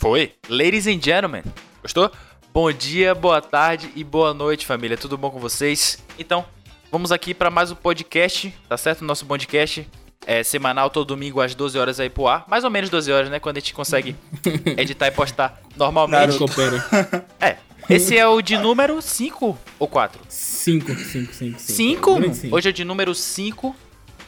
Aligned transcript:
Foi. 0.00 0.32
Ladies 0.48 0.86
and 0.86 0.98
gentlemen. 0.98 1.42
Gostou? 1.82 2.10
Bom 2.54 2.72
dia, 2.72 3.14
boa 3.14 3.42
tarde 3.42 3.92
e 3.94 4.02
boa 4.02 4.32
noite, 4.32 4.64
família. 4.64 4.96
Tudo 4.96 5.18
bom 5.18 5.30
com 5.30 5.38
vocês? 5.38 6.02
Então, 6.18 6.42
vamos 6.90 7.12
aqui 7.12 7.34
para 7.34 7.50
mais 7.50 7.70
um 7.70 7.74
podcast, 7.74 8.50
tá 8.66 8.78
certo? 8.78 9.04
Nosso 9.04 9.26
podcast 9.26 9.86
é 10.26 10.42
semanal, 10.42 10.88
todo 10.88 11.08
domingo 11.08 11.38
às 11.38 11.54
12 11.54 11.78
horas 11.78 12.00
aí 12.00 12.08
pro 12.08 12.26
ar. 12.26 12.46
Mais 12.48 12.64
ou 12.64 12.70
menos 12.70 12.88
12 12.88 13.12
horas, 13.12 13.28
né? 13.28 13.38
Quando 13.38 13.58
a 13.58 13.60
gente 13.60 13.74
consegue 13.74 14.16
editar 14.78 15.08
e 15.08 15.10
postar 15.10 15.60
normalmente. 15.76 16.38
Coopera. 16.38 16.82
É. 17.38 17.58
Esse 17.90 18.16
é 18.16 18.26
o 18.26 18.40
de 18.40 18.56
número 18.56 19.02
5 19.02 19.58
ou 19.78 19.86
4? 19.86 20.18
5, 20.26 20.94
5, 20.94 21.32
5, 21.34 21.60
5? 21.60 22.20
Hoje 22.50 22.70
é 22.70 22.72
de 22.72 22.84
número 22.86 23.14
5, 23.14 23.76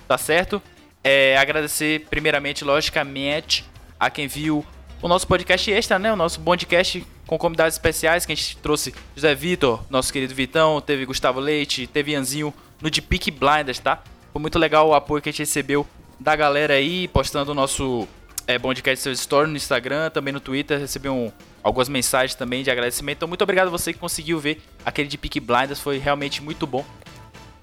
tá 0.07 0.19
certo? 0.19 0.61
É, 1.03 1.39
agradecer 1.39 2.07
primeiramente, 2.11 2.63
logicamente, 2.63 3.65
a 3.99 4.11
quem 4.11 4.29
viu 4.29 4.67
o 5.03 5.09
nosso 5.09 5.27
podcast 5.27 5.71
extra, 5.71 5.99
né? 5.99 6.13
O 6.13 6.17
nosso 6.17 6.41
podcast 6.41 7.05
com 7.27 7.37
convidados 7.37 7.75
especiais 7.75 8.25
que 8.25 8.33
a 8.33 8.37
gente 8.37 8.57
trouxe 8.59 8.95
José 9.17 9.35
Vitor, 9.35 9.83
nosso 9.91 10.13
querido 10.13 10.35
Vitão, 10.35 10.81
teve 10.81 11.05
Gustavo 11.05 11.41
Leite, 11.41 11.89
teve 11.89 12.15
Anzinho 12.15 12.55
no 12.81 12.89
de 12.89 13.03
Peak 13.03 13.31
Blinders, 13.33 13.81
tá? 13.81 14.03
Foi 14.33 14.41
muito 14.41 14.59
legal 14.59 14.89
o 14.89 14.95
apoio 14.95 15.21
que 15.21 15.29
a 15.29 15.33
gente 15.33 15.41
recebeu 15.41 15.87
da 16.21 16.37
galera 16.37 16.75
aí, 16.75 17.09
postando 17.09 17.51
o 17.51 17.55
nosso 17.55 18.07
é, 18.47 18.59
podcast 18.59 19.03
seu 19.03 19.13
story 19.13 19.51
no 19.51 19.57
Instagram, 19.57 20.09
também 20.11 20.33
no 20.33 20.41
Twitter, 20.41 20.79
recebeu 20.79 21.13
um, 21.13 21.33
algumas 21.63 21.89
mensagens 21.89 22.37
também 22.37 22.63
de 22.63 22.71
agradecimento. 22.71 23.19
Então, 23.19 23.29
muito 23.29 23.43
obrigado 23.43 23.69
a 23.69 23.71
você 23.71 23.93
que 23.93 23.99
conseguiu 23.99 24.39
ver 24.39 24.63
aquele 24.85 25.09
de 25.09 25.19
Peak 25.19 25.41
Blinders, 25.41 25.81
foi 25.81 25.99
realmente 25.99 26.41
muito 26.41 26.67
bom. 26.67 26.85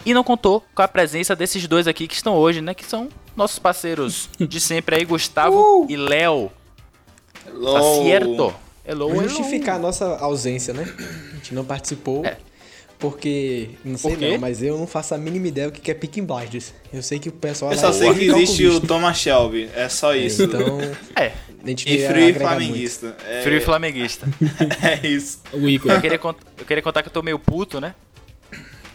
E 0.05 0.13
não 0.13 0.23
contou 0.23 0.65
com 0.73 0.81
a 0.81 0.87
presença 0.87 1.35
desses 1.35 1.67
dois 1.67 1.87
aqui 1.87 2.07
que 2.07 2.15
estão 2.15 2.35
hoje, 2.35 2.61
né? 2.61 2.73
Que 2.73 2.85
são 2.85 3.09
nossos 3.35 3.59
parceiros 3.59 4.29
de 4.39 4.59
sempre 4.59 4.95
aí, 4.95 5.05
Gustavo 5.05 5.83
uh! 5.83 5.87
e 5.89 5.95
Léo. 5.95 6.51
Tá 7.49 8.03
certo? 8.03 8.53
Hello, 8.85 9.09
hello. 9.09 9.27
Justificar 9.27 9.75
a 9.75 9.79
nossa 9.79 10.17
ausência, 10.17 10.73
né? 10.73 10.85
A 11.31 11.35
gente 11.35 11.53
não 11.53 11.65
participou. 11.65 12.25
É. 12.25 12.37
Porque, 12.99 13.69
não 13.85 13.97
sei 13.97 14.17
não, 14.17 14.37
mas 14.39 14.61
eu 14.61 14.77
não 14.77 14.85
faço 14.85 15.15
a 15.15 15.17
mínima 15.17 15.47
ideia 15.47 15.71
do 15.71 15.79
que 15.79 15.89
é 15.89 15.93
Picking 15.93 16.25
Blinders. 16.25 16.73
Eu 16.91 17.01
sei 17.01 17.17
que 17.17 17.29
o 17.29 17.31
pessoal... 17.31 17.71
Eu 17.71 17.77
só 17.77 17.93
sei 17.93 18.13
que 18.13 18.25
existe 18.25 18.67
o 18.67 18.81
Thomas 18.81 19.17
Shelby, 19.17 19.69
é 19.73 19.87
só 19.87 20.13
isso. 20.13 20.43
Então... 20.43 20.79
é. 21.15 21.31
E 21.65 22.07
frio 22.07 22.29
e 22.29 22.33
flamenguista. 22.33 23.17
É... 23.25 23.41
Frio 23.41 23.57
e 23.57 23.61
flamenguista. 23.61 24.27
é 24.83 25.07
isso. 25.07 25.39
O 25.53 25.67
Igor. 25.67 25.91
Eu 25.91 26.01
queria, 26.01 26.19
eu 26.57 26.65
queria 26.65 26.83
contar 26.83 27.01
que 27.01 27.09
eu 27.09 27.13
tô 27.13 27.21
meio 27.21 27.39
puto, 27.39 27.79
né? 27.79 27.95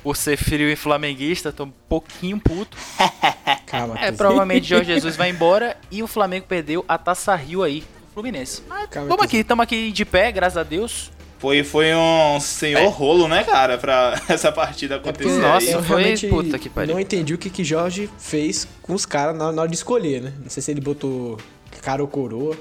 Por 0.03 0.17
ser 0.17 0.37
frio 0.37 0.69
e 0.69 0.77
flamenguista, 0.77 1.51
tô 1.51 1.65
um 1.65 1.73
pouquinho 1.89 2.39
puto. 2.39 2.77
Calma. 3.67 3.99
É, 3.99 4.13
provavelmente 4.13 4.69
Jorge 4.69 4.93
Jesus 4.93 5.17
vai 5.17 5.31
embora 5.31 5.79
e 5.91 6.03
o 6.03 6.07
Flamengo 6.07 6.47
perdeu 6.47 6.85
a 6.87 6.99
Taça 6.99 7.35
Rio 7.35 7.63
aí, 7.63 7.83
Fluminense. 8.15 8.63
Mas 8.69 8.89
vamos 8.93 9.25
aqui, 9.25 9.39
estamos 9.39 9.63
aqui 9.65 9.91
de 9.91 10.05
pé, 10.05 10.31
graças 10.31 10.57
a 10.57 10.63
Deus. 10.63 11.11
Foi, 11.39 11.63
foi 11.63 11.95
um 11.95 12.41
senhor 12.41 12.81
é. 12.81 12.87
rolo, 12.87 13.29
né, 13.29 13.45
cara, 13.45 13.77
pra 13.77 14.19
essa 14.31 14.51
partida 14.51 14.97
acontecer. 14.97 15.37
É 15.37 15.43
Nossa, 15.43 15.67
eu 15.67 15.83
foi 15.83 16.03
realmente 16.03 16.29
puta 16.29 16.59
que 16.59 16.71
pariu. 16.71 16.95
Não 16.95 17.01
entendi 17.01 17.35
o 17.35 17.39
que, 17.39 17.51
que 17.51 17.65
Jorge 17.65 18.09
fez 18.19 18.67
com 18.81 18.95
os 18.95 19.05
caras 19.05 19.37
na, 19.37 19.53
na, 19.53 19.63
hora 19.63 19.71
de 19.71 19.77
escolher, 19.77 20.23
né? 20.23 20.33
Não 20.41 20.49
sei 20.49 20.63
se 20.63 20.71
ele 20.71 20.81
botou 20.81 21.37
cara 21.83 22.01
ou 22.01 22.09
coroa. 22.09 22.57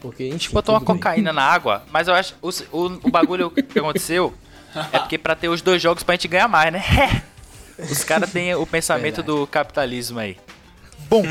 Porque, 0.00 0.24
enfim, 0.24 0.34
a 0.34 0.38
gente 0.38 0.50
botou 0.50 0.74
uma 0.74 0.80
bem. 0.80 0.86
cocaína 0.86 1.32
na 1.32 1.42
água, 1.42 1.84
mas 1.92 2.08
eu 2.08 2.14
acho. 2.14 2.34
O, 2.40 2.48
o, 2.48 2.86
o 3.04 3.10
bagulho 3.10 3.50
que 3.50 3.60
aconteceu 3.78 4.34
é 4.92 4.98
porque 4.98 5.18
pra 5.18 5.36
ter 5.36 5.48
os 5.48 5.60
dois 5.60 5.80
jogos 5.80 6.02
pra 6.02 6.14
gente 6.14 6.26
ganhar 6.26 6.48
mais, 6.48 6.72
né? 6.72 6.82
Os 7.78 8.04
caras 8.04 8.30
têm 8.30 8.54
o 8.54 8.66
pensamento 8.66 9.22
Verdade. 9.22 9.38
do 9.38 9.46
capitalismo 9.46 10.18
aí. 10.18 10.36
Bom, 11.08 11.24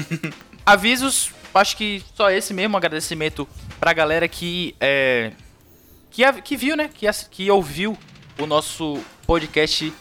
avisos, 0.65 1.31
acho 1.53 1.77
que 1.77 2.03
só 2.15 2.29
esse 2.29 2.53
mesmo 2.53 2.77
agradecimento 2.77 3.47
pra 3.79 3.93
galera 3.93 4.27
que 4.27 4.75
é, 4.79 5.31
que, 6.09 6.41
que 6.41 6.57
viu, 6.57 6.75
né? 6.75 6.89
Que, 6.93 7.07
que 7.29 7.49
ouviu 7.51 7.97
o 8.37 8.45
nosso 8.45 8.99
podcast 9.25 9.93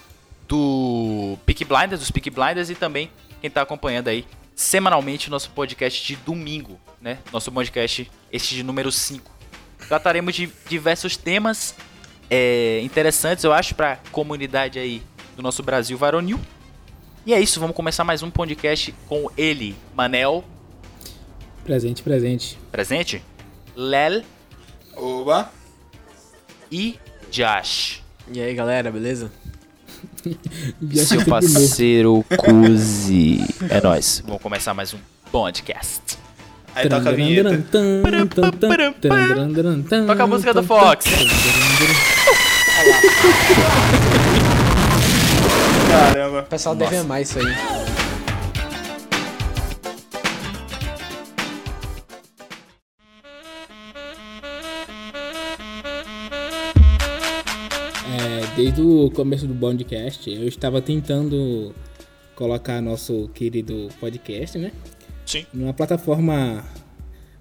do 0.47 1.39
Peak 1.45 1.65
Blinders, 1.65 2.01
dos 2.01 2.11
Peak 2.11 2.31
Blinders 2.31 2.71
e 2.71 2.75
também 2.75 3.11
quem 3.41 3.51
tá 3.51 3.63
acompanhando 3.63 4.09
aí 4.09 4.27
semanalmente 4.55 5.29
o 5.29 5.31
nosso 5.31 5.51
podcast 5.51 6.05
de 6.05 6.17
domingo, 6.17 6.81
né? 7.01 7.19
Nosso 7.33 7.53
podcast, 7.53 8.11
este 8.33 8.57
de 8.57 8.63
número 8.63 8.91
5. 8.91 9.31
Trataremos 9.87 10.35
de 10.35 10.51
diversos 10.69 11.17
temas 11.17 11.75
é, 12.29 12.81
interessantes, 12.83 13.45
eu 13.45 13.53
acho, 13.53 13.75
para 13.75 14.01
comunidade 14.11 14.79
aí 14.79 15.03
do 15.37 15.43
nosso 15.43 15.63
Brasil 15.63 15.97
varonil. 15.97 16.41
E 17.25 17.33
é 17.33 17.41
isso, 17.41 17.61
vamos 17.61 17.77
começar 17.77 18.03
mais 18.03 18.23
um 18.23 18.31
podcast 18.31 18.93
com 19.07 19.31
ele, 19.37 19.77
Manel. 19.95 20.45
Presente, 21.69 22.03
presente. 22.03 22.59
Presente? 22.73 23.23
Lel. 23.77 24.23
Oba 24.97 25.51
e 26.73 26.99
Josh. 27.31 28.03
E 28.33 28.41
aí, 28.41 28.55
galera, 28.55 28.91
beleza? 28.91 29.31
Seu 30.95 31.27
parceiro 31.27 32.25
Cuzi. 32.39 33.41
É 33.69 33.83
nóis. 33.83 34.23
Vamos 34.25 34.41
começar 34.41 34.73
mais 34.73 34.95
um 34.95 34.99
podcast. 35.31 36.17
Aí 36.75 36.89
toca 36.89 37.11
a 37.11 37.13
vinheta. 37.13 37.63
Toca 40.07 40.23
a 40.23 40.27
música 40.27 40.55
do 40.55 40.63
Fox. 40.63 41.05
Caramba. 45.91 46.41
O 46.41 46.45
pessoal 46.45 46.75
deve 46.75 46.97
amar 46.97 47.21
isso 47.21 47.39
aí. 47.39 48.08
Desde 58.59 58.83
o 58.83 59.09
começo 59.13 59.47
do 59.47 59.55
podcast, 59.55 60.29
eu 60.29 60.49
estava 60.49 60.83
tentando 60.83 61.73
colocar 62.35 62.83
nosso 62.83 63.31
querido 63.33 63.87
podcast, 64.01 64.59
né? 64.59 64.73
Sim. 65.25 65.47
Numa 65.55 65.73
plataforma 65.73 66.65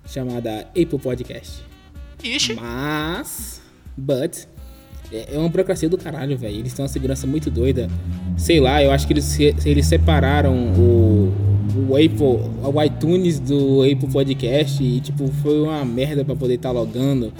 chamada 0.05 0.59
Apple 0.79 0.99
Podcast. 0.99 1.63
Ixi. 2.23 2.53
Mas. 2.53 3.59
But. 3.97 4.45
É, 5.11 5.33
é 5.33 5.39
uma 5.39 5.49
burocracia 5.49 5.89
do 5.89 5.97
caralho, 5.97 6.37
velho. 6.37 6.59
Eles 6.59 6.73
têm 6.73 6.83
uma 6.83 6.89
segurança 6.89 7.25
muito 7.25 7.49
doida. 7.49 7.89
Sei 8.37 8.59
lá, 8.59 8.83
eu 8.83 8.91
acho 8.91 9.07
que 9.07 9.13
eles, 9.13 9.39
eles 9.39 9.87
separaram 9.87 10.71
o, 10.75 11.33
o 11.89 11.95
Apple, 11.95 12.47
o 12.61 12.83
iTunes 12.83 13.39
do 13.39 13.81
Apple 13.81 14.07
Podcast 14.13 14.83
e, 14.83 15.01
tipo, 15.01 15.27
foi 15.41 15.61
uma 15.61 15.83
merda 15.83 16.23
para 16.23 16.35
poder 16.35 16.57
estar 16.57 16.69
tá 16.69 16.73
logando 16.79 17.33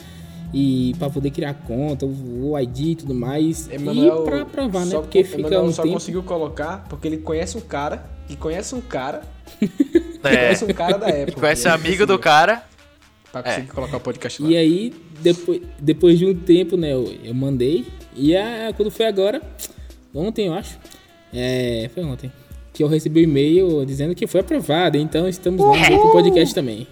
e 0.53 0.95
para 0.97 1.09
poder 1.09 1.31
criar 1.31 1.53
conta, 1.53 2.05
o 2.05 2.57
ID 2.59 2.79
e 2.79 2.95
tudo 2.95 3.13
mais. 3.13 3.69
Emanuel, 3.69 4.23
e 4.23 4.25
pra 4.25 4.45
provar, 4.45 4.85
né? 4.85 4.95
Porque 4.95 5.23
fica 5.23 5.39
Emanuel 5.39 5.63
um 5.63 5.73
só 5.73 5.83
tempo... 5.83 5.93
conseguiu 5.95 6.23
colocar 6.23 6.85
porque 6.89 7.07
ele 7.07 7.17
conhece 7.17 7.57
um 7.57 7.61
cara 7.61 8.05
que 8.27 8.35
conhece 8.35 8.75
um 8.75 8.81
cara 8.81 9.23
é. 9.61 9.67
conhece 10.21 10.65
um 10.65 10.73
cara 10.73 10.97
da 10.97 11.07
Apple. 11.23 11.35
conhece 11.35 11.67
amigo 11.67 12.05
do 12.05 12.17
cara. 12.17 12.63
Pra 13.31 13.43
conseguir 13.43 13.69
é. 13.69 13.73
colocar 13.73 13.97
o 13.97 13.99
podcast 13.99 14.41
lá. 14.41 14.49
E 14.49 14.57
aí, 14.57 14.93
depois, 15.21 15.61
depois 15.79 16.17
de 16.17 16.25
um 16.25 16.33
tempo, 16.33 16.77
né, 16.77 16.93
eu, 16.93 17.13
eu 17.23 17.33
mandei. 17.33 17.85
E 18.15 18.35
a, 18.35 18.73
quando 18.75 18.89
foi 18.89 19.05
agora, 19.05 19.41
ontem 20.13 20.47
eu 20.47 20.53
acho, 20.53 20.79
é, 21.33 21.89
foi 21.93 22.03
ontem, 22.03 22.31
que 22.73 22.81
eu 22.81 22.87
recebi 22.87 23.19
o 23.19 23.27
um 23.27 23.29
e-mail 23.29 23.85
dizendo 23.85 24.15
que 24.15 24.25
foi 24.25 24.39
aprovado. 24.39 24.97
Então 24.97 25.27
estamos 25.27 25.61
lá 25.61 25.89
no 25.89 26.11
podcast 26.11 26.55
também. 26.55 26.87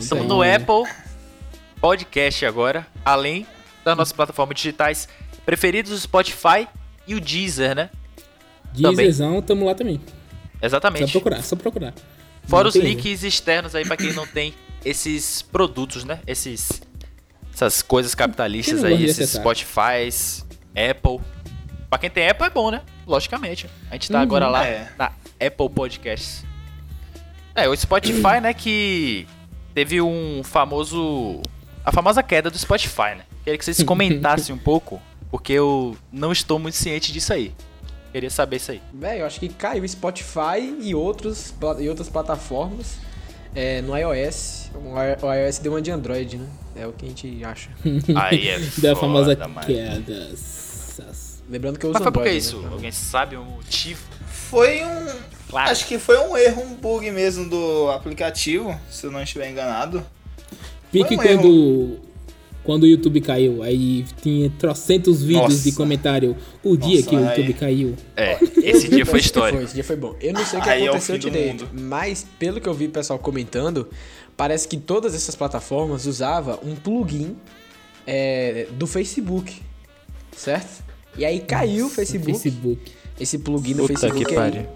Estamos 0.00 0.28
no 0.28 0.42
Apple 0.42 0.84
podcast 1.82 2.46
agora, 2.46 2.86
além 3.04 3.44
das 3.84 3.96
nossas 3.96 4.12
plataformas 4.12 4.56
digitais 4.56 5.08
preferidas, 5.44 5.90
o 5.90 5.98
Spotify 5.98 6.68
e 7.08 7.16
o 7.16 7.20
Deezer, 7.20 7.74
né? 7.74 7.90
Deezerzão, 8.72 9.42
tamo 9.42 9.66
lá 9.66 9.74
também. 9.74 10.00
Exatamente. 10.62 11.06
Só 11.06 11.10
procurar, 11.10 11.42
só 11.42 11.56
procurar. 11.56 11.92
Fora 12.44 12.64
não 12.64 12.68
os 12.68 12.76
links 12.76 13.24
externos 13.24 13.74
aí 13.74 13.84
para 13.84 13.96
quem 13.96 14.12
não 14.12 14.24
tem 14.24 14.54
esses 14.84 15.42
produtos, 15.42 16.04
né? 16.04 16.20
Esses 16.24 16.80
essas 17.52 17.82
coisas 17.82 18.14
capitalistas 18.14 18.84
aí, 18.84 19.04
esses 19.04 19.30
Spotify, 19.30 20.08
Apple. 20.90 21.18
Pra 21.90 21.98
quem 21.98 22.08
tem 22.08 22.28
Apple 22.28 22.46
é 22.46 22.50
bom, 22.50 22.70
né? 22.70 22.82
Logicamente. 23.04 23.68
A 23.90 23.94
gente 23.94 24.08
tá 24.08 24.18
uhum, 24.18 24.22
agora 24.22 24.48
lá 24.48 24.64
é. 24.64 24.88
na 24.96 25.06
Apple 25.44 25.68
Podcasts. 25.68 26.44
É, 27.56 27.68
o 27.68 27.76
Spotify, 27.76 28.40
né, 28.40 28.54
que 28.54 29.26
teve 29.74 30.00
um 30.00 30.42
famoso 30.44 31.42
a 31.84 31.92
famosa 31.92 32.22
queda 32.22 32.50
do 32.50 32.58
Spotify, 32.58 33.16
né? 33.16 33.24
Queria 33.44 33.58
que 33.58 33.64
vocês 33.64 33.82
comentassem 33.84 34.54
um 34.54 34.58
pouco, 34.58 35.00
porque 35.30 35.52
eu 35.52 35.96
não 36.12 36.32
estou 36.32 36.58
muito 36.58 36.76
ciente 36.76 37.12
disso 37.12 37.32
aí. 37.32 37.52
Queria 38.12 38.30
saber 38.30 38.56
isso 38.56 38.70
aí. 38.72 38.82
Velho, 38.92 39.20
eu 39.20 39.26
acho 39.26 39.40
que 39.40 39.48
caiu 39.48 39.88
Spotify 39.88 40.76
e, 40.80 40.94
outros, 40.94 41.54
e 41.78 41.88
outras 41.88 42.10
plataformas 42.10 42.98
é, 43.54 43.80
no 43.80 43.96
iOS. 43.96 44.70
O 44.74 45.32
iOS 45.32 45.58
deu 45.58 45.72
uma 45.72 45.80
de 45.80 45.90
Android, 45.90 46.36
né? 46.36 46.46
É 46.76 46.86
o 46.86 46.92
que 46.92 47.06
a 47.06 47.08
gente 47.08 47.44
acha. 47.44 47.70
Aí 48.14 48.48
é 48.48 48.58
Da 48.78 48.94
famosa 48.94 49.34
queda. 49.34 50.30
Lembrando 51.48 51.78
que 51.78 51.86
eu 51.86 51.90
uso 51.90 51.98
Mas 51.98 52.02
foi 52.02 52.08
Android, 52.08 52.12
por 52.12 52.22
que 52.22 52.30
isso? 52.30 52.60
Né? 52.60 52.68
Alguém 52.70 52.92
sabe 52.92 53.36
o 53.36 53.44
motivo? 53.44 54.02
Foi 54.26 54.84
um... 54.84 55.06
Claro. 55.48 55.70
Acho 55.70 55.86
que 55.86 55.98
foi 55.98 56.18
um 56.18 56.36
erro, 56.36 56.62
um 56.62 56.74
bug 56.74 57.10
mesmo 57.10 57.48
do 57.48 57.90
aplicativo, 57.90 58.78
se 58.90 59.04
eu 59.06 59.10
não 59.10 59.22
estiver 59.22 59.50
enganado. 59.50 60.04
Pique 60.92 61.14
um 61.14 61.16
quando, 61.16 61.96
quando 62.62 62.82
o 62.82 62.86
YouTube 62.86 63.20
caiu. 63.20 63.62
Aí 63.62 64.04
tinha 64.22 64.50
trocentos 64.50 65.22
vídeos 65.22 65.54
Nossa. 65.54 65.62
de 65.64 65.72
comentário. 65.72 66.36
O 66.62 66.76
dia 66.76 66.96
Nossa, 66.96 67.08
que 67.08 67.16
o 67.16 67.18
aí- 67.18 67.24
YouTube 67.28 67.54
caiu. 67.54 67.94
É, 68.16 68.38
esse 68.62 68.88
dia 68.88 69.04
foi 69.06 69.20
histórico. 69.20 69.62
Esse 69.62 69.74
dia 69.74 69.84
foi 69.84 69.96
bom. 69.96 70.14
Eu 70.20 70.32
não 70.34 70.44
sei 70.44 70.58
o 70.58 70.62
que 70.62 70.68
Aí 70.68 70.82
é 70.82 70.84
o 70.84 70.90
aconteceu 70.90 71.14
fim 71.16 71.20
do 71.20 71.30
direito, 71.30 71.68
mas 71.72 72.26
pelo 72.38 72.60
que 72.60 72.68
eu 72.68 72.74
vi 72.74 72.86
o 72.86 72.90
pessoal 72.90 73.18
comentando, 73.18 73.88
parece 74.36 74.68
que 74.68 74.76
todas 74.76 75.14
essas 75.14 75.34
plataformas 75.34 76.06
usavam 76.06 76.58
um 76.62 76.74
plugin 76.76 77.34
é, 78.06 78.66
do 78.72 78.86
Facebook, 78.86 79.60
certo? 80.36 80.84
E 81.16 81.24
aí 81.24 81.40
caiu 81.40 81.86
o 81.86 81.90
Facebook, 81.90 82.32
Facebook. 82.38 82.92
esse 83.18 83.38
plugin 83.38 83.74
do 83.74 83.82
Puta 83.82 83.94
Facebook 83.98 84.24
que 84.24 84.36
aí, 84.36 84.66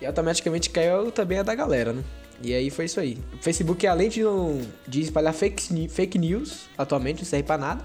e 0.00 0.06
automaticamente 0.06 0.70
caiu 0.70 1.10
também 1.12 1.38
a 1.38 1.42
da 1.42 1.54
galera, 1.54 1.92
né? 1.92 2.02
E 2.42 2.52
aí 2.54 2.70
foi 2.70 2.86
isso 2.86 2.98
aí. 3.00 3.16
O 3.38 3.42
Facebook, 3.42 3.86
além 3.86 4.08
de, 4.08 4.22
não, 4.22 4.60
de 4.86 5.00
espalhar 5.00 5.32
fake, 5.32 5.88
fake 5.88 6.18
news, 6.18 6.62
atualmente, 6.76 7.18
não 7.18 7.24
serve 7.24 7.44
pra 7.44 7.56
nada, 7.58 7.82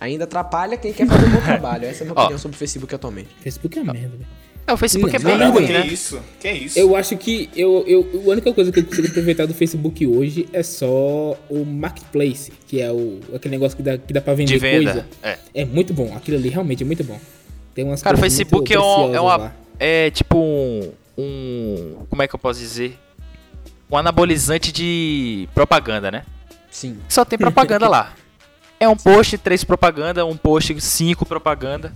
ainda 0.00 0.24
atrapalha 0.24 0.76
quem 0.76 0.92
quer 0.92 1.06
fazer 1.06 1.26
um 1.26 1.30
bom 1.30 1.40
trabalho. 1.44 1.84
Essa 1.86 2.02
é 2.02 2.06
a 2.06 2.10
minha 2.10 2.20
opinião 2.20 2.38
sobre 2.38 2.56
o 2.56 2.58
Facebook 2.58 2.94
atualmente. 2.94 3.28
Facebook 3.40 3.78
é 3.78 3.82
uma 3.82 3.92
merda, 3.92 4.16
velho. 4.16 4.26
É, 4.66 4.72
o 4.72 4.78
Facebook 4.78 5.14
é 5.14 5.18
Não, 5.18 5.24
bem 5.30 5.38
não, 5.38 5.52
ruim, 5.52 5.66
que 5.66 5.72
né? 5.74 5.86
isso? 5.86 6.18
Que 6.40 6.50
isso? 6.50 6.78
Eu 6.78 6.96
acho 6.96 7.14
que 7.18 7.50
eu, 7.54 7.84
eu, 7.86 8.22
a 8.26 8.30
única 8.30 8.50
coisa 8.54 8.72
que 8.72 8.78
eu 8.78 8.84
consigo 8.84 9.08
aproveitar 9.08 9.44
do 9.44 9.52
Facebook 9.52 10.06
hoje 10.06 10.48
é 10.54 10.62
só 10.62 11.36
o 11.50 11.64
Marketplace, 11.66 12.50
que 12.66 12.80
é 12.80 12.90
o, 12.90 13.20
aquele 13.34 13.56
negócio 13.56 13.76
que 13.76 13.82
dá, 13.82 13.98
que 13.98 14.10
dá 14.10 14.22
pra 14.22 14.32
vender 14.32 14.54
De 14.54 14.58
venda. 14.58 14.92
coisa. 14.92 15.06
É. 15.22 15.38
É 15.52 15.64
muito 15.66 15.92
bom. 15.92 16.14
Aquilo 16.16 16.38
ali 16.38 16.48
realmente 16.48 16.82
é 16.82 16.86
muito 16.86 17.04
bom. 17.04 17.20
Tem 17.74 17.84
umas 17.84 18.00
Cara, 18.00 18.16
o 18.16 18.20
Facebook 18.20 18.72
é, 18.72 18.80
um, 18.80 19.14
é 19.14 19.20
uma. 19.20 19.36
lá. 19.36 19.56
É 19.78 20.10
tipo 20.10 20.38
um, 20.38 20.92
um. 21.18 21.96
Como 22.08 22.22
é 22.22 22.26
que 22.26 22.34
eu 22.34 22.38
posso 22.38 22.58
dizer? 22.58 22.98
Um 23.94 23.96
anabolizante 23.96 24.72
de 24.72 25.48
propaganda, 25.54 26.10
né? 26.10 26.24
Sim. 26.68 26.98
Só 27.08 27.24
tem 27.24 27.38
propaganda 27.38 27.88
lá. 27.88 28.12
É 28.80 28.88
um 28.88 28.96
post, 28.96 29.38
três 29.38 29.62
propaganda, 29.62 30.26
um 30.26 30.36
post, 30.36 30.78
cinco 30.80 31.24
propaganda. 31.24 31.92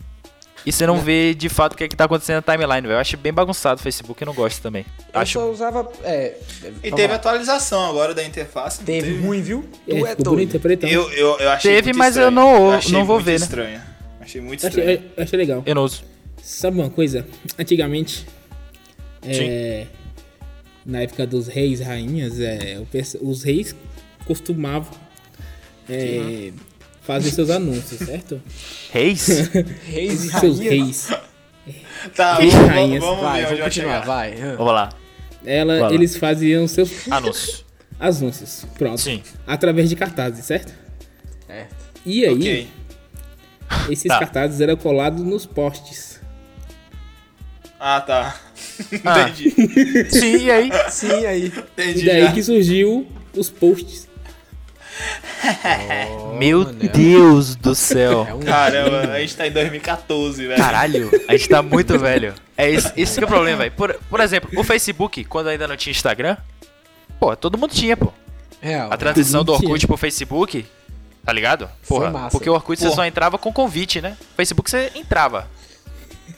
E 0.65 0.73
você 0.73 0.87
não 0.87 0.99
vê 1.01 1.35
de 1.35 1.49
fato 1.49 1.73
o 1.73 1.77
que, 1.77 1.85
é 1.85 1.89
que 1.89 1.97
tá 1.97 2.05
acontecendo 2.05 2.37
na 2.37 2.43
timeline, 2.53 2.83
velho. 2.87 2.93
Eu 2.97 2.99
acho 3.01 3.17
bem 3.17 3.33
bagunçado 3.33 3.81
o 3.81 3.83
Facebook, 3.83 4.23
eu 4.23 4.27
não 4.27 4.33
gosto 4.33 4.63
também. 4.63 4.87
Eu 5.13 5.21
Acho. 5.21 5.33
só 5.41 5.51
usava. 5.51 5.91
É, 6.05 6.37
E 6.83 6.91
teve 6.93 7.09
lá. 7.09 7.17
atualização 7.17 7.85
agora 7.91 8.15
da 8.15 8.25
interface. 8.25 8.79
não 8.79 8.87
Teve 8.87 9.19
ruim, 9.19 9.43
viu? 9.43 9.69
Tu 9.87 9.93
É, 9.97 9.99
é, 9.99 10.15
doido. 10.15 10.31
bonito, 10.31 10.57
é. 10.57 10.89
Eu, 10.89 11.11
eu, 11.11 11.39
eu 11.41 11.51
achei 11.51 11.75
Teve, 11.75 11.89
muito 11.89 11.99
mas 11.99 12.17
eu 12.17 12.29
estranho. 12.29 12.31
não- 12.31 12.71
achei 12.73 12.93
não 12.93 13.05
vou 13.05 13.17
muito 13.17 13.27
ver, 13.27 13.39
né? 13.41 13.45
estranho. 13.45 13.81
Achei 14.21 14.41
muito 14.41 14.63
Eu 14.65 14.69
estranho. 14.69 14.91
achei, 14.91 15.11
eu 15.17 15.25
achei 15.25 15.39
legal. 15.39 15.63
Eu 15.67 15.75
não 15.75 15.83
uso. 15.85 16.05
Sabe 16.43 16.79
uma 16.81 16.91
coisa? 16.91 17.27
Antigamente, 17.59 18.25
é, 19.23 19.87
na 20.89 21.03
época 21.03 21.27
dos 21.27 21.47
reis 21.47 21.79
e 21.81 21.83
rainhas, 21.85 22.41
é, 22.41 22.83
os 23.21 23.43
reis 23.45 23.77
costumavam 24.25 24.91
é, 25.89 26.51
fazer 27.03 27.31
seus 27.31 27.51
anúncios, 27.51 28.01
certo? 28.01 28.41
Reis? 28.91 29.29
Reis 29.87 30.25
e 30.25 30.31
seus 30.41 30.59
reis. 30.59 31.09
Tá, 32.17 32.37
Que 32.39 32.47
vamos, 32.47 32.67
rainhas. 32.69 33.01
vamos, 33.05 33.17
vamos 33.21 33.21
Vai, 33.23 33.45
vai 33.45 33.59
continuar, 33.59 34.01
vai. 34.07 34.35
Vamos 34.57 34.73
lá. 34.73 34.89
Ela, 35.45 35.73
Vai 35.81 35.89
lá. 35.91 35.95
eles 35.95 36.17
faziam 36.17 36.67
seus 36.67 36.91
Anúncio. 37.11 37.65
anúncios, 38.01 38.65
pronto, 38.79 38.99
Sim. 39.01 39.23
através 39.47 39.91
de 39.91 39.97
cartazes, 39.97 40.45
certo? 40.47 40.73
É. 41.49 41.67
E 42.07 42.25
aí, 42.25 42.33
Ok. 42.33 42.69
esses 43.91 44.09
Tá. 44.09 44.19
cartazes 44.21 44.61
eram 44.63 44.77
colados 44.77 45.23
nos 45.23 45.45
postes. 45.45 46.21
Ah, 47.79 48.01
tá. 48.01 48.35
Ah. 49.05 49.29
Entendi. 49.29 50.11
Sim, 50.11 50.37
e 50.45 50.51
aí? 50.51 50.71
Sim, 50.91 51.27
aí. 51.27 51.47
Entendi 51.47 52.03
E 52.03 52.07
daí 52.07 52.23
já. 52.25 52.33
que 52.33 52.43
surgiu 52.43 53.07
os 53.37 53.51
posts. 53.51 54.09
Meu 56.39 56.65
Manel. 56.65 56.91
Deus 56.93 57.55
do 57.57 57.75
céu. 57.75 58.27
É 58.29 58.35
um 58.35 58.41
Caramba, 58.41 59.13
a 59.13 59.21
gente 59.21 59.37
tá 59.37 59.47
em 59.47 59.53
2014, 59.53 60.47
velho. 60.47 60.57
Caralho, 60.61 61.11
a 61.29 61.33
gente 61.37 61.49
tá 61.49 61.63
muito 61.63 61.99
velho. 61.99 62.35
É 62.57 62.71
isso, 62.71 62.93
isso 62.97 63.19
que 63.19 63.25
é 63.25 63.27
o 63.27 63.29
problema, 63.29 63.59
velho. 63.59 63.73
Por, 63.73 63.95
por 64.11 64.21
exemplo, 64.21 64.51
o 64.59 64.65
Facebook, 64.65 65.25
quando 65.25 65.49
ainda 65.49 65.69
não 65.69 65.77
tinha 65.77 65.93
Instagram, 65.93 66.37
pô, 67.21 67.35
todo 67.37 67.57
mundo 67.57 67.73
tinha, 67.73 67.97
pô. 67.97 68.13
real. 68.61 68.93
A 68.93 68.97
transição 68.97 69.45
do 69.45 69.53
Orkut 69.53 69.87
pro 69.87 69.97
Facebook, 69.97 70.67
tá 71.25 71.33
ligado? 71.33 71.69
Foi 71.83 71.99
Porra, 71.99 72.11
massa. 72.11 72.31
porque 72.31 72.51
o 72.51 72.55
Orkut 72.55 72.81
você 72.81 72.91
só 72.91 73.05
entrava 73.05 73.39
com 73.39 73.53
convite, 73.53 74.01
né? 74.01 74.17
Facebook 74.37 74.69
você 74.71 74.91
entrava. 74.95 75.47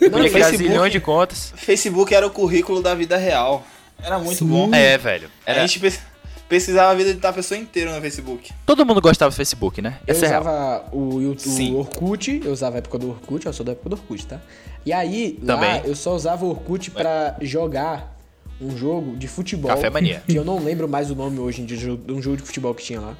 Não, 0.01 0.11
Podia 0.11 0.31
criar 0.31 0.47
Facebook- 0.47 0.69
zilhões 0.69 0.93
de 0.93 1.01
contas. 1.01 1.53
Facebook 1.57 2.15
era 2.15 2.27
o 2.27 2.31
currículo 2.31 2.81
da 2.83 2.95
vida 2.95 3.17
real. 3.17 3.65
Era 4.03 4.19
muito 4.19 4.45
bom. 4.45 4.75
É, 4.75 4.97
velho. 4.97 5.29
A 5.47 5.51
Era, 5.51 5.61
gente 5.67 5.79
pes- 5.79 6.01
pesquisava 6.49 6.91
a 6.91 6.95
vida 6.95 7.13
da 7.15 7.33
pessoa 7.33 7.59
inteira 7.59 7.95
no 7.95 8.01
Facebook. 8.01 8.51
todo 8.65 8.85
mundo 8.87 9.01
gostava 9.01 9.31
do 9.31 9.35
Facebook, 9.37 9.83
né? 9.83 9.99
Eu 10.07 10.15
Essa 10.15 10.25
é 10.27 10.29
real. 10.31 10.41
usava 10.41 10.85
o, 10.93 11.21
YouTube, 11.21 11.51
Sim. 11.55 11.75
o 11.75 11.79
Orkut, 11.81 12.41
eu 12.45 12.51
usava 12.53 12.77
a 12.77 12.79
época 12.79 12.99
do 12.99 13.11
Orkut, 13.11 13.45
eu 13.47 13.53
sou 13.53 13.65
da 13.67 13.73
época 13.73 13.91
do 13.91 13.97
Orkut, 13.97 14.27
tá? 14.27 14.41
E 14.87 14.93
aí, 14.93 15.39
Também. 15.45 15.69
lá, 15.69 15.79
eu 15.87 15.95
só 15.95 16.15
usava 16.15 16.45
o 16.45 16.49
Orkut 16.49 16.91
pra 16.91 17.37
jogar 17.43 18.17
um 18.61 18.75
jogo 18.77 19.17
de 19.17 19.29
futebol. 19.29 19.71
Café 19.71 19.91
Mania. 19.91 20.23
Que 20.27 20.35
eu 20.37 20.45
não 20.45 20.59
lembro 20.59 20.89
mais 20.89 21.11
o 21.11 21.15
nome 21.15 21.39
hoje 21.39 21.61
em 21.61 21.67
dia, 21.67 21.77
de 21.77 21.85
jogo- 21.85 22.03
de 22.05 22.13
um 22.13 22.23
jogo 22.23 22.39
de 22.39 22.43
futebol 22.43 22.75
que 22.75 22.83
tinha 22.83 23.01
lá. 23.01 23.15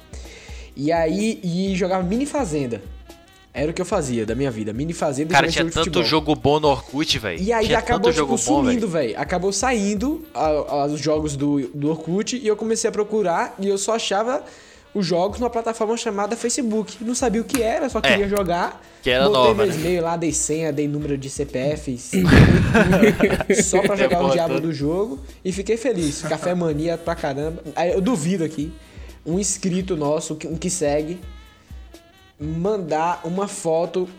E 0.75 0.91
aí, 0.91 1.39
e 1.43 1.75
jogava 1.75 2.01
Mini 2.03 2.25
Fazenda. 2.25 2.81
Era 3.53 3.69
o 3.69 3.73
que 3.73 3.81
eu 3.81 3.85
fazia 3.85 4.25
da 4.25 4.33
minha 4.33 4.49
vida, 4.49 4.71
Mini 4.71 4.93
Fazenda 4.93 5.33
Cara, 5.33 5.47
tinha 5.49 5.69
tanto 5.69 6.01
jogo 6.03 6.33
bom 6.35 6.59
no 6.59 6.69
Orkut, 6.69 7.19
velho. 7.19 7.41
E 7.41 7.51
aí 7.51 7.65
tinha 7.65 7.79
acabou, 7.79 8.03
tanto 8.03 8.13
tipo, 8.13 8.25
jogo 8.25 8.37
sumindo, 8.37 8.87
velho. 8.87 9.13
Acabou 9.19 9.51
saindo 9.51 10.23
a- 10.33 10.47
a- 10.47 10.85
os 10.85 11.01
jogos 11.01 11.35
do, 11.35 11.67
do 11.73 11.89
Orkut 11.89 12.37
e 12.37 12.47
eu 12.47 12.55
comecei 12.55 12.87
a 12.89 12.91
procurar 12.93 13.53
e 13.59 13.67
eu 13.67 13.77
só 13.77 13.95
achava 13.95 14.41
os 14.93 15.05
jogos 15.05 15.37
numa 15.39 15.49
plataforma 15.49 15.97
chamada 15.97 16.35
Facebook. 16.37 16.97
Não 17.03 17.13
sabia 17.13 17.41
o 17.41 17.43
que 17.43 17.61
era, 17.61 17.89
só 17.89 17.99
queria 17.99 18.27
jogar. 18.29 18.81
É. 18.87 18.91
que 19.03 19.09
era 19.09 19.25
Botei 19.27 19.41
nova, 19.41 19.65
meus 19.65 19.75
né? 19.77 19.99
lá, 19.99 20.15
dei 20.15 20.31
senha, 20.31 20.71
dei 20.71 20.87
número 20.87 21.17
de 21.17 21.29
CPF, 21.29 21.97
só 23.63 23.81
pra 23.81 23.95
jogar 23.95 24.17
o 24.19 24.21
porra 24.21 24.33
diabo 24.33 24.59
do 24.61 24.71
jogo 24.73 25.19
e 25.43 25.51
fiquei 25.51 25.75
feliz. 25.75 26.21
Café 26.21 26.53
mania 26.53 26.97
pra 26.97 27.15
caramba. 27.15 27.61
Eu 27.93 27.99
duvido 28.01 28.43
aqui, 28.43 28.71
um 29.25 29.39
inscrito 29.39 29.95
nosso, 29.97 30.37
um 30.45 30.55
que 30.55 30.69
segue, 30.69 31.19
mandar 32.41 33.21
uma 33.23 33.47
foto 33.47 34.09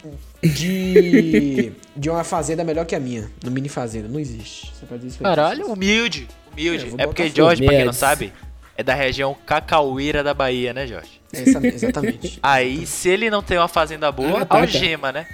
de 0.43 1.73
de 1.95 2.09
uma 2.09 2.25
fazenda 2.25 2.63
melhor 2.65 2.87
que 2.87 2.95
a 2.95 3.01
minha, 3.01 3.31
no 3.45 3.51
mini 3.51 3.69
fazenda. 3.69 4.09
Não 4.09 4.19
existe. 4.21 4.73
Você 4.75 4.87
pode 4.87 5.03
dizer? 5.03 5.19
Caralho, 5.23 5.67
humilde. 5.67 6.29
Humilde. 6.53 6.95
É, 6.99 7.03
É, 7.03 7.07
porque. 7.07 7.29
Jorge, 7.29 7.65
pra 7.65 7.75
quem 7.75 7.85
não 7.85 7.93
sabe, 7.93 8.33
é 8.77 8.83
da 8.83 8.95
região 8.95 9.37
Cacauíra 9.47 10.23
da 10.23 10.33
Bahia, 10.33 10.73
né, 10.73 10.87
Jorge? 10.87 11.21
Essa- 11.33 11.67
exatamente. 11.67 12.39
Aí, 12.43 12.87
se 12.87 13.09
ele 13.09 13.29
não 13.31 13.43
tem 13.43 13.59
uma 13.59 13.69
fazenda 13.69 14.11
boa, 14.13 14.39
Ah, 14.43 14.47
tá, 14.47 14.55
tá. 14.57 14.61
algema, 14.61 15.13
né? 15.13 15.27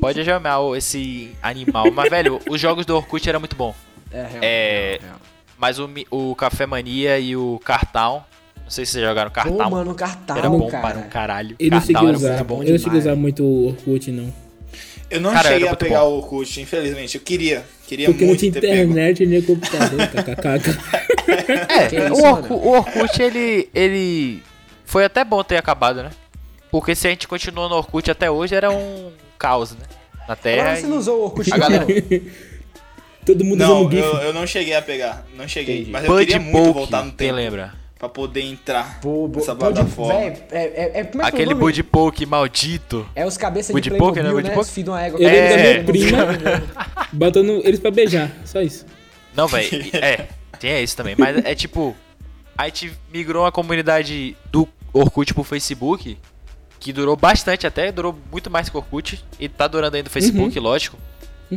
Pode 0.00 0.18
algemar 0.20 0.58
esse 0.76 1.32
animal. 1.42 1.90
Mas, 1.90 2.10
velho, 2.10 2.40
os 2.48 2.60
jogos 2.60 2.84
do 2.86 2.94
Orkut 2.96 3.28
eram 3.28 3.40
muito 3.40 3.56
bom. 3.56 3.74
É, 4.12 4.22
real, 4.26 4.42
É, 4.42 4.90
real, 4.98 5.00
real. 5.02 5.20
Mas 5.58 5.78
o, 5.78 5.86
Mi- 5.88 6.06
o 6.10 6.34
Café 6.34 6.66
Mania 6.66 7.18
e 7.18 7.36
o 7.36 7.60
Cartão, 7.64 8.24
não 8.70 8.74
sei 8.74 8.86
se 8.86 8.92
vocês 8.92 9.04
jogaram 9.04 9.30
Pô, 9.30 9.34
Cartão. 9.34 9.70
mano, 9.70 9.94
cartão, 9.96 10.36
era 10.36 10.48
bom 10.48 10.68
cara. 10.68 10.88
para 10.88 10.98
um 11.00 11.08
caralho. 11.08 11.56
Eu 11.58 11.70
não 11.70 11.78
era 11.78 12.16
usar. 12.16 12.30
muito 12.30 12.44
bom. 12.44 12.54
eu 12.54 12.58
não 12.58 12.64
cheguei 12.66 12.74
a 12.74 12.78
demais. 12.78 13.04
usar 13.04 13.16
muito 13.16 13.42
o 13.44 13.66
Orkut, 13.68 14.12
não. 14.12 14.32
Eu 15.10 15.20
não 15.20 15.32
Cara, 15.32 15.48
cheguei 15.48 15.68
a 15.68 15.74
pegar 15.74 16.00
bom. 16.02 16.06
o 16.10 16.16
Orkut, 16.18 16.60
infelizmente. 16.60 17.16
Eu 17.16 17.20
queria. 17.20 17.64
Queria 17.88 18.06
Porque 18.06 18.20
não 18.20 18.28
muito 18.28 18.38
tinha 18.38 18.52
ter 18.52 18.60
pego. 18.60 18.92
internet 18.92 19.26
nem 19.26 19.42
computador, 19.42 19.98
kkk. 20.06 20.70
É, 21.68 22.04
isso, 22.04 22.14
o, 22.14 22.24
Orku- 22.30 22.54
o 22.54 22.68
Orkut, 22.76 23.20
ele, 23.20 23.68
ele. 23.74 24.40
Foi 24.84 25.04
até 25.04 25.24
bom 25.24 25.42
ter 25.42 25.56
acabado, 25.56 26.04
né? 26.04 26.10
Porque 26.70 26.94
se 26.94 27.08
a 27.08 27.10
gente 27.10 27.26
continuou 27.26 27.68
no 27.68 27.74
Orkut 27.74 28.08
até 28.08 28.30
hoje, 28.30 28.54
era 28.54 28.70
um 28.70 29.10
caos, 29.36 29.72
né? 29.72 29.78
Na 30.28 30.36
Terra. 30.36 30.62
Agora 30.62 30.76
você 30.80 30.86
não 30.86 30.96
usou 30.98 31.18
o 31.18 31.24
Orkut 31.24 31.52
A 31.52 31.58
não, 31.58 31.68
galera- 31.68 31.86
não? 31.86 32.20
Todo 33.26 33.44
mundo 33.44 33.58
Não, 33.58 33.92
eu, 33.92 34.04
eu 34.22 34.32
não 34.32 34.46
cheguei 34.46 34.74
a 34.74 34.80
pegar. 34.80 35.26
Não 35.36 35.46
cheguei. 35.48 35.78
Entendi. 35.78 35.90
Mas 35.90 36.04
eu 36.04 36.10
Bud 36.12 36.24
queria 36.24 36.40
muito 36.40 36.72
voltar 36.72 36.98
no 37.04 37.08
quem 37.10 37.26
tempo. 37.28 37.34
lembra? 37.34 37.74
Pra 38.00 38.08
poder 38.08 38.40
entrar 38.40 38.98
Pô, 39.00 39.28
bo- 39.28 39.38
nessa 39.40 39.54
plataforma. 39.54 40.14
véi, 40.18 40.42
é, 40.50 40.58
é, 40.58 41.00
é, 41.00 41.04
como 41.04 41.22
é 41.22 41.26
é 41.26 41.28
Aquele 41.28 41.50
nome? 41.50 41.60
Bud 41.60 41.82
Poke 41.84 42.24
maldito. 42.26 43.06
É 43.14 43.26
os 43.26 43.36
cabeças 43.36 43.66
de 43.80 43.90
Poke, 43.90 44.14
Playmobil, 44.14 44.22
né? 44.24 44.30
Bud 44.32 44.48
né? 44.48 44.56
Os 44.58 44.70
filhos 44.70 44.84
de 44.86 44.90
uma 44.90 45.02
égua. 45.02 45.20
Eu 45.20 45.28
lembro 45.28 45.38
É. 45.38 45.50
da 45.50 45.62
minha 45.62 45.84
prima 45.84 46.62
botando 47.12 47.60
eles 47.62 47.78
pra 47.78 47.90
beijar. 47.90 48.32
Só 48.46 48.62
isso. 48.62 48.86
Não, 49.36 49.46
velho. 49.46 49.68
É, 49.94 50.26
tem 50.58 50.82
isso 50.82 50.96
também. 50.96 51.14
Mas 51.16 51.44
é 51.44 51.54
tipo. 51.54 51.94
A 52.56 52.64
gente 52.66 52.90
migrou 53.12 53.44
a 53.46 53.52
comunidade 53.52 54.34
do 54.50 54.66
Orkut 54.94 55.32
pro 55.34 55.44
Facebook. 55.44 56.16
Que 56.78 56.94
durou 56.94 57.14
bastante 57.14 57.66
até, 57.66 57.92
durou 57.92 58.18
muito 58.32 58.50
mais 58.50 58.70
que 58.70 58.76
o 58.76 58.80
Orkut. 58.80 59.22
E 59.38 59.46
tá 59.46 59.68
durando 59.68 59.94
ainda 59.96 60.08
o 60.08 60.10
Facebook, 60.10 60.58
lógico. 60.58 60.96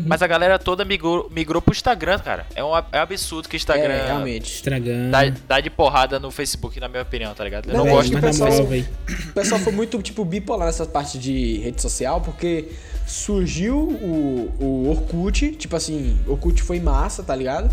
Mas 0.05 0.21
a 0.21 0.27
galera 0.27 0.57
toda 0.57 0.83
migrou, 0.83 1.29
migrou 1.33 1.61
pro 1.61 1.71
Instagram, 1.73 2.17
cara. 2.19 2.45
É 2.55 2.63
um, 2.63 2.75
é 2.75 2.99
um 2.99 3.01
absurdo 3.01 3.47
que 3.47 3.55
o 3.55 3.57
Instagram 3.57 3.93
É, 3.93 4.05
realmente. 4.07 4.51
Estragando. 4.55 5.11
dá, 5.11 5.19
dá 5.47 5.59
de 5.59 5.69
porrada 5.69 6.19
no 6.19 6.31
Facebook, 6.31 6.79
na 6.79 6.87
minha 6.87 7.03
opinião, 7.03 7.33
tá 7.35 7.43
ligado? 7.43 7.69
Eu 7.69 7.77
Não, 7.77 7.85
não, 7.85 7.91
é, 7.91 7.95
gosto 7.95 8.09
que 8.09 8.15
o 8.15 8.21
mas 8.21 8.39
na 8.39 8.45
pessoal- 8.47 8.51
moral, 8.51 8.67
velho. 8.67 8.87
O 9.29 9.33
pessoal 9.33 9.61
foi 9.61 9.71
muito, 9.73 10.01
tipo, 10.01 10.25
bipolar 10.25 10.65
nessa 10.67 10.85
parte 10.85 11.19
de 11.19 11.57
rede 11.59 11.81
social, 11.81 12.21
porque 12.21 12.69
surgiu 13.05 13.77
o, 13.77 14.51
o 14.59 14.89
Orkut, 14.89 15.51
tipo 15.51 15.75
assim, 15.75 16.17
Orkut 16.27 16.61
foi 16.63 16.79
massa, 16.79 17.21
tá 17.21 17.35
ligado? 17.35 17.69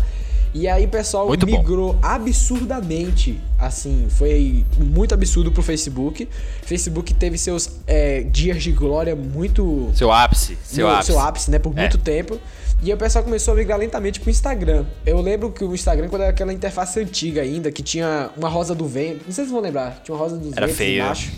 E 0.53 0.67
aí 0.67 0.85
o 0.85 0.89
pessoal 0.89 1.27
Muito 1.27 1.45
bom. 1.45 1.57
migrou 1.57 1.97
absurdamente, 2.01 3.39
assim, 3.57 4.07
foi 4.09 4.65
muito 4.77 5.13
absurdo 5.13 5.51
pro 5.51 5.63
Facebook. 5.63 6.27
Facebook 6.61 7.13
teve 7.13 7.37
seus 7.37 7.69
é, 7.87 8.21
dias 8.23 8.61
de 8.61 8.71
glória 8.71 9.15
muito 9.15 9.89
Seu 9.95 10.11
ápice. 10.11 10.57
Seu 10.63 10.87
no 10.87 10.93
ápice. 10.93 11.11
seu 11.11 11.19
ápice, 11.19 11.51
né, 11.51 11.59
por 11.59 11.73
É. 11.77 11.81
muito 11.81 11.97
tempo. 11.97 12.37
E 12.83 12.87
aí 12.87 12.93
o 12.93 12.97
pessoal 12.97 13.23
começou 13.23 13.53
a 13.53 13.57
migrar 13.57 13.77
lentamente 13.77 14.19
pro 14.19 14.29
Instagram. 14.29 14.85
Eu 15.05 15.21
lembro 15.21 15.51
que 15.51 15.63
o 15.63 15.73
Instagram, 15.73 16.09
quando 16.09 16.23
era 16.23 16.31
aquela 16.31 16.51
interface 16.51 16.99
antiga 16.99 17.41
ainda, 17.41 17.71
que 17.71 17.83
tinha 17.83 18.31
uma 18.35 18.49
rosa 18.49 18.73
do 18.73 18.87
vento. 18.87 19.17
Não 19.25 19.31
sei 19.31 19.31
se 19.31 19.35
vocês 19.35 19.51
vão 19.51 19.61
lembrar. 19.61 20.01
Tinha 20.03 20.15
uma 20.15 20.21
rosa 20.21 20.35
dos 20.35 20.51
Era 20.57 20.65
ventos 20.65 20.77
feio. 20.77 21.03
embaixo. 21.03 21.31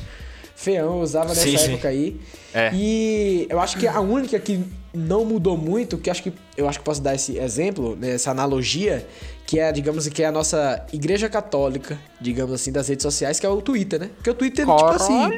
Feião, 0.56 0.96
eu 0.96 1.02
usava 1.02 1.30
nessa 1.30 1.42
Sim, 1.42 1.58
sim. 1.58 1.74
época 1.74 1.90
aí. 1.90 2.20
É. 2.54 2.72
E 2.74 3.46
eu 3.50 3.60
acho 3.60 3.78
que 3.78 3.86
a 3.86 4.00
única 4.00 4.40
que 4.40 4.64
não 4.94 5.26
mudou 5.26 5.58
muito, 5.58 5.98
que 5.98 6.10
acho 6.10 6.22
que 6.22 6.32
eu 6.56 6.70
acho 6.70 6.78
que 6.80 6.86
posso 6.86 7.02
dar 7.02 7.16
esse 7.16 7.38
exemplo, 7.40 7.96
né, 7.96 8.12
essa 8.12 8.30
analogia, 8.30 9.08
que 9.46 9.60
é, 9.60 9.72
digamos 9.72 10.08
que 10.08 10.22
é 10.22 10.28
a 10.28 10.32
nossa 10.32 10.86
igreja 10.94 11.28
católica, 11.28 11.98
digamos 12.22 12.54
assim, 12.54 12.72
das 12.72 12.88
redes 12.88 13.02
sociais, 13.02 13.40
que 13.40 13.46
é 13.46 13.50
o 13.50 13.60
Twitter, 13.62 14.00
né? 14.00 14.10
Porque 14.16 14.30
o 14.30 14.34
Twitter, 14.36 14.66
tipo 14.66 14.86
assim, 14.86 15.32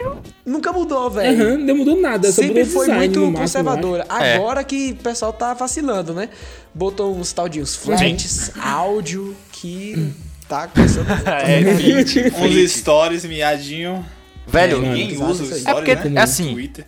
nunca 0.46 0.74
mudou, 0.74 1.10
velho. 1.10 1.42
Aham, 1.42 1.58
não 1.58 1.78
mudou 1.78 1.96
nada, 1.96 2.32
só 2.32 2.42
Sempre 2.42 2.66
foi 2.66 2.88
muito 2.90 3.20
máximo, 3.22 3.38
conservadora. 3.38 4.06
É. 4.20 4.36
Agora 4.36 4.64
que 4.64 4.92
o 4.92 5.04
pessoal 5.04 5.32
tá 5.32 5.54
vacilando, 5.54 6.14
né? 6.14 6.30
Botou 6.74 7.16
uns 7.16 7.32
tal 7.32 7.48
de 7.48 7.62
uns 7.62 7.76
flats, 7.76 8.52
áudio, 8.60 9.36
que 9.54 10.14
tá 10.50 10.68
começando 10.74 11.10
a 11.10 11.16
voltar. 11.16 11.50
É, 11.50 11.76
fit, 11.78 12.20
Uns 12.38 12.72
stories, 12.72 13.24
miadinho. 13.24 14.06
Velho, 14.46 14.82
mano, 14.82 14.94
Ninguém 14.94 15.18
usa 15.24 15.44
os 15.44 15.60
stories, 15.62 15.66
É 15.66 15.74
porque, 15.74 16.10
né? 16.10 16.22
assim, 16.22 16.54
Twitter. 16.54 16.86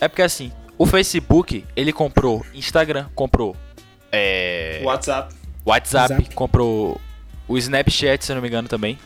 É 0.00 0.08
porque 0.08 0.22
assim, 0.22 0.52
o 0.82 0.86
Facebook, 0.86 1.62
ele 1.76 1.92
comprou 1.92 2.42
Instagram, 2.54 3.04
comprou 3.14 3.54
é, 4.10 4.80
WhatsApp. 4.82 5.34
WhatsApp, 5.66 6.14
WhatsApp. 6.14 6.34
comprou 6.34 6.98
o 7.46 7.58
Snapchat, 7.58 8.24
se 8.24 8.32
eu 8.32 8.36
não 8.36 8.42
me 8.42 8.48
engano 8.48 8.66
também. 8.66 8.98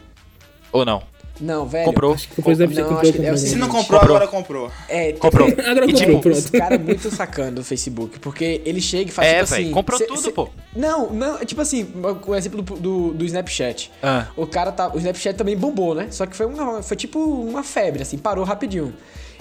Ou 0.70 0.84
não? 0.84 1.02
Não, 1.40 1.66
velho. 1.66 1.84
Comprou. 1.86 2.14
Acho 2.14 2.28
que 2.28 2.40
Não, 2.40 2.44
comprou, 2.44 3.12
comprou. 3.12 3.36
Se 3.36 3.56
não 3.56 3.68
comprou, 3.68 3.98
Comprou. 4.00 4.16
agora 4.16 4.28
comprou. 4.30 4.70
É, 4.88 5.12
Comprou. 5.18 5.48
Agora 5.48 5.84
E, 5.86 5.92
comprou, 5.92 6.16
tipo. 6.20 6.28
Esse 6.30 6.52
cara 6.52 6.76
é 6.76 6.78
muito 6.78 7.10
sacando 7.10 7.56
do 7.56 7.64
Facebook, 7.64 8.20
porque 8.20 8.62
ele 8.64 8.80
chega 8.80 9.10
e 9.10 9.12
faz 9.12 9.26
É, 9.28 9.34
tipo 9.40 9.50
véi, 9.50 9.62
assim... 9.64 9.72
comprou 9.72 9.98
cê- 9.98 10.06
tudo, 10.06 10.20
cê- 10.20 10.30
pô. 10.30 10.48
Não, 10.76 11.10
não, 11.12 11.38
é 11.38 11.44
tipo 11.44 11.60
assim, 11.60 11.92
o 12.24 12.34
exemplo 12.36 12.62
do, 12.62 12.76
do, 12.76 13.14
do 13.14 13.24
Snapchat. 13.24 13.90
Ah. 14.00 14.28
O 14.36 14.46
cara 14.46 14.70
tá. 14.70 14.92
O 14.94 14.96
Snapchat 14.98 15.36
também 15.36 15.56
bombou, 15.56 15.92
né? 15.92 16.06
Só 16.12 16.24
que 16.24 16.36
foi 16.36 16.46
uma. 16.46 16.84
Foi 16.84 16.96
tipo 16.96 17.18
uma 17.18 17.64
febre, 17.64 18.02
assim, 18.02 18.16
parou 18.16 18.44
rapidinho. 18.44 18.94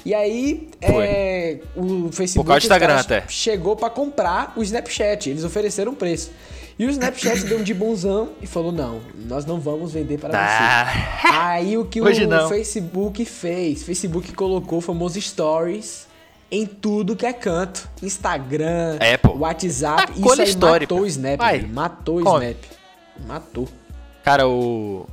E 0.06 0.14
aí, 0.14 0.70
é, 0.82 1.60
o 1.76 2.12
Facebook 2.12 2.50
do 2.50 2.58
Instagram, 2.58 2.88
caras 2.88 3.06
até. 3.06 3.24
chegou 3.30 3.76
pra 3.76 3.90
comprar 3.90 4.52
o 4.58 4.62
Snapchat. 4.64 5.30
Eles 5.30 5.44
ofereceram 5.46 5.96
preço. 5.96 6.30
E 6.78 6.86
o 6.86 6.90
Snapchat 6.90 7.46
deu 7.46 7.60
um 7.60 7.64
de 7.64 7.74
bonzão 7.74 8.32
e 8.42 8.48
falou: 8.48 8.72
não, 8.72 9.00
nós 9.28 9.46
não 9.46 9.60
vamos 9.60 9.94
vender 9.94 10.18
para 10.18 10.38
Ah. 10.38 10.86
você. 11.22 11.28
Aí 11.32 11.78
o 11.78 11.86
que 11.86 12.02
Hoje 12.02 12.26
o 12.26 12.28
não. 12.28 12.50
Facebook 12.50 13.24
fez? 13.26 13.84
Facebook 13.84 14.34
colocou 14.34 14.80
o 14.80 14.82
famoso 14.82 15.22
Stories 15.22 16.08
em 16.52 16.66
tudo 16.66 17.16
que 17.16 17.26
é 17.26 17.32
canto. 17.34 17.88
Instagram, 18.02 18.98
pô. 19.18 19.34
WhatsApp. 19.38 20.08
Tacou 20.14 20.34
Isso 20.34 20.42
aí 20.42 20.56
matou 20.82 21.00
o 21.02 21.06
Snap, 21.06 21.38
Vai. 21.38 21.62
Matou 21.62 22.16
o. 22.18 22.20
Snap. 22.42 22.58
Matou. 23.28 23.70
Cara, 24.24 24.48
o. 24.48 25.08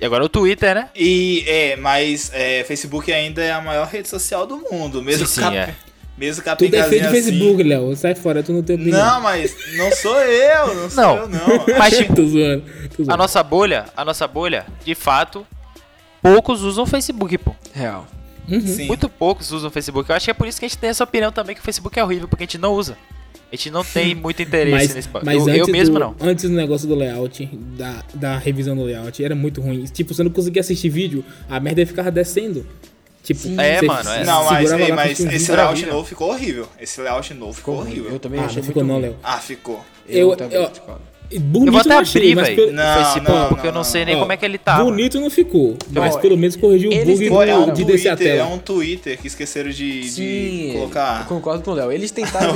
E 0.00 0.04
agora 0.06 0.24
o 0.24 0.28
Twitter, 0.28 0.74
né? 0.74 0.88
E 0.96 1.44
é, 1.46 1.76
mas 1.76 2.30
é, 2.32 2.64
Facebook 2.64 3.12
ainda 3.12 3.42
é 3.42 3.52
a 3.52 3.60
maior 3.60 3.86
rede 3.86 4.08
social 4.08 4.46
do 4.46 4.56
mundo. 4.70 5.02
Mesmo 5.02 5.26
Sim, 5.26 5.34
sim, 5.34 5.40
cap... 5.42 5.56
é. 5.56 5.74
Mesmo 6.16 6.42
Tu 6.42 6.68
defende 6.68 7.04
o 7.04 7.08
assim. 7.08 7.22
Facebook, 7.22 7.62
Léo. 7.62 7.96
Sai 7.96 8.14
fora, 8.14 8.42
tu 8.42 8.52
não 8.52 8.62
tem 8.62 8.76
opinião. 8.76 8.98
Não, 8.98 9.20
mas 9.22 9.56
não 9.74 9.90
sou 9.90 10.20
eu, 10.20 10.74
não 10.74 10.90
sou 10.90 11.02
Não. 11.02 11.16
eu, 11.16 11.28
não. 11.28 11.66
Mas, 11.78 11.96
tipo, 11.96 12.14
tô 12.14 12.26
zoando. 12.26 12.62
Tô 12.94 13.02
a 13.02 13.04
zoando. 13.04 13.16
nossa 13.16 13.42
bolha, 13.42 13.86
a 13.96 14.04
nossa 14.04 14.28
bolha, 14.28 14.66
de 14.84 14.94
fato, 14.94 15.46
poucos 16.22 16.62
usam 16.62 16.84
o 16.84 16.86
Facebook, 16.86 17.38
pô. 17.38 17.54
Real. 17.72 18.06
Sim. 18.46 18.86
Muito 18.86 19.08
poucos 19.08 19.50
usam 19.50 19.68
o 19.70 19.72
Facebook. 19.72 20.10
Eu 20.10 20.16
acho 20.16 20.26
que 20.26 20.30
é 20.30 20.34
por 20.34 20.46
isso 20.46 20.58
que 20.58 20.66
a 20.66 20.68
gente 20.68 20.76
tem 20.76 20.90
essa 20.90 21.04
opinião 21.04 21.32
também 21.32 21.54
que 21.54 21.62
o 21.62 21.64
Facebook 21.64 21.98
é 21.98 22.04
horrível, 22.04 22.28
porque 22.28 22.44
a 22.44 22.46
gente 22.46 22.58
não 22.58 22.74
usa. 22.74 22.98
A 23.52 23.56
gente 23.56 23.70
não 23.70 23.82
tem 23.84 24.14
muito 24.16 24.40
interesse 24.42 24.70
Mas, 24.70 24.94
nesse 24.94 25.08
mas 25.24 25.36
eu, 25.36 25.42
antes, 25.52 25.58
eu 25.58 25.68
mesmo 25.68 25.94
do, 25.94 26.00
não. 26.00 26.16
antes 26.20 26.48
do 26.48 26.54
negócio 26.56 26.86
do 26.86 26.94
layout, 26.94 27.46
da, 27.76 28.04
da 28.14 28.38
revisão 28.38 28.76
do 28.76 28.84
layout, 28.84 29.24
era 29.24 29.34
muito 29.34 29.60
ruim. 29.60 29.84
Tipo, 29.84 30.14
você 30.14 30.22
não 30.22 30.30
conseguia 30.30 30.60
assistir 30.60 30.88
vídeo, 30.88 31.24
a 31.48 31.58
merda 31.58 31.84
ficava 31.84 32.10
descendo. 32.10 32.64
Tipo, 33.22 33.60
É, 33.60 33.78
você 33.80 33.86
mano, 33.86 34.10
é. 34.10 34.24
Não, 34.24 34.44
mas, 34.44 34.72
ei, 34.72 34.92
mas 34.92 35.20
esse 35.20 35.52
layout 35.52 35.86
novo 35.86 36.04
ficou 36.08 36.30
horrível. 36.30 36.66
Esse 36.80 37.00
layout 37.00 37.34
novo 37.34 37.52
ficou 37.52 37.78
horrível. 37.78 38.10
Eu 38.10 38.18
também 38.18 38.40
Ah, 38.40 38.44
achei 38.46 38.58
não 38.58 38.64
ficou 38.64 38.82
muito 38.84 38.94
não. 38.94 39.08
Léo. 39.10 39.16
Ah, 39.22 39.38
ficou. 39.38 39.84
Eu, 40.08 40.34
também 40.36 40.56
eu, 40.58 40.68
discordo. 40.70 41.02
Bonito 41.38 41.68
Eu 41.68 41.72
vou 41.72 41.80
até 41.80 41.94
abrir, 41.94 42.34
mas 42.34 42.44
velho, 42.48 42.56
pelo- 42.56 42.70
no 42.70 42.76
Não, 42.76 42.94
Facebook, 42.96 43.30
não, 43.38 43.48
porque 43.48 43.66
eu 43.66 43.72
não, 43.72 43.78
não 43.78 43.84
sei 43.84 44.04
nem 44.04 44.16
Ó, 44.16 44.20
como 44.20 44.32
é 44.32 44.36
que 44.36 44.44
ele 44.44 44.58
tá. 44.58 44.82
Bonito 44.82 45.20
não 45.20 45.30
ficou, 45.30 45.76
mas 45.92 46.16
pelo 46.16 46.36
menos 46.36 46.56
corrigiu 46.56 46.90
o 46.90 46.94
bug 47.04 47.48
é 47.50 47.56
um 47.56 47.66
do, 47.66 47.72
de 47.72 47.84
descer 47.84 48.08
a 48.08 48.16
Twitter, 48.16 48.34
é 48.34 48.38
tela. 48.38 48.50
um 48.54 48.58
Twitter 48.58 49.18
que 49.18 49.26
esqueceram 49.28 49.70
de, 49.70 50.00
de 50.00 50.08
Sim, 50.10 50.68
eu 50.68 50.74
colocar. 50.80 51.26
concordo 51.26 51.62
com 51.62 51.70
o 51.70 51.74
Léo. 51.74 51.92
Eles 51.92 52.10
tentaram 52.12 52.54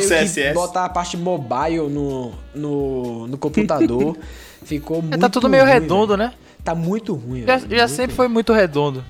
botar 0.55 0.85
a 0.87 0.89
parte 0.89 1.17
mobile 1.17 1.89
no, 1.89 2.33
no, 2.55 3.27
no 3.29 3.39
computador. 3.39 4.17
Ficou 4.65 5.03
muito 5.03 5.15
É, 5.15 5.19
tá 5.19 5.29
tudo 5.29 5.49
meio 5.49 5.63
ruim, 5.63 5.73
redondo, 5.73 6.17
velho. 6.17 6.31
né? 6.31 6.35
Tá 6.65 6.75
muito 6.75 7.13
ruim, 7.15 7.45
Já, 7.47 7.59
velho, 7.59 7.71
já 7.71 7.77
muito 7.85 7.89
sempre 7.97 8.17
foi 8.17 8.27
muito 8.29 8.53
redondo. 8.55 9.05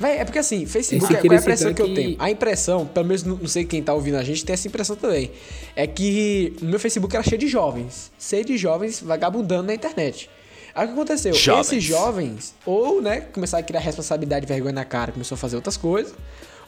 Véi, 0.00 0.16
é 0.16 0.24
porque 0.24 0.38
assim, 0.38 0.64
Facebook, 0.64 1.12
Esse 1.12 1.22
qual 1.22 1.34
é 1.34 1.36
a 1.36 1.40
impressão 1.40 1.74
que 1.74 1.82
eu 1.82 1.94
tenho? 1.94 2.16
A 2.18 2.30
impressão, 2.30 2.86
pelo 2.86 3.06
menos 3.06 3.22
não 3.22 3.46
sei 3.46 3.66
quem 3.66 3.82
tá 3.82 3.92
ouvindo 3.92 4.16
a 4.16 4.24
gente, 4.24 4.42
tem 4.42 4.54
essa 4.54 4.66
impressão 4.66 4.96
também. 4.96 5.30
É 5.76 5.86
que 5.86 6.56
o 6.62 6.64
meu 6.64 6.80
Facebook 6.80 7.14
era 7.14 7.22
cheio 7.22 7.38
de 7.38 7.46
jovens. 7.46 8.10
Cheio 8.18 8.42
de 8.42 8.56
jovens 8.56 9.02
vagabundando 9.02 9.64
na 9.64 9.74
internet. 9.74 10.30
Aí 10.74 10.84
o 10.84 10.88
que 10.88 10.94
aconteceu? 10.94 11.34
Jovens. 11.34 11.66
Esses 11.66 11.84
jovens, 11.84 12.54
ou, 12.64 13.02
né, 13.02 13.20
começaram 13.20 13.62
a 13.62 13.66
criar 13.66 13.80
responsabilidade 13.80 14.46
e 14.46 14.48
vergonha 14.48 14.72
na 14.72 14.86
cara, 14.86 15.12
começou 15.12 15.34
a 15.34 15.38
fazer 15.38 15.56
outras 15.56 15.76
coisas, 15.76 16.14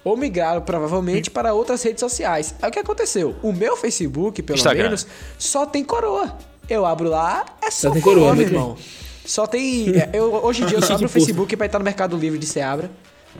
ou 0.04 0.14
migraram 0.14 0.60
provavelmente 0.60 1.30
para 1.30 1.54
outras 1.54 1.82
redes 1.82 2.00
sociais. 2.00 2.54
Aí 2.60 2.68
o 2.68 2.72
que 2.72 2.80
aconteceu? 2.80 3.34
O 3.42 3.50
meu 3.50 3.78
Facebook, 3.78 4.42
pelo 4.42 4.58
Instagram. 4.58 4.84
menos, 4.84 5.06
só 5.38 5.64
tem 5.64 5.82
coroa. 5.82 6.36
Eu 6.68 6.84
abro 6.84 7.08
lá, 7.08 7.46
é 7.62 7.70
só, 7.70 7.90
tem 7.90 8.02
coroa, 8.02 8.26
coroa, 8.26 8.34
meu 8.34 8.44
muito 8.44 8.54
irmão. 8.54 8.76
Só 9.24 9.46
tem. 9.46 9.88
é, 9.96 10.10
Eu, 10.12 10.34
hoje 10.44 10.64
em 10.64 10.66
dia 10.66 10.76
eu 10.76 10.82
só 10.84 10.94
abro 10.94 11.06
o 11.06 11.08
Facebook 11.08 11.56
pra 11.56 11.64
entrar 11.66 11.78
no 11.78 11.84
Mercado 11.84 12.14
Livre 12.16 12.38
de 12.38 12.46
Seabra. 12.46 12.90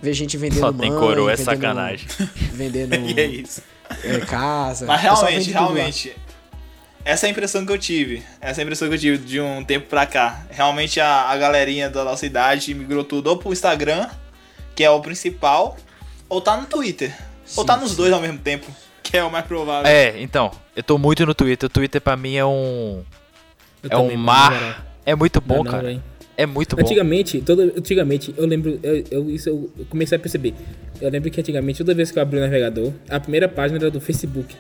Ver 0.00 0.12
gente 0.14 0.36
vendendo 0.36 0.60
Só 0.60 0.72
tem 0.72 0.90
mãe, 0.90 0.98
coroa, 0.98 1.32
é 1.32 1.36
vendendo- 1.36 1.54
sacanagem. 1.54 2.06
Vendendo 2.52 2.94
E 3.10 3.20
é 3.20 3.26
isso. 3.26 3.62
é, 4.04 4.18
casa. 4.20 4.86
Mas 4.86 5.00
realmente, 5.00 5.50
realmente. 5.50 6.16
Essa 7.04 7.26
é 7.26 7.28
a 7.28 7.30
impressão 7.30 7.66
que 7.66 7.72
eu 7.72 7.78
tive. 7.78 8.22
Essa 8.40 8.60
é 8.60 8.62
a 8.62 8.64
impressão 8.64 8.88
que 8.88 8.94
eu 8.94 8.98
tive 8.98 9.18
de 9.18 9.40
um 9.40 9.64
tempo 9.64 9.88
pra 9.88 10.06
cá. 10.06 10.44
Realmente 10.50 11.00
a, 11.00 11.28
a 11.30 11.36
galerinha 11.36 11.90
da 11.90 12.04
nossa 12.04 12.24
idade 12.24 12.72
migrou 12.74 13.02
tudo 13.02 13.26
ou 13.28 13.36
pro 13.36 13.52
Instagram, 13.52 14.08
que 14.74 14.84
é 14.84 14.90
o 14.90 15.00
principal, 15.00 15.76
ou 16.28 16.40
tá 16.40 16.56
no 16.56 16.66
Twitter. 16.66 17.12
ou 17.56 17.64
tá 17.64 17.76
nos 17.76 17.96
dois 17.96 18.12
ao 18.12 18.20
mesmo 18.20 18.38
tempo, 18.38 18.70
que 19.02 19.16
é 19.16 19.24
o 19.24 19.30
mais 19.30 19.44
provável. 19.44 19.90
É, 19.90 20.14
então, 20.22 20.52
eu 20.76 20.82
tô 20.84 20.96
muito 20.96 21.26
no 21.26 21.34
Twitter. 21.34 21.66
O 21.66 21.70
Twitter 21.70 22.00
pra 22.00 22.16
mim 22.16 22.36
é 22.36 22.44
um. 22.44 23.02
Eu 23.82 23.90
É 23.90 23.96
um 23.98 24.16
mar. 24.16 24.86
É 25.04 25.16
muito 25.16 25.40
bom, 25.40 25.56
Não, 25.56 25.64
não, 25.64 25.70
cara. 25.72 26.00
É 26.36 26.46
muito 26.46 26.74
bom. 26.76 26.82
Antigamente, 26.82 27.40
toda, 27.42 27.64
antigamente, 27.64 28.34
eu 28.36 28.46
lembro, 28.46 28.78
eu, 28.82 29.04
eu- 29.10 29.30
isso 29.30 29.48
eu 29.48 29.70
comecei 29.90 30.16
a 30.16 30.18
perceber. 30.18 30.54
Eu 31.00 31.10
lembro 31.10 31.30
que 31.30 31.38
antigamente, 31.40 31.78
toda 31.78 31.94
vez 31.94 32.10
que 32.10 32.18
eu 32.18 32.22
abri 32.22 32.38
o 32.38 32.40
navegador, 32.40 32.92
a 33.08 33.20
primeira 33.20 33.48
página 33.48 33.78
era 33.78 33.90
do 33.90 34.00
Facebook. 34.00 34.54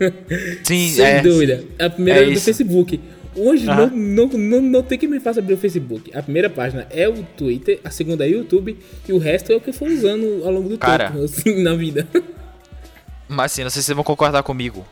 Sim, 0.64 0.88
Sem 0.90 1.04
é. 1.04 1.20
dúvida. 1.20 1.64
A 1.78 1.88
primeira 1.88 2.18
É 2.20 2.22
era 2.22 2.30
do 2.30 2.36
isso. 2.36 2.44
Facebook. 2.44 3.00
Hoje 3.36 3.68
Aham. 3.68 3.90
não, 3.92 4.26
não, 4.26 4.38
não, 4.38 4.60
não 4.60 4.82
tem 4.82 4.96
quem 4.98 5.08
me 5.08 5.18
faça 5.20 5.40
abrir 5.40 5.54
o 5.54 5.58
Facebook. 5.58 6.10
A 6.16 6.22
primeira 6.22 6.48
página 6.48 6.86
é 6.90 7.08
o 7.08 7.22
Twitter, 7.36 7.80
a 7.84 7.90
segunda 7.90 8.24
é 8.24 8.30
o 8.30 8.38
YouTube 8.38 8.76
e 9.08 9.12
o 9.12 9.18
resto 9.18 9.52
é 9.52 9.56
o 9.56 9.60
que 9.60 9.70
eu 9.70 9.74
for 9.74 9.88
usando 9.88 10.42
ao 10.44 10.52
longo 10.52 10.68
do 10.68 10.78
Cara. 10.78 11.10
tempo, 11.10 11.22
assim, 11.24 11.62
na 11.62 11.74
vida. 11.74 12.06
Mas 13.28 13.52
assim, 13.52 13.62
não 13.64 13.70
sei 13.70 13.82
se 13.82 13.86
vocês 13.86 13.94
vão 13.94 14.04
concordar 14.04 14.42
comigo. 14.44 14.86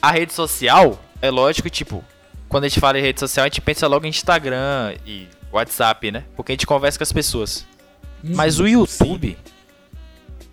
A 0.00 0.10
rede 0.10 0.32
social, 0.32 1.00
é 1.20 1.30
lógico, 1.30 1.70
tipo, 1.70 2.02
quando 2.48 2.64
a 2.64 2.68
gente 2.68 2.80
fala 2.80 2.98
em 2.98 3.02
rede 3.02 3.20
social, 3.20 3.44
a 3.44 3.48
gente 3.48 3.60
pensa 3.60 3.86
logo 3.86 4.04
em 4.06 4.08
Instagram 4.08 4.94
e 5.06 5.28
WhatsApp, 5.56 6.10
né? 6.10 6.24
Porque 6.36 6.52
a 6.52 6.54
gente 6.54 6.66
conversa 6.66 6.98
com 6.98 7.02
as 7.04 7.12
pessoas. 7.12 7.66
Mas 8.22 8.60
o 8.60 8.66
YouTube, 8.68 9.36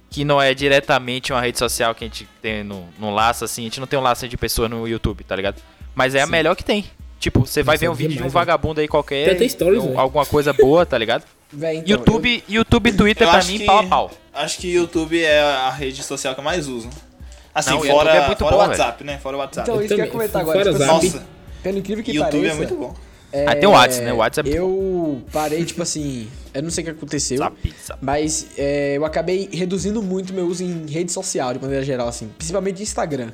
que 0.09 0.25
não 0.25 0.41
é 0.41 0.53
diretamente 0.53 1.31
uma 1.31 1.41
rede 1.41 1.57
social 1.59 1.93
que 1.93 2.03
a 2.03 2.07
gente 2.07 2.27
tem 2.41 2.63
no, 2.63 2.87
no 2.97 3.13
laço, 3.13 3.45
assim, 3.45 3.61
a 3.61 3.65
gente 3.65 3.79
não 3.79 3.87
tem 3.87 3.97
um 3.99 4.01
laço 4.01 4.27
de 4.27 4.37
pessoas 4.37 4.69
no 4.69 4.87
YouTube, 4.87 5.23
tá 5.23 5.35
ligado? 5.35 5.61
Mas 5.93 6.15
é 6.15 6.21
a 6.21 6.27
melhor 6.27 6.55
que 6.55 6.63
tem. 6.63 6.85
Tipo, 7.19 7.45
você 7.45 7.61
vai 7.61 7.75
Nossa, 7.75 7.81
ver 7.85 7.89
um 7.89 7.93
vídeo 7.93 8.09
de 8.11 8.15
um 8.15 8.17
demais, 8.27 8.33
vagabundo 8.33 8.79
aí 8.79 8.87
qualquer, 8.87 9.25
Tem 9.25 9.35
até 9.35 9.47
stories, 9.49 9.83
um- 9.83 9.87
velho. 9.87 9.99
alguma 9.99 10.25
coisa 10.25 10.53
boa, 10.53 10.85
tá 10.85 10.97
ligado? 10.97 11.23
Véi, 11.51 11.77
então, 11.77 11.89
YouTube, 11.97 12.43
YouTube 12.47 12.89
e 12.89 12.93
Twitter 12.93 13.27
Eu 13.27 13.31
pra 13.31 13.43
mim, 13.43 13.57
que- 13.57 13.65
pau 13.65 13.79
a 13.79 13.83
pau. 13.83 14.11
Acho 14.33 14.57
que 14.59 14.71
YouTube 14.71 15.21
é 15.21 15.41
a 15.41 15.69
rede 15.71 16.01
social 16.03 16.33
que 16.33 16.39
eu 16.39 16.43
mais 16.43 16.67
uso. 16.67 16.89
Assim, 17.53 17.71
Não, 17.71 17.79
fora, 17.81 18.15
YouTube 18.15 18.31
é 18.31 18.35
fora 18.37 18.51
bom, 18.51 18.55
o 18.55 18.67
WhatsApp, 18.67 19.03
né? 19.03 19.17
Fora 19.17 19.35
o 19.35 19.37
eu- 19.37 19.41
WhatsApp. 19.41 19.69
Então, 19.69 19.81
isso 19.83 19.95
que 19.95 19.99
eu 20.01 20.05
ia 20.05 20.11
comentar 20.11 20.41
agora. 20.41 20.59
Fora 20.59 20.71
Tipo, 20.71 20.85
Zap. 20.85 20.97
assim, 20.97 21.09
Nossa, 21.17 21.27
pelo 21.61 21.77
incrível 21.79 22.03
que 22.03 22.11
YouTube 22.11 22.31
pareça. 22.31 22.53
é 22.53 22.57
muito 22.57 22.75
bom. 22.75 22.95
Ah, 23.47 23.55
tem 23.55 23.67
o 23.69 23.71
WhatsApp, 23.71 24.05
né? 24.05 24.13
O 24.13 24.17
WhatsApp 24.17 24.49
é 24.51 24.59
Eu 24.59 25.21
parei, 25.31 25.63
tipo 25.63 25.81
assim. 25.81 26.27
Eu 26.53 26.63
não 26.63 26.69
sei 26.71 26.83
o 26.83 26.85
que 26.85 26.91
aconteceu. 26.91 27.37
Zap, 27.37 27.55
zap. 27.85 27.99
Mas 28.01 28.47
é, 28.57 28.97
eu 28.97 29.05
acabei 29.05 29.49
reduzindo 29.51 30.01
muito 30.01 30.33
meu 30.33 30.47
uso 30.47 30.63
em 30.63 30.85
rede 30.87 31.11
social, 31.11 31.53
de 31.53 31.59
maneira 31.59 31.83
geral, 31.83 32.07
assim. 32.07 32.29
Principalmente 32.37 32.81
Instagram. 32.81 33.29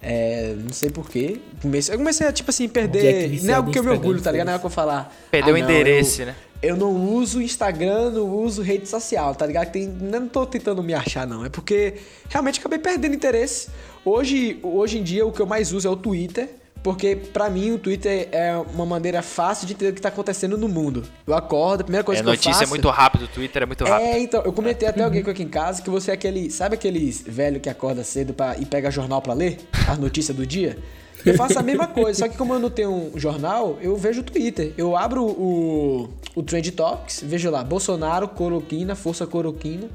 É, 0.00 0.54
não 0.56 0.72
sei 0.72 0.90
porquê. 0.90 1.40
Comecei, 1.60 1.94
eu 1.94 1.98
comecei 1.98 2.26
a, 2.26 2.32
tipo 2.32 2.50
assim, 2.50 2.68
perder. 2.68 3.42
Não 3.42 3.50
é 3.50 3.56
algo 3.56 3.70
que 3.70 3.78
eu 3.78 3.84
me 3.84 3.90
orgulho, 3.90 4.20
tá 4.20 4.30
ligado? 4.30 4.46
Não 4.46 4.52
é 4.52 4.54
algo 4.54 4.62
que 4.62 4.66
eu 4.66 4.74
falar. 4.74 5.14
Perdeu 5.30 5.54
ah, 5.54 5.58
o 5.58 5.60
endereço, 5.60 6.22
eu- 6.22 6.26
né? 6.26 6.34
Eu 6.60 6.76
não 6.76 6.90
uso 7.14 7.40
Instagram, 7.40 8.10
não 8.10 8.28
uso 8.28 8.62
rede 8.62 8.88
social, 8.88 9.32
tá 9.32 9.46
ligado? 9.46 9.70
Tem, 9.70 9.86
não 9.86 10.26
tô 10.26 10.44
tentando 10.44 10.82
me 10.82 10.92
achar, 10.92 11.24
não. 11.24 11.44
É 11.44 11.48
porque 11.48 11.94
realmente 12.28 12.58
acabei 12.58 12.80
perdendo 12.80 13.14
interesse. 13.14 13.68
Hoje, 14.04 14.58
hoje 14.60 14.98
em 14.98 15.04
dia, 15.04 15.24
o 15.24 15.30
que 15.30 15.40
eu 15.40 15.46
mais 15.46 15.72
uso 15.72 15.86
é 15.86 15.90
o 15.90 15.94
Twitter. 15.94 16.48
Porque 16.82 17.16
pra 17.16 17.50
mim 17.50 17.72
o 17.72 17.78
Twitter 17.78 18.28
é 18.30 18.56
uma 18.56 18.86
maneira 18.86 19.20
fácil 19.20 19.66
de 19.66 19.72
entender 19.74 19.90
o 19.90 19.94
que 19.94 20.00
tá 20.00 20.08
acontecendo 20.08 20.56
no 20.56 20.68
mundo. 20.68 21.04
Eu 21.26 21.34
acordo, 21.34 21.80
a 21.80 21.84
primeira 21.84 22.04
coisa 22.04 22.20
É, 22.20 22.22
que 22.22 22.28
eu 22.28 22.32
notícia 22.32 22.52
faço... 22.52 22.64
é 22.64 22.66
muito 22.66 22.88
rápido, 22.88 23.24
o 23.24 23.28
Twitter 23.28 23.62
é 23.62 23.66
muito 23.66 23.84
rápido. 23.84 24.06
É, 24.06 24.18
então, 24.18 24.42
eu 24.44 24.52
comentei 24.52 24.88
até 24.88 25.02
alguém 25.02 25.22
aqui 25.22 25.42
em 25.42 25.48
casa 25.48 25.82
que 25.82 25.90
você 25.90 26.10
é 26.10 26.14
aquele. 26.14 26.50
Sabe 26.50 26.74
aqueles 26.74 27.22
velho 27.26 27.60
que 27.60 27.68
acorda 27.68 28.04
cedo 28.04 28.32
pra, 28.32 28.56
e 28.58 28.64
pega 28.64 28.90
jornal 28.90 29.20
pra 29.20 29.34
ler? 29.34 29.58
As 29.88 29.98
notícias 29.98 30.36
do 30.36 30.46
dia? 30.46 30.78
Eu 31.26 31.34
faço 31.34 31.58
a 31.58 31.62
mesma 31.62 31.88
coisa, 31.88 32.20
só 32.20 32.28
que 32.28 32.36
como 32.36 32.54
eu 32.54 32.60
não 32.60 32.70
tenho 32.70 32.92
um 32.92 33.18
jornal, 33.18 33.76
eu 33.82 33.96
vejo 33.96 34.20
o 34.20 34.24
Twitter. 34.24 34.72
Eu 34.78 34.96
abro 34.96 35.24
o, 35.24 36.08
o 36.34 36.42
Trend 36.44 36.70
Talks, 36.70 37.22
vejo 37.24 37.50
lá, 37.50 37.64
Bolsonaro, 37.64 38.28
Coroquina, 38.28 38.94
Força 38.94 39.26
Coroquina. 39.26 39.88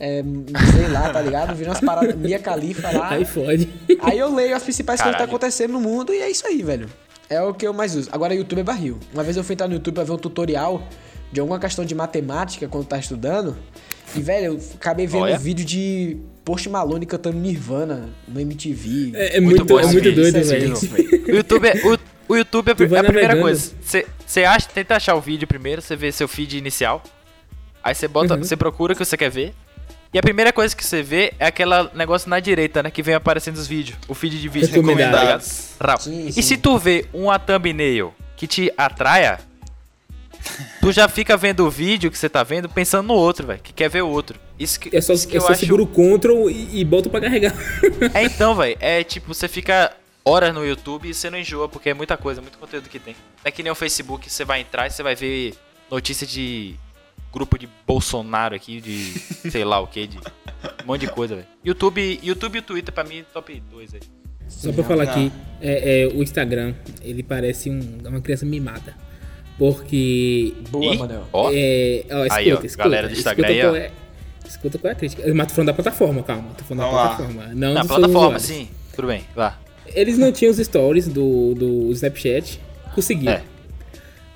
É, 0.00 0.22
sei 0.72 0.88
lá, 0.88 1.10
tá 1.10 1.20
ligado? 1.20 1.54
Vejo 1.56 1.70
umas 1.70 1.80
paradas, 1.80 2.14
Mia 2.14 2.38
Khalifa 2.38 2.90
lá. 2.96 3.10
Aí 3.10 3.24
fode. 3.24 3.68
Aí 4.00 4.18
eu 4.18 4.32
leio 4.34 4.54
as 4.54 4.62
principais 4.62 5.00
coisas 5.00 5.16
que 5.16 5.18
tá 5.18 5.26
Caralho. 5.26 5.36
acontecendo 5.36 5.72
no 5.72 5.80
mundo 5.80 6.12
e 6.14 6.18
é 6.20 6.30
isso 6.30 6.46
aí, 6.46 6.62
velho. 6.62 6.88
É 7.28 7.42
o 7.42 7.52
que 7.52 7.66
eu 7.66 7.72
mais 7.74 7.94
uso. 7.96 8.08
Agora, 8.12 8.34
YouTube 8.34 8.60
é 8.60 8.62
barril. 8.62 8.98
Uma 9.12 9.22
vez 9.24 9.36
eu 9.36 9.42
fui 9.44 9.54
entrar 9.54 9.66
no 9.66 9.74
YouTube 9.74 9.94
pra 9.94 10.04
ver 10.04 10.12
um 10.12 10.16
tutorial 10.16 10.86
de 11.32 11.40
alguma 11.40 11.58
questão 11.58 11.84
de 11.84 11.94
matemática 11.94 12.66
quando 12.68 12.86
tá 12.86 12.98
estudando. 12.98 13.56
E, 14.16 14.20
velho, 14.22 14.54
eu 14.54 14.60
acabei 14.76 15.06
vendo 15.06 15.22
Olha. 15.24 15.34
um 15.34 15.38
vídeo 15.38 15.64
de 15.66 16.16
Post 16.44 16.68
Malone 16.70 17.04
cantando 17.04 17.36
Nirvana 17.36 18.08
no 18.26 18.40
MTV. 18.40 19.12
É, 19.14 19.36
é 19.36 19.40
Muito 19.40 19.58
muito, 19.58 19.64
bom 19.66 19.80
é 19.80 19.86
muito 19.86 20.12
doido, 20.12 20.36
esse 20.38 20.48
velho. 20.54 20.74
vídeo. 20.76 21.24
O 21.28 21.36
YouTube 21.36 21.66
é, 21.68 21.74
o, 21.86 21.98
o 22.32 22.36
YouTube 22.36 22.70
é, 22.70 22.74
Tu 22.74 22.96
é 22.96 22.98
a 23.00 23.04
primeira 23.04 23.36
coisa. 23.36 23.72
Você 24.26 24.44
acha, 24.44 24.66
tenta 24.72 24.96
achar 24.96 25.14
o 25.14 25.20
vídeo 25.20 25.46
primeiro, 25.46 25.82
você 25.82 25.94
vê 25.96 26.10
seu 26.10 26.26
feed 26.28 26.56
inicial. 26.56 27.02
Aí 27.84 27.94
você 27.94 28.08
bota, 28.08 28.34
Uhum. 28.36 28.42
você 28.42 28.56
procura 28.56 28.94
o 28.94 28.96
que 28.96 29.04
você 29.04 29.16
quer 29.16 29.30
ver. 29.30 29.52
E 30.12 30.18
a 30.18 30.22
primeira 30.22 30.52
coisa 30.52 30.74
que 30.74 30.84
você 30.84 31.02
vê 31.02 31.34
é 31.38 31.46
aquele 31.46 31.70
negócio 31.94 32.30
na 32.30 32.40
direita, 32.40 32.82
né? 32.82 32.90
Que 32.90 33.02
vem 33.02 33.14
aparecendo 33.14 33.56
os 33.56 33.66
vídeos. 33.66 33.98
O 34.08 34.14
feed 34.14 34.40
de 34.40 34.48
vídeo 34.48 34.68
Recomendados. 34.68 35.12
tá 35.12 35.20
ligado? 35.20 35.44
Rau. 35.80 36.00
Sim, 36.00 36.26
E 36.28 36.32
sim. 36.32 36.42
se 36.42 36.56
tu 36.56 36.78
vê 36.78 37.06
uma 37.12 37.38
thumbnail 37.38 38.14
que 38.36 38.46
te 38.46 38.72
atraia, 38.76 39.38
tu 40.80 40.92
já 40.92 41.08
fica 41.08 41.36
vendo 41.36 41.66
o 41.66 41.70
vídeo 41.70 42.10
que 42.10 42.16
você 42.16 42.28
tá 42.28 42.42
vendo 42.42 42.68
pensando 42.68 43.06
no 43.08 43.14
outro, 43.14 43.46
velho. 43.46 43.60
Que 43.62 43.72
quer 43.72 43.90
ver 43.90 44.02
o 44.02 44.08
outro. 44.08 44.38
Isso 44.58 44.80
que, 44.80 44.96
É 44.96 45.00
só, 45.00 45.12
isso 45.12 45.28
que 45.28 45.34
é 45.36 45.38
eu 45.38 45.42
só 45.42 45.50
acho. 45.52 45.60
segura 45.60 45.82
o 45.82 45.86
Ctrl 45.86 46.48
e, 46.50 46.80
e 46.80 46.84
bota 46.84 47.08
pra 47.10 47.20
carregar. 47.20 47.54
É 48.14 48.24
então, 48.24 48.54
velho. 48.54 48.76
É 48.80 49.04
tipo, 49.04 49.34
você 49.34 49.46
fica 49.46 49.92
horas 50.24 50.54
no 50.54 50.64
YouTube 50.64 51.08
e 51.08 51.14
você 51.14 51.28
não 51.30 51.38
enjoa, 51.38 51.68
porque 51.68 51.90
é 51.90 51.94
muita 51.94 52.16
coisa, 52.16 52.40
muito 52.40 52.58
conteúdo 52.58 52.88
que 52.88 52.98
tem. 52.98 53.14
Não 53.14 53.20
é 53.44 53.50
que 53.50 53.62
nem 53.62 53.70
o 53.70 53.74
Facebook, 53.74 54.30
você 54.30 54.44
vai 54.44 54.60
entrar 54.60 54.86
e 54.86 54.90
você 54.90 55.02
vai 55.02 55.14
ver 55.14 55.54
notícia 55.90 56.26
de 56.26 56.74
grupo 57.38 57.58
de 57.58 57.68
Bolsonaro 57.86 58.54
aqui, 58.54 58.80
de 58.80 59.12
sei 59.50 59.64
lá 59.64 59.80
o 59.80 59.86
que, 59.86 60.06
de 60.06 60.18
um 60.18 60.86
monte 60.86 61.02
de 61.02 61.08
coisa, 61.12 61.34
velho. 61.36 61.46
YouTube, 61.64 62.18
YouTube 62.22 62.56
e 62.56 62.58
o 62.58 62.62
Twitter 62.62 62.92
pra 62.92 63.04
mim, 63.04 63.24
top 63.32 63.62
2 63.70 63.94
aí. 63.94 64.00
Só 64.48 64.72
pra 64.72 64.82
falar 64.82 65.04
aqui, 65.04 65.30
é, 65.60 66.02
é, 66.02 66.06
o 66.08 66.22
Instagram, 66.22 66.74
ele 67.02 67.22
parece 67.22 67.68
um- 67.70 67.98
uma 68.06 68.20
criança 68.20 68.44
mimada. 68.46 68.94
Porque. 69.58 70.54
Boa, 70.70 70.94
Manel. 70.94 71.26
Ó, 71.32 71.50
É, 71.52 72.04
ó, 72.10 72.22
escuta, 72.24 72.34
Aí, 72.36 72.52
ó, 72.52 72.60
escuta, 72.62 72.76
galera 72.84 73.08
do 73.08 73.12
Instagram 73.14 73.48
escuta 73.48 73.52
aí, 73.52 73.66
ó. 73.66 73.70
qual 73.70 73.76
é, 73.76 73.90
escuta 74.48 74.78
qual 74.78 74.88
é 74.90 74.92
a 74.92 74.96
crítica. 74.96 75.34
Mas 75.34 75.48
tô 75.48 75.54
falando 75.54 75.66
da 75.66 75.74
plataforma, 75.74 76.22
calma. 76.22 76.50
Tô 76.56 76.64
falando 76.64 76.84
Vamos 76.84 76.94
da 76.96 77.02
lá. 77.02 77.16
plataforma. 77.16 77.54
Não 77.54 77.74
na 77.74 77.84
plataforma, 77.84 78.38
sim. 78.38 78.68
Tudo 78.94 79.08
bem, 79.08 79.22
vá. 79.34 79.58
Eles 79.94 80.16
não 80.18 80.30
tinham 80.32 80.50
os 80.52 80.58
stories 80.58 81.08
do, 81.08 81.54
do 81.54 81.90
Snapchat. 81.92 82.60
Conseguiram. 82.94 83.32
É. 83.32 83.42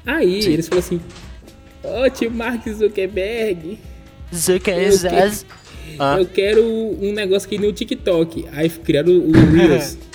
Aí 0.05 0.43
Sim. 0.43 0.51
eles 0.53 0.67
falaram 0.69 0.87
assim: 0.87 1.01
Ô 1.83 2.09
tio 2.11 2.31
Mark 2.31 2.67
Zuckerberg, 2.69 3.79
Zuckerberg. 4.35 5.45
Ah. 5.99 6.17
eu 6.19 6.27
quero 6.27 6.65
um 6.65 7.13
negócio 7.13 7.47
aqui 7.47 7.59
no 7.59 7.73
TikTok. 7.73 8.47
Aí 8.53 8.69
criaram 8.71 9.13
o, 9.13 9.33
Reels. 9.33 9.99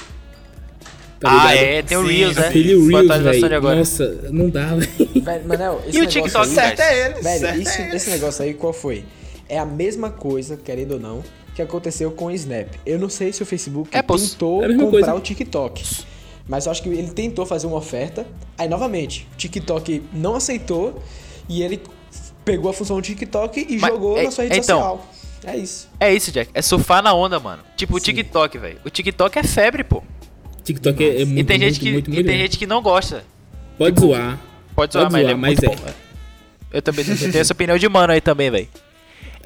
Tá 1.19 1.45
Ah, 1.47 1.55
é, 1.55 1.81
tem 1.81 1.97
o 1.97 2.05
Sim, 2.05 2.13
Reels, 2.13 2.35
né? 2.35 2.47
Aquele 2.47 2.73
Reels, 2.73 3.07
velho. 3.23 3.61
Nossa, 3.61 4.29
não 4.31 4.49
dá, 4.51 4.75
velho. 4.75 5.47
Manel, 5.47 5.81
esse 5.89 5.97
E 5.97 6.01
o 6.03 6.05
TikTok, 6.05 6.47
aí- 6.47 6.53
Certo 6.53 6.79
é 6.79 7.05
ele, 7.05 7.21
Velho, 7.21 7.39
certo 7.39 7.59
isso- 7.59 7.81
é 7.81 7.95
esse 7.95 8.09
negócio 8.11 8.43
aí, 8.45 8.53
qual 8.53 8.71
foi? 8.71 9.03
É 9.49 9.57
a 9.57 9.65
mesma 9.65 10.11
coisa, 10.11 10.55
querendo 10.57 10.91
ou 10.91 10.99
não, 10.99 11.23
que 11.55 11.61
aconteceu 11.63 12.11
com 12.11 12.25
o 12.25 12.31
Snap. 12.31 12.67
Eu 12.85 12.99
não 12.99 13.09
sei 13.09 13.33
se 13.33 13.41
o 13.41 13.47
Facebook 13.47 13.89
É, 13.91 14.03
tentou 14.03 14.63
é 14.63 14.67
comprar 14.75 14.89
coisa. 14.91 15.15
o 15.15 15.19
TikTok. 15.19 15.83
Mas 16.47 16.67
eu 16.67 16.71
acho 16.71 16.83
que 16.83 16.89
ele 16.89 17.09
tentou 17.09 17.47
fazer 17.47 17.65
uma 17.65 17.77
oferta. 17.77 18.23
Aí, 18.55 18.69
novamente, 18.69 19.27
o 19.33 19.37
TikTok 19.37 20.03
não 20.13 20.35
aceitou. 20.35 21.01
E 21.49 21.61
ele 21.61 21.81
pegou 22.43 22.69
a 22.71 22.73
função 22.73 22.95
do 22.97 23.01
TikTok 23.01 23.65
e 23.69 23.77
Mas, 23.79 23.91
jogou 23.91 24.17
é- 24.17 24.23
na 24.23 24.31
sua 24.31 24.43
rede 24.45 24.57
então, 24.59 24.77
social. 24.79 25.09
É 25.43 25.57
isso. 25.57 25.89
É 25.99 26.13
isso, 26.13 26.31
Jack. 26.31 26.51
É 26.53 26.61
surfar 26.61 27.01
na 27.03 27.13
onda, 27.13 27.39
mano. 27.39 27.63
Tipo 27.75 27.95
o 27.95 27.99
Sim. 27.99 28.05
TikTok, 28.05 28.57
velho. 28.57 28.79
O 28.83 28.89
TikTok 28.89 29.37
é 29.39 29.43
febre, 29.43 29.83
pô. 29.83 30.03
TikTok 30.63 31.01
é, 31.03 31.21
é 31.21 31.25
muito, 31.25 31.39
E 31.39 31.43
tem 31.43 31.59
gente 31.59 31.81
muito, 31.91 32.05
que, 32.05 32.11
muito, 32.11 32.19
e 32.19 32.23
tem 32.23 32.37
gente 32.39 32.57
que 32.57 32.65
não 32.67 32.81
gosta. 32.81 33.23
Pode 33.77 33.99
zoar. 33.99 34.39
Pode 34.75 34.93
zoar, 34.93 35.05
Pode 35.05 35.13
mas 35.13 35.21
ele 35.21 35.31
é 35.31 35.35
zoar, 35.35 35.37
mas 35.39 35.59
muito 35.59 35.65
é. 35.71 35.75
bom. 35.75 35.93
Eu 36.73 36.81
também 36.81 37.05
tenho 37.05 37.17
tenho 37.17 37.37
essa 37.37 37.53
opinião 37.53 37.77
de 37.77 37.87
mano 37.87 38.11
aí 38.11 38.19
também, 38.19 38.49
velho. 38.51 38.67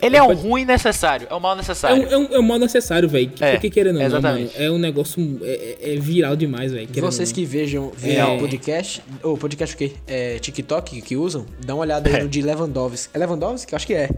Ele 0.01 0.17
é 0.17 0.23
um 0.23 0.27
Pode- 0.27 0.41
ruim 0.41 0.65
necessário, 0.65 1.27
é 1.29 1.35
um 1.35 1.39
mal 1.39 1.53
É 1.53 1.57
necessário. 1.57 2.03
um, 2.03 2.11
é, 2.11 2.17
um, 2.17 2.27
é 2.35 2.39
um 2.39 2.43
mal 2.43 2.57
necessário, 2.57 3.07
velho. 3.07 3.29
Que, 3.29 3.43
É, 3.43 3.51
porque 3.53 3.69
querendo 3.69 3.99
ou 4.01 4.09
não, 4.09 4.21
mano, 4.21 4.49
é 4.55 4.71
um 4.71 4.77
negócio 4.79 5.39
é, 5.43 5.77
é- 5.81 5.93
é 5.93 5.99
viral 5.99 6.35
demais, 6.35 6.71
velho. 6.71 6.87
Vocês 7.01 7.31
que 7.31 7.45
vejam, 7.45 7.91
É. 8.03 8.37
podcast, 8.37 9.03
ou 9.21 9.37
podcast 9.37 9.75
o 9.75 9.77
quê? 9.77 9.93
É, 10.07 10.39
TikTok 10.39 11.01
que 11.01 11.15
usam, 11.15 11.45
dá 11.65 11.73
uma 11.75 11.81
olhada 11.81 12.09
aí 12.09 12.15
É. 12.15 12.23
no 12.23 12.29
de 12.29 12.41
Lewandowski. 12.41 13.09
É 13.13 13.17
Lewandowski? 13.19 13.71
Eu 13.73 13.75
acho 13.75 13.85
que 13.87 13.93
é. 13.93 14.09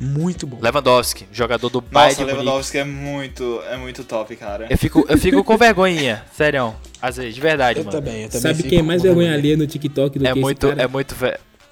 Muito 0.00 0.46
bom. 0.46 0.58
Lewandowski, 0.60 1.26
jogador 1.32 1.68
do 1.70 1.80
Bayern 1.80 2.10
Nossa, 2.12 2.22
o 2.22 2.24
Munique. 2.26 2.44
Lewandowski 2.44 2.78
é 2.78 2.84
muito, 2.84 3.60
é 3.68 3.76
muito 3.76 4.04
top, 4.04 4.36
cara. 4.36 4.66
Eu 4.70 4.78
fico, 4.78 5.04
eu 5.08 5.18
fico 5.18 5.42
com 5.42 5.56
vergonhinha, 5.56 6.24
sério. 6.36 6.72
Às 7.02 7.16
vezes, 7.16 7.34
de 7.34 7.40
verdade, 7.40 7.80
Eu 7.80 7.84
mano. 7.84 7.96
também, 7.98 8.22
eu 8.22 8.28
também. 8.28 8.40
Sabe 8.54 8.62
quem 8.68 8.78
é 8.78 8.82
mais 8.82 9.02
vergonha 9.02 9.34
alheia 9.34 9.56
no 9.56 9.66
TikTok 9.66 10.16
do 10.18 10.24
É 10.26 10.32
que 10.32 10.38
muito, 10.40 10.66
esse 10.66 10.74
cara? 10.76 10.84
é 10.84 10.88
muito. 10.88 11.16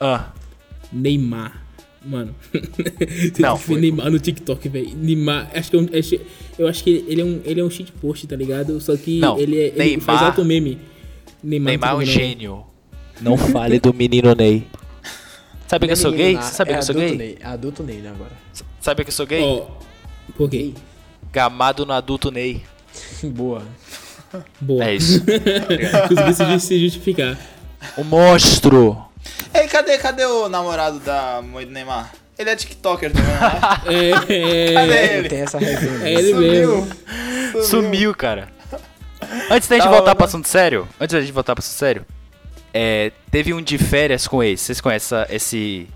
Ah, 0.01 0.33
Neymar. 0.93 1.63
Mano. 2.07 2.35
Você 2.55 3.43
Não, 3.43 3.57
foi- 3.57 3.81
Neymar 3.81 4.11
no 4.11 4.19
TikTok, 4.19 4.69
velho. 4.69 4.97
Neymar. 4.97 5.51
Acho 5.53 5.71
que 5.71 5.77
é 5.77 5.81
um, 5.81 5.89
acho- 5.99 6.21
eu 6.59 6.69
acho 6.69 6.85
que 6.85 7.05
ele 7.09 7.21
é 7.21 7.25
um, 7.25 7.41
ele 7.45 7.61
é 7.61 7.65
um 7.65 7.71
shitpost, 7.71 8.27
tá 8.29 8.37
ligado? 8.37 8.81
Só 8.81 8.97
que 8.97 9.19
Não, 9.19 9.39
ele, 9.39 9.59
é, 9.59 9.67
ele 9.69 9.79
Neymar- 9.79 10.05
faz 10.05 10.23
alto 10.23 10.45
meme. 10.45 10.79
Neymar, 11.43 11.71
Neymar 11.73 11.91
é 11.91 11.95
um 11.95 11.99
não. 11.99 12.05
gênio. 12.05 12.65
Não 13.21 13.37
fale 13.37 13.81
do 13.81 13.93
menino 13.93 14.35
Ney. 14.35 14.67
Sabe 15.67 15.87
que 15.87 15.93
eu 15.93 15.97
sou 15.97 16.13
gay? 16.13 16.35
na- 16.35 16.41
é 16.41 16.65
que 16.65 16.73
eu 16.75 16.83
sou 16.83 16.95
gay? 16.95 17.17
Ney, 17.17 17.39
é 17.41 17.47
adulto 17.47 17.83
Ney, 17.83 17.97
né, 17.97 18.11
agora. 18.11 18.31
Sabe 18.81 19.03
que 19.03 19.09
eu 19.09 19.13
sou 19.13 19.27
gay? 19.27 19.43
Ó, 19.43 19.67
por 20.37 20.49
quê? 20.49 20.73
Gamado 21.33 21.85
no 21.85 21.93
adulto 21.93 22.31
Ney. 22.31 22.63
Boa. 23.25 23.63
Boa. 24.61 24.85
É 24.85 24.95
isso. 24.95 25.23
Consegui 26.25 26.61
se 26.61 26.79
justificar. 26.79 27.37
O 27.97 28.05
monstro. 28.05 28.97
Ei, 29.55 29.67
cadê, 29.69 29.99
cadê 29.99 30.25
o 30.25 30.49
namorado 30.49 30.99
da 31.01 31.43
mãe 31.43 31.65
do 31.67 31.73
Neymar? 31.73 32.13
Ele 32.39 32.51
é 32.51 32.57
TikToker 32.57 33.11
também, 33.13 33.31
né? 33.33 33.41
É, 34.29 34.73
Cadê 34.75 34.93
é, 34.93 35.17
ele? 35.19 35.29
Tem 35.29 35.41
essa 35.41 35.59
resenha. 35.59 36.07
é 36.07 36.13
ele 36.13 36.35
mesmo. 36.35 36.87
Sumiu, 37.65 38.15
cara. 38.15 38.49
Antes 39.51 39.69
da 39.69 39.77
gente 39.77 39.85
Da 39.87 39.91
voltar 39.91 40.15
pro 40.15 40.25
assunto 40.27 40.47
sério, 40.47 40.87
antes 41.01 41.15
da 41.15 41.21
gente 41.21 41.33
voltar 41.33 41.55
pro 41.55 41.63
assunto 41.63 41.79
sério, 41.79 42.05
é, 42.75 43.11
teve 43.31 43.55
um 43.55 43.63
de 43.63 43.79
férias 43.79 44.29
com 44.29 44.43
esse. 44.43 44.65
Vocês 44.65 44.81
conhecem 44.83 45.19
essa- 45.19 45.35
esse 45.35 45.89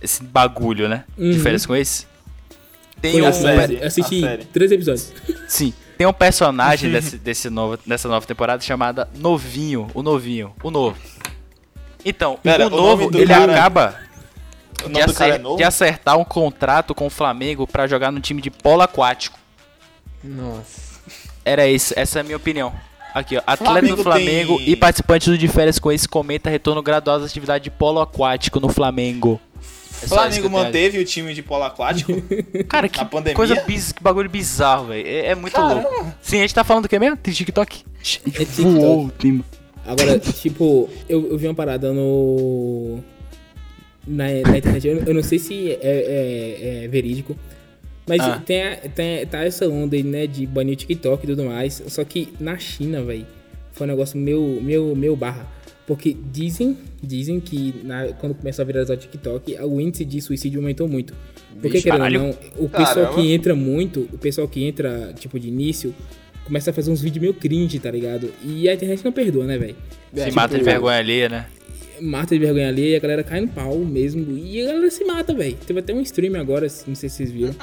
esse 0.00 0.22
bagulho, 0.22 0.88
né? 0.88 1.04
De 1.18 1.36
Uhum. 1.36 1.40
férias 1.42 1.66
com 1.66 1.74
esse? 1.74 2.06
Tem 3.00 3.12
Foi 3.12 3.22
um, 3.22 3.32
série. 3.32 3.82
Assisti 3.82 4.22
três 4.52 4.70
episódios. 4.70 5.12
sim, 5.48 5.74
tem 5.98 6.06
um 6.06 6.12
personagem 6.12 6.90
desse, 6.92 7.18
desse 7.18 7.50
novo, 7.50 7.76
dessa 7.84 8.06
nova 8.08 8.24
temporada 8.24 8.62
chamada 8.62 9.08
Novinho, 9.16 9.88
o 9.94 10.02
Novinho, 10.02 10.54
o 10.62 10.70
Novo. 10.70 10.96
Então, 12.08 12.38
Pera, 12.42 12.64
o 12.64 12.68
o 12.68 12.70
Novo, 12.70 13.10
do 13.10 13.18
ele 13.18 13.26
cara- 13.26 13.52
acaba 13.52 13.96
O 14.84 14.88
de, 14.88 15.00
é 15.00 15.04
acer- 15.04 15.38
novo? 15.40 15.56
de 15.56 15.64
acertar 15.64 16.16
um 16.16 16.24
contrato 16.24 16.94
com 16.94 17.06
o 17.06 17.10
Flamengo 17.10 17.66
pra 17.66 17.86
jogar 17.86 18.10
no 18.12 18.20
time 18.20 18.40
de 18.40 18.50
polo 18.50 18.82
aquático. 18.82 19.36
Nossa. 20.22 20.86
Era 21.44 21.66
isso, 21.66 21.92
essa 21.96 22.18
é 22.18 22.20
a 22.20 22.24
minha 22.24 22.36
opinião. 22.36 22.72
Aqui, 23.14 23.36
ó. 23.36 23.42
Atleta 23.46 23.64
Flamengo 23.72 23.96
do 23.96 24.02
Flamengo 24.02 24.58
tem- 24.58 24.68
e 24.68 24.76
participante 24.76 25.30
do 25.30 25.38
de 25.38 25.48
férias 25.48 25.78
com 25.78 25.90
esse 25.90 26.06
comenta 26.08 26.50
retorno 26.50 26.82
gradual 26.82 27.18
da 27.18 27.24
atividade 27.26 27.64
de 27.64 27.70
polo 27.70 28.00
aquático 28.00 28.60
no 28.60 28.68
Flamengo. 28.68 29.40
É 30.02 30.06
Flamengo 30.06 30.50
manteve 30.50 30.98
o 30.98 31.04
time 31.04 31.32
de 31.32 31.42
polo 31.42 31.64
aquático. 31.64 32.12
Cara, 32.68 32.86
que 32.88 33.02
pandemia? 33.06 33.34
coisa 33.34 33.54
biz... 33.66 33.92
que 33.92 34.02
bagulho 34.02 34.28
bizarro, 34.28 34.88
velho. 34.88 35.06
É, 35.08 35.26
é 35.28 35.34
muito 35.34 35.54
Caramba. 35.54 35.88
louco. 35.88 36.12
Sim, 36.20 36.38
a 36.38 36.40
gente 36.42 36.54
tá 36.54 36.62
falando 36.62 36.82
do 36.82 36.88
que 36.90 36.98
mesmo? 36.98 37.16
Tem 37.16 37.32
TikTok? 37.32 37.84
É 37.98 38.02
TikTok. 38.02 38.62
Voou, 38.62 39.10
tem- 39.10 39.42
Agora, 39.86 40.18
tipo, 40.18 40.88
eu, 41.08 41.30
eu 41.30 41.38
vi 41.38 41.46
uma 41.46 41.54
parada 41.54 41.92
no. 41.92 42.98
Na, 44.06 44.24
na 44.28 44.58
internet, 44.58 44.86
eu, 44.86 44.98
eu 44.98 45.14
não 45.14 45.22
sei 45.22 45.38
se 45.38 45.70
é, 45.72 45.78
é- 45.82 46.84
é 46.84 46.88
verídico. 46.88 47.36
Mas 48.08 48.20
Ah. 48.20 48.38
tem, 48.44 48.62
a- 48.62 48.76
tem- 48.76 49.26
tá 49.26 49.44
essa 49.44 49.68
onda 49.68 49.96
aí, 49.96 50.02
né, 50.04 50.28
de 50.28 50.46
banir 50.46 50.74
o 50.74 50.76
TikTok 50.76 51.24
e 51.24 51.26
tudo 51.26 51.44
mais. 51.44 51.82
Só 51.88 52.04
que 52.04 52.28
na 52.38 52.56
China, 52.56 53.02
velho, 53.02 53.26
foi 53.72 53.84
um 53.86 53.90
negócio 53.90 54.16
meu, 54.16 54.60
meu, 54.62 54.94
meu 54.94 55.16
barra. 55.16 55.46
Porque 55.88 56.16
dizem, 56.32 56.76
dizem 57.02 57.40
que 57.40 57.74
na- 57.84 58.08
quando 58.20 58.34
começou 58.34 58.62
a 58.62 58.66
viralizar 58.66 58.94
o 58.94 58.96
TikTok, 58.96 59.56
o 59.62 59.80
índice 59.80 60.04
de 60.04 60.20
suicídio 60.20 60.60
aumentou 60.60 60.86
muito. 60.88 61.12
Porque, 61.60 61.78
Vixe, 61.78 61.84
querendo 61.90 62.02
ou 62.04 62.10
não, 62.10 62.30
o 62.58 62.68
pessoal 62.68 63.06
Caramba. 63.06 63.14
que 63.14 63.32
entra 63.32 63.54
muito, 63.56 64.00
o 64.12 64.18
pessoal 64.18 64.46
que 64.46 64.64
entra, 64.64 65.12
tipo, 65.18 65.38
de 65.40 65.48
início, 65.48 65.92
começa 66.46 66.70
a 66.70 66.72
fazer 66.72 66.90
uns 66.90 67.02
vídeos 67.02 67.20
meio 67.20 67.34
cringe, 67.34 67.78
tá 67.78 67.90
ligado? 67.90 68.32
E 68.42 68.68
a 68.68 68.74
internet 68.74 69.04
não 69.04 69.12
perdoa, 69.12 69.44
né, 69.44 69.58
velho? 69.58 69.76
Se 70.14 70.24
tipo, 70.24 70.36
mata 70.36 70.56
de 70.56 70.64
vergonha 70.64 70.98
alheia, 70.98 71.28
né? 71.28 71.46
mata 72.00 72.34
de 72.34 72.38
vergonha 72.38 72.68
ali 72.68 72.90
e 72.92 72.96
a 72.96 72.98
galera 72.98 73.22
cai 73.22 73.40
no 73.40 73.48
pau 73.48 73.78
mesmo. 73.78 74.36
E 74.36 74.62
a 74.62 74.66
galera 74.66 74.90
se 74.90 75.04
mata, 75.04 75.34
velho. 75.34 75.56
Teve 75.66 75.80
até 75.80 75.94
um 75.94 76.00
stream 76.00 76.38
agora, 76.38 76.66
não 76.86 76.94
sei 76.94 77.08
se 77.08 77.16
vocês 77.16 77.30
viram. 77.30 77.54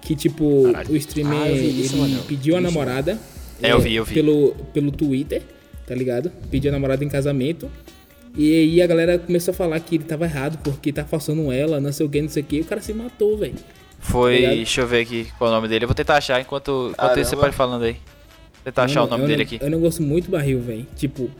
Que 0.00 0.14
tipo, 0.14 0.44
o 0.88 0.96
streamer 0.96 1.38
Ah, 1.38 1.50
isso, 1.50 1.96
pediu 2.26 2.56
a 2.56 2.60
namorada. 2.60 3.18
É, 3.62 3.72
eu 3.72 3.80
vi, 3.80 3.94
eu 3.94 4.04
vi. 4.04 4.14
Pelo, 4.14 4.54
pelo 4.72 4.90
Twitter, 4.90 5.42
tá 5.86 5.94
ligado? 5.94 6.30
Pediu 6.50 6.70
a 6.70 6.72
namorada 6.72 7.04
em 7.04 7.08
casamento. 7.08 7.70
E 8.36 8.52
aí 8.54 8.82
a 8.82 8.86
galera 8.86 9.18
começou 9.18 9.52
a 9.52 9.54
falar 9.54 9.80
que 9.80 9.96
ele 9.96 10.04
tava 10.04 10.24
errado 10.24 10.58
porque 10.62 10.92
tá 10.92 11.04
forçando 11.04 11.50
ela, 11.50 11.80
não 11.80 11.92
sei 11.92 12.06
o 12.06 12.08
que, 12.08 12.22
não 12.22 12.28
sei 12.28 12.42
o 12.42 12.46
que. 12.46 12.60
O 12.60 12.64
cara 12.64 12.80
se 12.80 12.92
matou, 12.92 13.36
velho. 13.36 13.54
Foi. 13.98 14.34
Obrigado. 14.34 14.56
Deixa 14.56 14.80
eu 14.80 14.86
ver 14.86 15.00
aqui 15.00 15.26
qual 15.36 15.50
é 15.50 15.52
o 15.52 15.56
nome 15.56 15.68
dele. 15.68 15.84
Eu 15.84 15.88
vou 15.88 15.94
tentar 15.94 16.16
achar 16.16 16.40
enquanto, 16.40 16.90
enquanto 16.92 17.18
isso 17.18 17.30
você 17.30 17.36
pode 17.36 17.54
ir 17.54 17.56
falando 17.56 17.82
aí. 17.82 17.96
Tentar 18.64 18.84
achar 18.84 19.02
o 19.04 19.06
nome 19.06 19.26
dele 19.26 19.42
aqui. 19.42 19.58
É 19.62 19.66
um 19.66 19.70
negócio 19.70 20.02
muito 20.02 20.30
barril, 20.30 20.60
velho. 20.60 20.86
Tipo, 20.96 21.30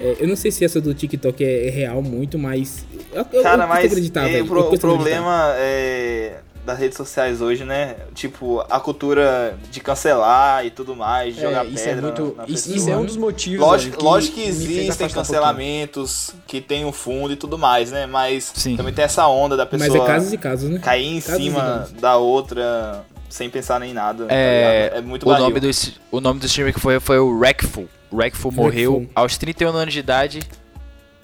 é, 0.00 0.16
eu 0.20 0.26
não 0.28 0.36
sei 0.36 0.50
se 0.50 0.64
essa 0.64 0.80
do 0.80 0.94
TikTok 0.94 1.44
é, 1.44 1.66
é 1.68 1.70
real 1.70 2.02
muito, 2.02 2.38
mas. 2.38 2.84
Eu, 3.12 3.26
eu, 3.32 3.42
Cara, 3.42 3.64
eu 3.64 3.68
mas 3.68 3.84
acreditar, 3.84 4.28
é, 4.30 4.40
Eu 4.40 4.46
pro- 4.46 4.72
o 4.72 4.78
problema 4.78 5.52
é, 5.56 6.38
das 6.64 6.78
redes 6.78 6.96
sociais 6.96 7.42
hoje, 7.42 7.64
né? 7.64 7.96
Tipo, 8.14 8.60
a 8.70 8.80
cultura 8.80 9.58
de 9.70 9.80
cancelar 9.80 10.64
e 10.64 10.70
tudo 10.70 10.96
mais, 10.96 11.34
de 11.34 11.40
É, 11.40 11.44
jogar 11.44 11.66
isso 11.66 11.80
é 11.80 11.94
pedra 11.94 12.02
muito. 12.02 12.34
na 12.36 12.44
Isso, 12.46 12.74
isso 12.74 12.88
é 12.88 12.96
um 12.96 13.04
dos 13.04 13.16
motivos. 13.16 13.60
Lógico, 13.60 13.96
velho, 13.96 14.04
lógico 14.08 14.34
que 14.36 14.42
existem 14.44 14.88
afastar 14.88 15.06
um 15.06 15.10
cancelamentos 15.12 16.34
que 16.46 16.60
tem 16.60 16.84
um 16.84 16.92
fundo 16.92 17.32
e 17.32 17.36
tudo 17.36 17.58
mais, 17.58 17.90
né? 17.90 18.06
Mas 18.06 18.50
Sim. 18.54 18.76
também 18.76 18.94
tem 18.94 19.04
essa 19.04 19.26
onda 19.28 19.56
da 19.56 19.68
Mas 19.70 19.82
pessoa 19.82 20.04
é 20.04 20.06
casos 20.06 20.32
e 20.32 20.38
casos, 20.38 20.70
né? 20.70 20.78
cair 20.78 21.06
em 21.16 21.20
Casos 21.20 21.42
cima 21.44 21.88
da 22.00 22.16
outra 22.16 23.04
sem 23.32 23.48
pensar 23.50 23.80
nem 23.80 23.92
nada. 23.94 24.26
tá 24.26 24.34
É, 24.34 24.82
ligado? 24.84 24.98
é 24.98 25.00
muito 25.02 25.22
o 25.24 25.26
barril. 25.30 25.44
nome, 25.48 25.60
do, 25.60 25.70
o 26.10 26.20
nome 26.20 26.40
do 26.40 26.46
streamer 26.46 26.74
que 26.74 26.80
foi, 26.80 27.00
foi 27.00 27.18
o 27.18 27.30
Wreckful. 27.38 27.88
O 28.10 28.16
Wreckful 28.16 28.52
morreu 28.52 28.92
Wreckful. 28.94 29.12
aos 29.14 29.36
31 29.38 29.68
anos 29.76 29.94
de 29.94 30.00
idade. 30.00 30.40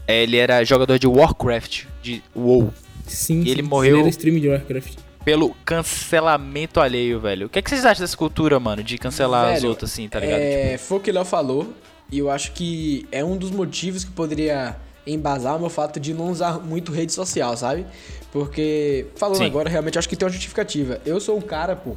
É, 0.06 0.22
Ele 0.22 0.36
era 0.38 0.64
jogador 0.64 0.98
de 0.98 1.06
Warcraft, 1.06 1.84
de 2.02 2.22
WoW. 2.34 2.72
Sim. 3.06 3.42
E 3.42 3.50
ele 3.50 3.62
sim, 3.62 3.68
morreu- 3.68 3.92
Ele 3.96 4.00
era 4.00 4.08
stream 4.08 4.40
de 4.40 4.48
Warcraft. 4.48 4.94
Pelo 5.24 5.54
cancelamento 5.64 6.80
alheio, 6.80 7.20
velho. 7.20 7.46
O 7.46 7.50
que, 7.50 7.58
é 7.58 7.62
que 7.62 7.68
vocês 7.68 7.84
acham 7.84 8.02
dessa 8.02 8.16
cultura, 8.16 8.58
mano? 8.58 8.82
De 8.82 8.96
cancelar 8.96 9.48
as 9.52 9.60
Velho, 9.60 9.68
outras, 9.70 9.90
assim, 9.92 10.08
tá 10.08 10.20
ligado? 10.20 10.40
É, 10.40 10.78
foi 10.78 10.96
o 10.98 11.00
que 11.00 11.10
o 11.10 11.14
Léo 11.14 11.24
falou. 11.24 11.72
E 12.10 12.18
eu 12.18 12.30
acho 12.30 12.52
que 12.52 13.06
é 13.12 13.22
um 13.22 13.36
dos 13.36 13.50
motivos 13.50 14.04
que 14.04 14.10
poderia 14.10 14.76
embasar 15.06 15.56
o 15.56 15.60
meu 15.60 15.68
fato 15.68 16.00
de 16.00 16.14
não 16.14 16.30
usar 16.30 16.58
muito 16.58 16.92
rede 16.92 17.12
social, 17.12 17.54
sabe? 17.56 17.84
Porque, 18.32 19.06
falando 19.16 19.38
Sim. 19.38 19.46
agora, 19.46 19.68
realmente 19.70 19.96
eu 19.96 19.98
acho 20.00 20.08
que 20.08 20.16
tem 20.16 20.26
uma 20.26 20.32
justificativa. 20.32 21.00
Eu 21.06 21.18
sou 21.20 21.36
um 21.38 21.40
cara, 21.40 21.74
pô, 21.74 21.92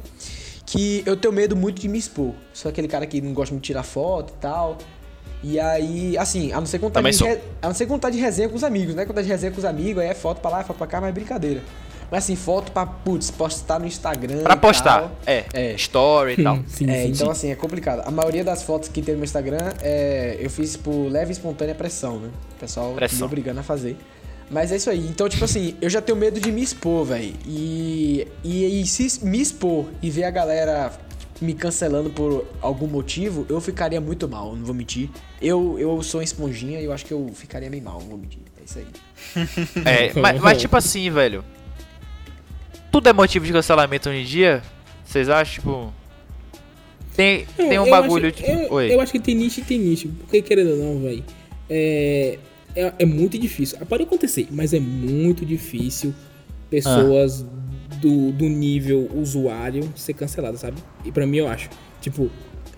que 0.64 1.02
eu 1.04 1.16
tenho 1.16 1.32
medo 1.32 1.54
muito 1.54 1.80
de 1.80 1.88
me 1.88 1.98
expor. 1.98 2.32
Sou 2.54 2.70
aquele 2.70 2.88
cara 2.88 3.06
que 3.06 3.20
não 3.20 3.32
gosta 3.34 3.52
muito 3.54 3.62
de 3.64 3.66
tirar 3.68 3.82
foto 3.82 4.32
e 4.36 4.40
tal. 4.40 4.78
E 5.44 5.58
aí, 5.60 6.16
assim, 6.16 6.52
a 6.52 6.56
não 6.60 6.66
ser 6.66 6.78
contar 6.78 7.02
de, 7.02 7.12
sou. 7.12 7.26
re- 7.26 7.40
a 7.60 7.66
não 7.66 7.74
ser 7.74 7.86
contar 7.86 8.10
de 8.10 8.18
resenha 8.18 8.48
com 8.48 8.54
os 8.56 8.62
amigos, 8.64 8.94
né? 8.94 9.04
Contar 9.04 9.22
de 9.22 9.28
resenha 9.28 9.50
com 9.52 9.58
os 9.58 9.64
amigos, 9.64 10.00
aí 10.02 10.08
é 10.08 10.14
foto 10.14 10.40
pra 10.40 10.50
lá, 10.50 10.64
foto 10.64 10.76
pra 10.78 10.86
cá, 10.86 11.00
mas 11.00 11.10
é 11.10 11.12
brincadeira. 11.12 11.60
Mas 12.10 12.24
assim, 12.24 12.36
foto 12.36 12.70
pra, 12.72 12.86
putz, 12.86 13.30
postar 13.30 13.80
no 13.80 13.86
Instagram. 13.86 14.42
Pra 14.42 14.54
e 14.54 14.58
postar, 14.58 15.00
tal. 15.00 15.12
é, 15.26 15.44
É. 15.52 15.72
Story 15.74 16.34
e 16.38 16.42
tal. 16.44 16.58
Sim, 16.68 16.88
É, 16.88 17.02
sim, 17.04 17.08
então 17.10 17.26
sim. 17.26 17.32
assim, 17.32 17.50
é 17.50 17.54
complicado. 17.56 18.06
A 18.06 18.10
maioria 18.10 18.44
das 18.44 18.62
fotos 18.62 18.88
que 18.88 19.02
tem 19.02 19.14
no 19.14 19.18
meu 19.18 19.24
Instagram 19.24 19.72
é, 19.82 20.36
eu 20.38 20.48
fiz 20.48 20.76
por 20.76 21.08
leve 21.10 21.30
e 21.30 21.32
espontânea 21.32 21.74
pressão, 21.74 22.18
né? 22.18 22.30
O 22.56 22.60
pessoal 22.60 22.92
Pressão. 22.94 23.18
me 23.18 23.24
obrigando 23.24 23.60
a 23.60 23.62
fazer. 23.62 23.96
Mas 24.52 24.70
é 24.70 24.76
isso 24.76 24.90
aí. 24.90 25.06
Então, 25.08 25.28
tipo 25.28 25.44
assim, 25.44 25.74
eu 25.80 25.88
já 25.88 26.02
tenho 26.02 26.16
medo 26.16 26.38
de 26.38 26.52
me 26.52 26.62
expor, 26.62 27.06
velho. 27.06 27.34
E, 27.46 28.28
e, 28.44 28.82
e 28.82 28.86
se 28.86 29.24
me 29.24 29.40
expor 29.40 29.86
e 30.02 30.10
ver 30.10 30.24
a 30.24 30.30
galera 30.30 30.92
me 31.40 31.54
cancelando 31.54 32.10
por 32.10 32.46
algum 32.60 32.86
motivo, 32.86 33.46
eu 33.48 33.60
ficaria 33.60 34.00
muito 34.00 34.28
mal, 34.28 34.54
não 34.54 34.64
vou 34.64 34.74
mentir. 34.74 35.08
Eu, 35.40 35.76
eu 35.78 36.02
sou 36.02 36.20
uma 36.20 36.24
esponjinha 36.24 36.78
e 36.80 36.84
eu 36.84 36.92
acho 36.92 37.04
que 37.04 37.12
eu 37.12 37.30
ficaria 37.34 37.68
meio 37.70 37.82
mal, 37.82 37.98
não 38.00 38.08
vou 38.10 38.18
mentir. 38.18 38.40
É 38.60 38.64
isso 38.64 38.78
aí. 38.78 38.86
É, 39.84 40.12
mas, 40.20 40.40
mas 40.40 40.58
tipo 40.60 40.76
assim, 40.76 41.10
velho. 41.10 41.42
Tudo 42.92 43.08
é 43.08 43.12
motivo 43.12 43.46
de 43.46 43.52
cancelamento 43.52 44.10
hoje 44.10 44.20
em 44.20 44.24
dia? 44.24 44.62
Vocês 45.04 45.28
acham, 45.30 45.54
tipo. 45.54 45.92
Tem, 47.16 47.46
Eu- 47.58 47.68
tem 47.68 47.78
um 47.78 47.86
eu 47.86 47.90
bagulho, 47.90 48.26
acho, 48.28 48.36
tipo. 48.36 48.50
eu, 48.50 48.72
Oi. 48.72 48.94
eu 48.94 49.00
acho 49.00 49.12
que 49.12 49.18
tem 49.18 49.34
nicho 49.34 49.60
e 49.60 49.64
tem 49.64 49.78
nicho. 49.78 50.08
Porque, 50.20 50.42
querendo 50.42 50.70
ou 50.72 50.76
não, 50.76 51.00
velho, 51.02 51.24
é, 51.70 52.38
é, 52.74 52.92
é 53.00 53.04
muito 53.06 53.38
difícil. 53.38 53.78
Pode 53.86 54.02
acontecer, 54.04 54.48
mas 54.50 54.72
é 54.74 54.80
muito 54.80 55.44
difícil 55.46 56.14
pessoas 56.70 57.42
Ah. 57.42 57.96
do, 58.00 58.32
do 58.32 58.48
nível 58.48 59.08
usuário 59.14 59.92
ser 59.96 60.14
canceladas, 60.14 60.60
sabe? 60.60 60.76
E 61.04 61.12
pra 61.12 61.26
mim, 61.26 61.38
eu 61.38 61.48
acho. 61.48 61.68
Tipo, 62.00 62.30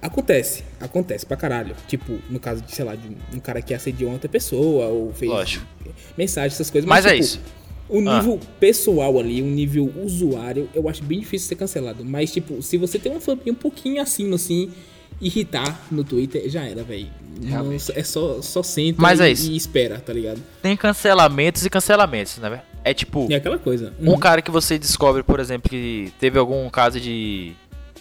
acontece. 0.02 0.64
Acontece 0.80 1.24
pra 1.24 1.36
caralho. 1.36 1.74
Tipo, 1.88 2.18
no 2.28 2.38
caso 2.40 2.62
de, 2.62 2.74
sei 2.74 2.84
lá, 2.84 2.94
de 2.94 3.08
um 3.34 3.40
cara 3.40 3.62
que 3.62 3.72
assediou 3.72 4.12
outra 4.12 4.28
pessoa 4.28 4.86
ou 4.86 5.12
fez 5.12 5.30
Lógico. 5.30 5.66
mensagem, 6.18 6.48
essas 6.54 6.70
coisas. 6.70 6.88
Mas 6.88 7.06
é 7.06 7.10
tipo, 7.10 7.20
isso. 7.20 7.40
O 7.88 7.98
Ah. 8.08 8.16
nível 8.18 8.40
pessoal 8.58 9.18
ali, 9.18 9.42
o 9.42 9.46
nível 9.46 9.92
usuário, 10.02 10.68
eu 10.74 10.88
acho 10.88 11.02
bem 11.04 11.20
difícil 11.20 11.48
ser 11.48 11.56
cancelado. 11.56 12.04
Mas, 12.04 12.32
tipo, 12.32 12.60
se 12.62 12.76
você 12.76 12.98
tem 12.98 13.12
uma 13.12 13.20
família 13.20 13.52
um 13.52 13.56
pouquinho 13.56 14.00
acima, 14.02 14.36
assim, 14.36 14.70
irritar 15.20 15.80
no 15.90 16.04
Twitter, 16.04 16.48
já 16.48 16.62
era, 16.64 16.82
velho. 16.82 17.08
É 17.94 18.02
só, 18.04 18.40
só 18.40 18.62
senta 18.62 19.02
Mas 19.02 19.18
e, 19.18 19.22
é 19.24 19.30
isso. 19.30 19.50
e 19.50 19.56
espera, 19.56 19.98
tá 19.98 20.12
ligado? 20.12 20.40
Tem 20.62 20.76
cancelamentos 20.76 21.64
e 21.66 21.70
cancelamentos, 21.70 22.38
né, 22.38 22.48
velho? 22.50 22.62
É 22.84 22.94
tipo. 22.94 23.26
É 23.30 23.36
aquela 23.36 23.58
coisa. 23.58 23.92
Um 24.00 24.10
Uhum. 24.10 24.18
cara 24.18 24.40
que 24.42 24.50
você 24.50 24.78
descobre, 24.78 25.22
por 25.22 25.40
exemplo, 25.40 25.68
que 25.68 26.12
teve 26.20 26.38
algum 26.38 26.68
caso 26.70 27.00
de. 27.00 27.52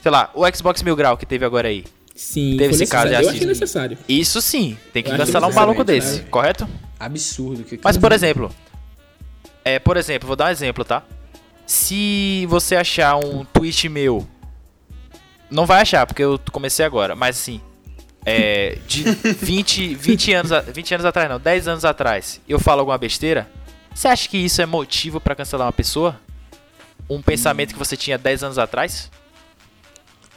Sei 0.02 0.12
lá, 0.12 0.30
o 0.36 0.44
Xbox 0.54 0.84
Mil 0.84 0.96
Grau 0.96 1.18
que 1.18 1.26
teve 1.26 1.46
agora 1.46 1.68
aí. 1.70 1.84
Sim, 2.16 2.58
teve 2.58 2.76
esse 2.76 2.86
caso, 2.86 3.12
é 3.12 3.24
Eu 3.24 3.30
achei 3.30 3.48
necessário. 3.48 3.98
Isso 4.08 4.40
sim, 4.42 4.78
tem 4.92 5.02
que 5.02 5.10
Eu 5.10 5.18
cancelar 5.18 5.50
um 5.50 5.54
maluco 5.54 5.84
desse, 5.84 6.18
né? 6.20 6.26
correto? 6.30 6.68
Absurdo. 7.00 7.64
Que, 7.64 7.80
Mas, 7.84 7.98
por 7.98 8.12
exemplo. 8.12 8.52
É, 9.66 9.80
por 9.80 9.98
exemplo, 9.98 10.28
vou 10.28 10.36
dar 10.36 10.46
um 10.48 10.52
exemplo, 10.52 10.84
tá? 10.86 11.04
Se 11.66 12.46
você 12.50 12.76
achar 12.76 13.16
um 13.16 13.46
tweet 13.46 13.88
meu. 13.90 14.28
Não 15.54 15.66
vai 15.66 15.82
achar, 15.82 16.06
porque 16.06 16.24
eu 16.24 16.40
comecei 16.52 16.86
agora, 16.86 17.16
mas 17.16 17.38
assim. 17.38 17.62
É. 18.26 18.78
De 18.88 19.04
20, 19.04 19.96
20, 19.96 20.34
anos, 20.34 20.52
a- 20.52 20.62
20 20.62 20.94
anos 20.94 21.06
atrás, 21.06 21.30
não, 21.30 21.40
10 21.40 21.68
anos 21.68 21.84
atrás, 21.86 22.40
eu 22.48 22.58
falo 22.60 22.80
alguma 22.80 22.98
besteira. 22.98 23.48
Você 23.94 24.08
acha 24.08 24.28
que 24.30 24.38
isso 24.38 24.62
é 24.62 24.66
motivo 24.66 25.20
pra 25.20 25.36
cancelar 25.36 25.68
uma 25.68 25.74
pessoa? 25.74 26.20
Um 27.10 27.22
pensamento 27.22 27.74
que 27.74 27.80
você 27.80 27.98
tinha 27.98 28.18
10 28.18 28.44
anos 28.44 28.58
atrás? 28.58 29.12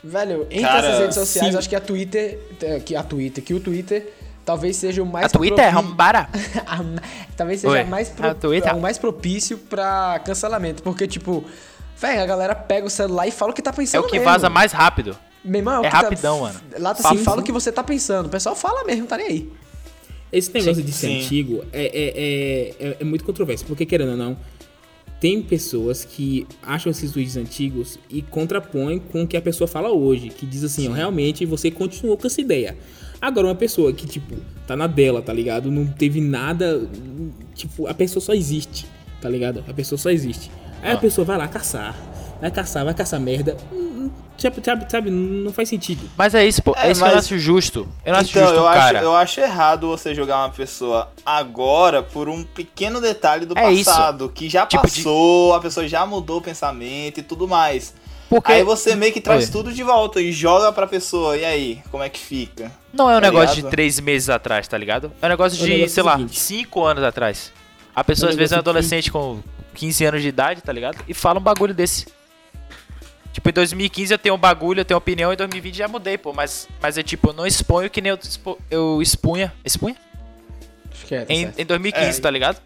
Velho, 0.03 0.43
entre 0.51 0.61
Cara, 0.61 0.87
essas 0.87 1.01
redes 1.01 1.15
sociais, 1.15 1.53
sim. 1.53 1.59
acho 1.59 1.69
que 1.69 1.77
a 1.77 1.81
Twitter, 1.81 2.39
é, 2.63 2.81
que 2.81 2.95
a 2.95 3.03
Twitter, 3.03 3.43
que 3.43 3.55
o 3.55 3.61
Twitter 3.61 4.13
talvez 4.45 4.77
seja 4.77 5.03
o 5.03 5.07
mais 5.07 5.27
a 5.27 5.29
Twitter 5.29 5.65
é 5.65 5.71
propi- 5.71 5.87
rambara. 5.89 6.29
a- 6.67 7.03
talvez 7.37 7.61
seja 7.61 7.85
mais 7.85 8.09
pro- 8.09 8.29
a 8.29 8.35
Twitter. 8.35 8.75
o 8.77 8.81
mais 8.81 8.99
propício 8.99 9.59
pra 9.59 10.21
cancelamento, 10.25 10.83
porque 10.83 11.07
tipo, 11.09 11.45
velho, 11.99 12.23
a 12.23 12.27
galera 12.27 12.55
pega 12.55 12.87
o 12.87 12.91
celular 12.91 13.27
e 13.27 13.31
fala 13.31 13.53
o 13.53 13.55
que 13.55 13.63
tá 13.63 13.71
É 13.71 13.75
pensando 13.75 14.05
o 14.05 14.07
que 14.07 14.13
mesmo. 14.19 14.25
vaza 14.25 14.49
mais 14.51 14.73
rápido. 14.73 15.17
Meu 15.45 15.61
irmão, 15.61 15.75
é 15.77 15.79
o 15.81 15.83
que 15.83 15.91
tá- 15.91 16.01
rapidão, 16.03 16.41
mano. 16.41 16.61
Lá 16.79 16.95
tá 16.95 17.03
Sim, 17.09 17.15
assim, 17.17 17.25
fala 17.25 17.41
o 17.41 17.45
que 17.45 17.53
você 17.53 17.71
tá 17.71 17.83
pensando. 17.85 18.27
O 18.27 18.29
pessoal 18.29 18.57
fala 18.57 18.85
mesmo, 18.85 19.07
tá 19.07 19.17
nem 19.17 19.27
aí. 19.27 19.53
Esse 20.33 20.53
negócio 20.53 20.75
Sim, 20.77 20.83
de 20.83 20.93
ser 20.93 21.07
sim. 21.07 21.19
antigo 21.21 21.65
é, 21.73 21.85
é, 21.87 21.89
é, 22.87 22.89
é, 22.89 22.97
é 23.01 23.05
muito 23.05 23.25
controverso, 23.25 23.65
porque 23.65 23.87
querendo 23.87 24.11
ou 24.11 24.17
não, 24.17 24.37
tem 25.21 25.41
pessoas 25.41 26.05
que 26.05 26.47
acham 26.63 26.91
esses 26.91 27.13
tweets 27.13 27.37
antigos 27.37 27.99
e 28.11 28.21
contrapõem 28.23 28.99
com 28.99 29.23
o 29.23 29.27
que 29.27 29.37
a 29.37 29.41
pessoa 29.41 29.67
fala 29.69 29.89
hoje, 29.91 30.29
que 30.29 30.45
diz 30.45 30.63
assim, 30.65 30.89
ó, 30.89 30.93
realmente 30.93 31.47
você 31.47 31.71
continuou 31.71 32.19
com 32.19 32.27
essa 32.27 32.41
ideia. 32.41 32.77
Agora, 33.21 33.47
uma 33.47 33.55
pessoa 33.55 33.93
que, 33.95 34.07
tipo, 34.07 34.35
tá 34.67 34.77
na 34.77 34.87
dela, 34.87 35.23
tá 35.23 35.33
ligado? 35.33 35.71
Não 35.71 35.87
teve 35.87 36.21
nada. 36.21 36.87
Tipo, 37.55 37.87
a 37.87 37.95
pessoa 37.95 38.21
só 38.23 38.35
existe, 38.35 38.87
tá 39.23 39.29
ligado? 39.29 39.65
A 39.67 39.73
pessoa 39.73 39.99
só 39.99 40.11
existe. 40.11 40.51
Aí 40.83 40.93
a 40.93 40.97
pessoa 40.97 41.25
vai 41.25 41.37
lá 41.39 41.49
caçar. 41.49 41.95
Vai 42.41 42.51
caçar, 42.51 42.85
vai 42.85 42.95
caçar 42.95 43.19
merda. 43.21 43.57
Hum, 43.73 44.11
Sabe, 44.39 44.57
sabe, 44.63 44.85
sabe, 44.91 45.11
não 45.11 45.51
faz 45.51 45.67
sentido. 45.71 46.11
Mas 46.15 46.35
é 46.35 46.45
isso, 46.47 46.63
pô. 46.63 46.75
É, 46.77 46.89
É, 46.89 46.91
isso 46.93 47.01
que 47.03 47.09
eu 47.09 47.15
mas- 47.15 47.25
acho 47.25 47.39
justo. 47.39 47.89
Eu 48.05 48.13
não 48.13 48.21
acho 48.21 48.31
Então, 48.31 48.43
justo 48.43 48.57
eu 48.57 48.63
um 48.65 48.67
acho, 48.67 48.79
cara. 48.79 49.01
eu 49.01 49.17
acho 49.17 49.41
errado 49.41 49.89
você 49.89 50.15
jogar 50.15 50.37
uma 50.41 50.51
pessoa 50.51 51.11
agora 51.25 52.03
por 52.03 52.29
um 52.29 52.45
pequeno 52.45 53.01
detalhe 53.01 53.47
do 53.47 53.57
É 53.59 53.73
isso. 53.73 53.87
passado, 53.87 54.29
que 54.29 54.47
já 54.47 54.67
Tipo 54.67 54.87
de- 54.87 54.97
passou, 54.99 55.55
a 55.55 55.61
pessoa 55.61 55.89
já 55.89 56.05
mudou 56.05 56.39
o 56.39 56.43
pensamento 56.43 57.19
e 57.19 57.23
tudo 57.23 57.49
mais. 57.49 57.95
Porque 58.29 58.53
Aí 58.53 58.63
você 58.63 58.95
meio 58.95 59.11
que 59.13 59.23
traz 59.23 59.47
Oi. 59.47 59.51
tudo 59.53 59.73
de 59.73 59.83
volta 59.83 60.21
e 60.21 60.31
joga 60.33 60.71
pra 60.71 60.87
pessoa. 60.87 61.35
E 61.37 61.45
aí, 61.45 61.81
como 61.91 62.03
é 62.03 62.11
que 62.11 62.19
fica? 62.21 62.71
não 62.93 63.09
é 63.11 63.17
um 63.17 63.21
tá 63.21 63.27
negócio 63.31 63.57
ligado? 63.57 63.65
de 63.65 63.71
três 63.71 63.99
meses 64.01 64.29
atrás, 64.29 64.69
tá 64.69 64.77
ligado? 64.77 65.11
É 65.23 65.27
um 65.27 65.29
negócio 65.31 65.59
É 65.59 65.63
um 65.63 65.65
de, 65.65 65.71
negócio 65.73 65.95
sei 65.95 66.03
lá, 66.03 66.13
seguinte. 66.17 66.39
cinco 66.39 66.85
anos 66.85 67.03
atrás. 67.03 67.53
A 67.95 68.05
pessoa 68.05 68.29
É 68.29 68.33
às 68.33 68.37
vezes 68.37 68.53
é 68.53 68.57
um 68.57 68.59
negócio 68.59 68.65
que- 68.65 68.69
adolescente 68.71 69.11
com 69.11 69.39
15 69.77 70.05
anos 70.05 70.23
de 70.23 70.29
idade, 70.29 70.61
tá 70.63 70.73
ligado? 70.73 71.03
E 71.07 71.15
fala 71.15 71.39
um 71.39 71.43
bagulho 71.43 71.73
desse. 71.75 72.07
Tipo, 73.33 73.51
em 73.51 73.53
2015 73.53 74.15
eu 74.15 74.19
tenho 74.19 74.35
um 74.35 74.39
bagulho, 74.39 74.81
eu 74.81 74.85
tenho 74.85 74.97
opinião, 74.97 75.33
em 75.33 75.37
2020 75.37 75.77
já 75.77 75.87
mudei, 75.87 76.17
pô. 76.17 76.33
Mas, 76.33 76.67
mas 76.81 76.97
é 76.97 77.03
tipo, 77.03 77.29
eu 77.29 77.33
não 77.35 77.47
exponho 77.47 77.91
que 77.91 78.01
nem 78.01 78.11
eu, 78.11 78.17
expo- 78.21 78.59
eu 78.71 79.01
expunha. 79.03 79.53
Expunha? 79.65 79.95
Acho 80.91 81.07
que 81.07 81.15
é, 81.15 81.25
tá 81.25 81.33
Em, 81.35 81.53
em 81.59 81.65
2015, 81.67 82.19
É. 82.19 82.23
tá 82.23 82.31
ligado? 82.31 82.61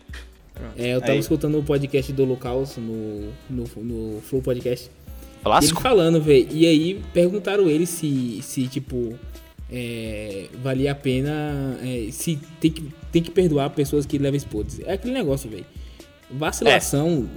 É, 0.78 0.94
eu 0.94 1.00
tava 1.00 1.12
Aí. 1.12 1.18
escutando 1.18 1.58
o 1.58 1.62
podcast 1.64 2.12
do 2.12 2.22
Holocausto 2.22 2.80
no, 2.80 3.32
no, 3.48 3.64
no 3.82 4.20
Flow 4.20 4.40
Podcast. 4.42 4.86
E 4.86 4.88
ele 4.90 5.42
Clássico. 5.42 5.80
falando, 5.80 6.20
velho. 6.22 6.46
E 6.52 6.66
aí 6.66 7.02
perguntaram 7.14 7.68
ele 7.68 7.86
se, 7.86 8.40
se 8.42 8.68
tipo, 8.68 9.18
é, 9.72 10.46
valia 10.62 10.92
a 10.92 10.94
pena. 10.94 11.78
é, 11.82 12.10
se 12.12 12.38
tem 12.60 12.70
que, 12.70 12.92
tem 13.10 13.22
que 13.22 13.30
perdoar 13.30 13.70
pessoas 13.70 14.06
que 14.06 14.18
levam 14.18 14.36
esportes. 14.36 14.80
É 14.84 14.92
aquele 14.92 15.14
negócio, 15.14 15.48
velho. 15.50 15.64
Vacilação. 16.32 17.28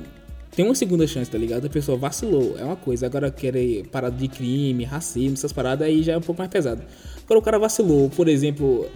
Tem 0.56 0.64
uma 0.64 0.76
segunda 0.76 1.08
chance, 1.08 1.30
tá 1.30 1.38
ligado? 1.38 1.66
A 1.66 1.70
pessoa 1.70 1.98
vacilou, 1.98 2.56
é 2.60 2.64
uma 2.64 2.76
coisa. 2.76 3.08
Agora 3.08 3.32
querer 3.32 3.88
parada 3.88 4.16
de 4.16 4.28
crime, 4.28 4.84
racismo, 4.84 5.34
essas 5.34 5.52
paradas 5.52 5.88
aí 5.88 6.04
já 6.04 6.14
é 6.14 6.18
um 6.18 6.22
pouco 6.22 6.40
mais 6.40 6.52
pesado. 6.52 6.84
Agora 7.26 7.40
o 7.40 7.42
cara 7.42 7.58
vacilou, 7.58 8.10
por 8.10 8.28
exemplo. 8.28 8.88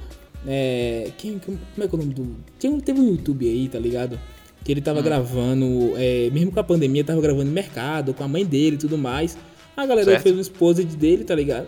É, 0.45 1.11
quem, 1.17 1.39
como 1.39 1.57
é 1.79 1.87
que 1.87 1.95
é 1.95 1.97
o 1.97 1.97
nome 1.97 2.13
do. 2.13 2.35
Tinha, 2.59 2.79
teve 2.79 2.99
um 2.99 3.09
YouTube 3.09 3.49
aí, 3.49 3.67
tá 3.67 3.79
ligado? 3.79 4.19
Que 4.63 4.71
ele 4.71 4.81
tava 4.81 5.01
gravando, 5.01 5.93
é, 5.97 6.29
mesmo 6.31 6.51
com 6.51 6.59
a 6.59 6.63
pandemia, 6.63 7.03
tava 7.03 7.19
gravando 7.21 7.45
no 7.45 7.51
mercado, 7.51 8.13
com 8.13 8.23
a 8.23 8.27
mãe 8.27 8.45
dele 8.45 8.75
e 8.75 8.79
tudo 8.79 8.97
mais. 8.97 9.35
A 9.75 9.85
galera 9.85 10.11
Certo. 10.11 10.23
fez 10.23 10.35
um 10.35 10.39
exposed 10.39 10.95
dele, 10.95 11.23
tá 11.23 11.33
ligado? 11.33 11.67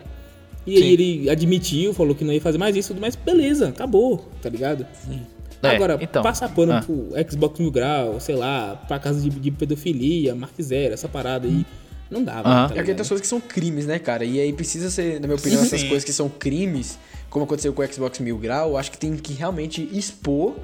E 0.67 0.77
Sim. 0.77 0.83
aí 0.83 0.93
ele 0.93 1.29
admitiu, 1.29 1.93
falou 1.93 2.13
que 2.13 2.23
não 2.23 2.33
ia 2.33 2.41
fazer 2.41 2.57
mais 2.57 2.75
isso, 2.75 2.89
tudo 2.89 3.01
mais, 3.01 3.15
beleza, 3.15 3.69
acabou, 3.69 4.27
tá 4.41 4.49
ligado? 4.49 4.85
É, 5.61 5.75
Agora, 5.75 5.97
então. 5.99 6.23
passar 6.23 6.49
pano 6.49 6.73
Ah. 6.73 6.81
pro 6.81 7.09
Xbox 7.29 7.59
Mil 7.59 7.69
Grau, 7.71 8.19
sei 8.19 8.35
lá, 8.35 8.75
pra 8.87 8.97
casa 8.99 9.19
de, 9.19 9.29
de 9.29 9.51
pedofilia, 9.51 10.33
Mark 10.33 10.53
Zero, 10.61 10.93
essa 10.93 11.09
parada 11.09 11.47
aí, 11.47 11.65
não 12.09 12.23
dá, 12.23 12.39
Aham. 12.39 12.43
tá 12.69 12.73
É 12.73 12.77
porque 12.77 12.93
tem 12.93 12.95
coisas 12.95 13.21
que 13.21 13.27
são 13.27 13.41
crimes, 13.41 13.85
né, 13.85 13.99
cara? 13.99 14.23
E 14.23 14.39
aí 14.39 14.53
precisa 14.53 14.89
ser, 14.89 15.19
na 15.19 15.27
minha 15.27 15.35
opinião, 15.37 15.61
essas 15.61 15.81
Sim. 15.81 15.87
coisas 15.89 16.03
que 16.05 16.13
são 16.13 16.29
crimes, 16.29 16.97
como 17.29 17.43
aconteceu 17.45 17.73
com 17.73 17.81
o 17.81 17.93
Xbox 17.93 18.19
Mil 18.19 18.37
Grau, 18.37 18.77
acho 18.77 18.89
que 18.91 18.97
tem 18.97 19.15
que 19.17 19.33
realmente 19.33 19.87
expor 19.91 20.55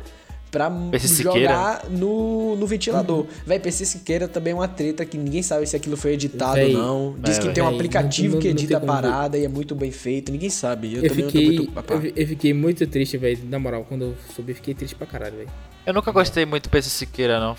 pra 0.56 0.70
PC 0.92 1.24
jogar 1.24 1.86
no, 1.90 2.56
no 2.56 2.66
ventilador. 2.66 3.26
Véi, 3.46 3.60
PC 3.60 3.86
Siqueira 3.86 4.26
também 4.28 4.52
é 4.54 4.56
uma 4.56 4.68
treta 4.70 5.04
que 5.06 5.18
ninguém 5.18 5.44
sabe 5.44 5.68
se 5.68 5.76
aquilo 5.76 5.98
foi 5.98 6.14
editado 6.14 6.56
Véi, 6.56 6.74
ou 6.76 6.82
não. 6.82 7.16
Diz 7.20 7.38
é, 7.38 7.42
que 7.42 7.50
tem 7.50 7.62
um 7.62 7.68
véi, 7.68 7.76
aplicativo 7.76 8.36
não- 8.36 8.42
que 8.42 8.48
não- 8.48 8.52
edita 8.54 8.78
a 8.78 8.80
parada 8.80 9.38
e 9.38 9.44
é 9.44 9.48
muito 9.50 9.76
bem 9.76 9.92
feito, 9.92 10.32
ninguém 10.32 10.50
sabe. 10.50 10.94
Eu, 10.96 11.04
Eu 11.04 11.10
também 11.10 11.26
fiquei, 11.26 11.46
muito 11.58 11.72
eu, 12.06 12.14
eu 12.16 12.28
fiquei 12.28 12.54
muito 12.54 12.88
triste, 12.88 13.18
velho, 13.18 13.40
na 13.50 13.60
moral, 13.60 13.86
quando 13.88 14.04
eu 14.06 14.16
soube, 14.34 14.54
eu 14.54 14.56
fiquei 14.56 14.74
triste 14.74 14.96
pra 14.96 15.06
caralho, 15.06 15.36
velho. 15.36 15.50
Eu 15.86 15.94
nunca 15.94 16.12
gostei 16.12 16.46
muito 16.46 16.64
do 16.64 16.70
PC 16.70 16.90
Siqueira, 16.90 17.40
não. 17.40 17.56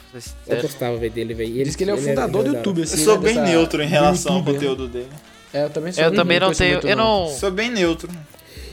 Eu 0.48 0.62
gostava, 0.62 0.96
velho, 0.96 1.12
dele, 1.12 1.35
velho. 1.35 1.64
Diz 1.64 1.76
que 1.76 1.85
ele 1.85 1.90
é 1.90 1.94
o 1.94 1.98
fundador 1.98 2.42
do 2.44 2.54
YouTube, 2.54 2.78
Eu 2.78 2.85
assim. 2.85 3.04
sou 3.04 3.16
né, 3.18 3.24
bem 3.24 3.35
dessa- 3.35 3.46
neutro 3.46 3.82
em 3.82 3.87
relação 3.87 4.37
ao 4.37 4.42
né? 4.42 4.52
conteúdo 4.52 4.88
dele. 4.88 5.09
É, 5.52 5.64
eu 5.64 5.70
também 5.70 5.92
sou 5.92 6.02
Eu 6.02 6.11
bem 6.11 6.16
também 6.18 6.40
não 6.40 6.52
tenho. 6.52 6.80
Eu 6.80 6.96
não. 6.96 7.28
Sou 7.28 7.50
bem 7.50 7.70
neutro. 7.70 8.09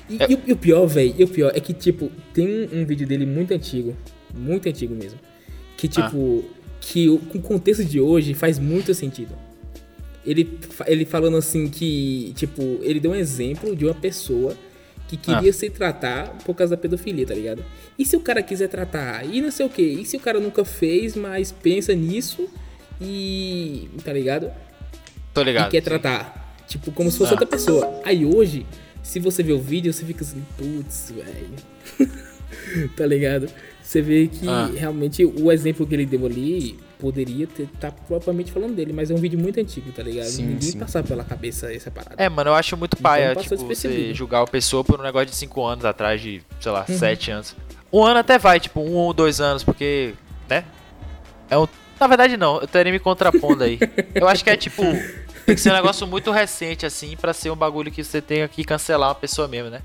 E, 0.10 0.18
É. 0.22 0.26
e 0.30 0.36
o- 0.36 0.42
e 0.48 0.52
o 0.54 0.58
pior, 0.58 0.86
velho, 0.86 1.14
e 1.18 1.24
o 1.24 1.28
pior 1.28 1.52
é 1.56 1.60
que, 1.62 1.72
tipo, 1.74 2.12
tem 2.34 2.46
um, 2.74 2.82
um 2.82 2.86
vídeo 2.86 3.08
dele 3.08 3.26
muito 3.26 3.54
antigo, 3.54 3.96
muito 4.34 4.68
antigo 4.70 4.94
mesmo, 4.96 5.20
que, 5.78 5.88
tipo, 5.88 6.44
que 6.82 7.10
o- 7.10 7.20
com 7.20 7.38
o 7.38 7.42
contexto 7.42 7.84
de 7.86 8.00
hoje 8.00 8.34
faz 8.34 8.58
muito 8.60 8.94
sentido. 8.94 9.36
Ele, 10.26 10.58
ele 10.88 11.06
falando 11.06 11.38
assim 11.38 11.68
que, 11.70 12.34
tipo, 12.36 12.80
ele 12.82 13.00
deu 13.00 13.12
um 13.12 13.16
exemplo 13.16 13.76
de 13.76 13.86
uma 13.86 13.94
pessoa 13.94 14.56
que 15.08 15.18
queria 15.18 15.52
se 15.54 15.70
tratar 15.70 16.30
por 16.46 16.56
causa 16.56 16.76
da 16.76 16.82
pedofilia, 16.82 17.26
tá 17.26 17.34
ligado? 17.34 17.64
E 18.00 18.06
se 18.06 18.16
o 18.16 18.22
cara 18.22 18.42
quiser 18.42 18.68
tratar 18.70 19.26
e 19.26 19.42
não 19.42 19.52
sei 19.52 19.66
o 19.66 19.70
que, 19.70 19.82
e 19.82 20.06
se 20.06 20.16
o 20.18 20.20
cara 20.20 20.40
nunca 20.40 20.64
fez, 20.66 21.16
mas 21.16 21.52
pensa 21.52 21.94
nisso 21.94 22.48
e, 23.02 23.90
tá 24.04 24.14
ligado? 24.14 24.50
Tô 25.34 25.42
e 25.42 25.46
ligado. 25.46 25.70
quer 25.72 25.82
tratar. 25.82 26.56
Tipo, 26.68 26.92
como 26.92 27.12
se 27.12 27.18
fosse 27.18 27.32
Ah. 27.32 27.34
outra 27.34 27.46
pessoa. 27.46 28.02
Aí 28.06 28.26
hoje, 28.26 28.66
se 29.04 29.20
você 29.20 29.44
vê 29.44 29.52
o 29.52 29.60
vídeo, 29.60 29.92
você 29.94 30.06
fica 30.06 30.24
assim, 30.24 30.42
putz, 30.58 31.12
velho. 31.14 32.10
tá 32.96 33.06
ligado? 33.06 33.50
Você 33.84 34.02
vê 34.02 34.28
que 34.28 34.48
Ah. 34.48 34.70
realmente 34.76 35.24
o 35.26 35.52
exemplo 35.52 35.86
que 35.86 35.94
ele 35.94 36.06
deu 36.06 36.26
ali 36.26 36.80
poderia 36.98 37.46
ter 37.46 37.68
tá 37.82 37.92
propriamente 37.92 38.50
falando 38.52 38.74
dele, 38.74 38.94
mas 38.94 39.12
é 39.12 39.14
um 39.14 39.18
vídeo 39.18 39.38
muito 39.38 39.60
antigo, 39.60 39.92
tá 39.92 40.02
ligado? 40.02 40.28
Sim, 40.28 40.44
Ninguém 40.46 40.62
sim. 40.62 40.80
passava 40.80 41.06
pela 41.06 41.24
cabeça 41.24 41.72
essa 41.72 41.92
parada. 41.92 42.16
É, 42.18 42.30
mano, 42.30 42.50
eu 42.52 42.54
acho 42.56 42.78
muito 42.78 42.96
paia, 42.96 43.32
Então 43.32 43.44
tipo, 43.44 43.58
você 43.68 44.14
julgar 44.14 44.40
uma 44.40 44.48
pessoa 44.48 44.84
por 44.86 45.00
um 45.00 45.04
negócio 45.04 45.28
de 45.28 45.36
5 45.36 45.64
anos 45.66 45.84
atrás, 45.84 46.22
de, 46.22 46.42
sei 46.62 46.72
lá, 46.72 46.86
Uhum. 46.88 46.98
7 46.98 47.32
anos. 47.32 47.56
Um 47.92 48.04
ano 48.04 48.20
até 48.22 48.40
vai, 48.40 48.60
tipo, 48.60 48.80
um 48.80 48.94
ou 48.94 49.14
dois 49.14 49.42
anos, 49.42 49.64
porque, 49.64 50.14
né? 50.50 50.64
É 51.50 51.58
um... 51.58 51.68
Na 52.00 52.08
verdade, 52.08 52.38
não, 52.38 52.58
eu 52.58 52.64
estaria 52.64 52.92
me 52.92 53.00
contrapondo 53.00 53.64
aí. 53.64 53.78
Eu 54.16 54.28
acho 54.28 54.44
que 54.44 54.50
é, 54.50 54.56
tipo, 54.58 54.82
tem 55.46 55.56
que 55.56 55.62
ser 55.62 55.70
um 55.72 55.76
negócio 55.76 56.08
muito 56.08 56.32
recente, 56.32 56.86
assim, 56.86 57.16
pra 57.16 57.34
ser 57.34 57.50
um 57.52 57.56
bagulho 57.56 57.92
que 57.92 58.04
você 58.04 58.22
tenha 58.22 58.48
que 58.48 58.64
cancelar 58.64 59.10
uma 59.10 59.16
pessoa 59.16 59.48
mesmo, 59.48 59.70
né? 59.70 59.82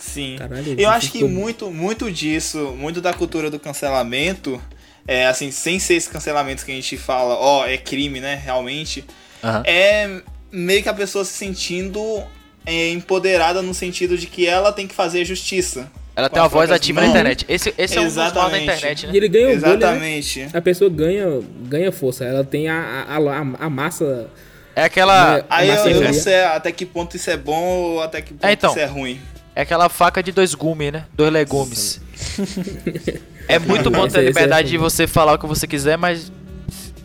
Sim. 0.00 0.36
Caralho, 0.38 0.74
Eu 0.80 0.88
acho 0.90 1.12
que 1.12 1.22
muito, 1.24 1.70
muito 1.70 2.10
disso, 2.10 2.74
muito 2.76 3.00
da 3.00 3.12
cultura 3.12 3.50
do 3.50 3.58
cancelamento, 3.60 4.60
é 5.06 5.26
assim, 5.26 5.50
sem 5.50 5.78
ser 5.78 5.94
esse 5.94 6.08
cancelamento 6.08 6.64
que 6.64 6.72
a 6.72 6.74
gente 6.74 6.96
fala, 6.96 7.34
ó, 7.36 7.66
é 7.66 7.76
crime, 7.76 8.18
né, 8.20 8.40
realmente, 8.42 9.04
Aham. 9.44 9.62
é 9.66 10.20
meio 10.50 10.82
que 10.82 10.88
a 10.88 10.94
pessoa 10.94 11.24
se 11.24 11.32
sentindo 11.32 12.00
é, 12.66 12.90
empoderada 12.90 13.62
no 13.62 13.74
sentido 13.74 14.16
de 14.16 14.26
que 14.26 14.46
ela 14.46 14.72
tem 14.72 14.86
que 14.88 14.94
fazer 14.94 15.24
justiça. 15.24 15.90
Ela 16.16 16.28
tem 16.28 16.42
uma 16.42 16.48
voz 16.48 16.70
ativa 16.70 17.00
na 17.00 17.06
mãos. 17.06 17.10
internet. 17.14 17.46
Esse, 17.48 17.72
esse 17.78 17.98
é 17.98 18.04
dos 18.04 18.16
mal 18.16 18.30
da 18.50 18.58
internet, 18.58 19.04
E 19.04 19.06
né? 19.06 19.12
ele 19.16 19.28
ganha 19.28 19.46
o 19.56 19.60
bolha, 19.60 19.76
né? 19.76 20.16
Exatamente. 20.16 20.48
A 20.52 20.60
pessoa 20.60 20.90
ganha, 20.90 21.26
ganha 21.62 21.90
força, 21.92 22.24
ela 22.24 22.44
tem 22.44 22.68
a, 22.68 22.74
a, 23.08 23.16
a, 23.16 23.40
a 23.66 23.70
massa. 23.70 24.28
É 24.74 24.84
aquela. 24.84 25.38
É, 25.38 25.44
Aí 25.48 25.68
eu, 25.68 25.76
você 25.76 25.92
eu 25.94 26.00
não 26.02 26.12
sei 26.12 26.40
até 26.42 26.70
que 26.72 26.84
ponto 26.84 27.16
isso 27.16 27.30
é 27.30 27.36
bom 27.36 27.62
ou 27.62 28.02
até 28.02 28.20
que 28.20 28.34
ponto 28.34 28.44
É, 28.44 28.52
então. 28.52 28.70
isso 28.70 28.78
é 28.80 28.84
ruim. 28.84 29.20
É 29.54 29.62
aquela 29.62 29.88
faca 29.88 30.22
de 30.22 30.32
dois 30.32 30.54
gumes, 30.54 30.92
né? 30.92 31.04
Dois 31.12 31.32
legumes. 31.32 32.00
é 33.48 33.58
muito 33.58 33.90
bom 33.90 34.06
ter 34.08 34.18
a 34.18 34.22
é 34.22 34.26
liberdade 34.26 34.68
de 34.70 34.78
você 34.78 35.06
falar 35.06 35.34
o 35.34 35.38
que 35.38 35.46
você 35.46 35.66
quiser, 35.66 35.98
mas 35.98 36.30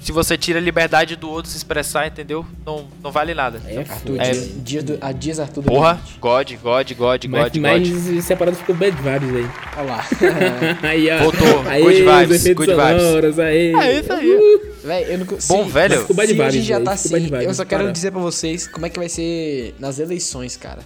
se 0.05 0.11
você 0.11 0.37
tira 0.37 0.59
a 0.59 0.61
liberdade 0.61 1.15
do 1.15 1.27
outro 1.27 1.49
se 1.49 1.57
expressar, 1.57 2.05
entendeu? 2.05 2.45
Não, 2.63 2.87
não 3.03 3.11
vale 3.11 3.33
nada. 3.33 3.59
É 3.65 3.79
Arthur. 3.79 4.21
É. 4.21 4.29
dia, 4.29 4.51
dia 4.57 4.83
do, 4.83 4.97
a 5.01 5.11
dias 5.11 5.39
Arthur 5.39 5.63
do 5.63 5.67
Porra. 5.67 5.99
God, 6.21 6.51
God, 6.61 6.91
God, 6.93 7.25
Mas, 7.27 7.43
God, 7.51 7.55
mas 7.57 7.89
God. 7.89 8.17
essa 8.19 8.35
parada 8.35 8.55
ficou 8.55 8.75
bad 8.75 8.95
vibes 8.95 9.35
aí. 9.35 9.49
Olha 9.77 9.83
lá. 9.87 10.05
aí, 10.87 11.09
ó. 11.09 11.23
Voltou, 11.23 11.63
Aí, 11.67 11.81
good 11.81 12.03
vibes, 12.03 12.43
good 12.53 12.71
vibes. 12.71 13.39
Aí. 13.39 13.73
É 13.73 13.99
isso 13.99 14.13
aí. 14.13 14.29
Uh, 14.29 14.75
Véi, 14.83 15.05
eu 15.11 15.17
não 15.17 15.25
Bom, 15.25 15.37
se- 15.65 15.71
velho. 15.71 16.01
Ficou 16.01 16.15
bad 16.15 16.27
se 16.35 16.39
a 16.39 16.49
gente 16.51 16.51
vibes, 16.53 16.67
já 16.67 16.79
tá 16.79 16.91
assim, 16.91 17.29
eu 17.41 17.53
só 17.55 17.65
quero 17.65 17.83
para. 17.85 17.91
dizer 17.91 18.11
pra 18.11 18.21
vocês 18.21 18.67
como 18.67 18.85
é 18.85 18.89
que 18.89 18.99
vai 18.99 19.09
ser 19.09 19.73
nas 19.79 19.97
eleições, 19.97 20.55
cara. 20.55 20.81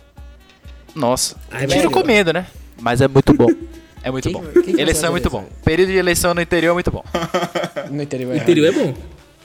Nossa. 0.99 1.35
Ai, 1.49 1.65
Tiro 1.65 1.79
velho. 1.79 1.91
comendo, 1.91 2.33
né? 2.33 2.45
Mas 2.79 3.01
é 3.01 3.07
muito 3.07 3.33
bom. 3.33 3.47
É 4.01 4.09
muito 4.09 4.29
Quem- 4.29 4.41
bom. 4.41 4.62
quem 4.63 4.79
eleição 4.79 5.09
é 5.09 5.12
muito 5.12 5.29
bom. 5.29 5.45
Período 5.65 5.89
de 5.91 5.97
eleição 5.97 6.33
no 6.33 6.39
interior 6.41 6.71
é 6.71 6.73
muito 6.73 6.89
bom. 6.89 7.03
No 7.91 8.01
interior. 8.01 8.31
O 8.33 8.38
interior 8.38 8.67
é 8.67 8.71
bom. 8.71 8.93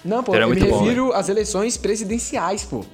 Não, 0.05 0.23
pô, 0.23 0.31
Interior 0.31 0.43
é 0.43 0.45
eu 0.45 0.55
me 0.55 0.61
muito 0.61 0.71
bom, 0.73 0.81
refiro 0.85 1.13
às 1.13 1.29
eleições 1.29 1.77
presidenciais, 1.77 2.63
pô. 2.63 2.85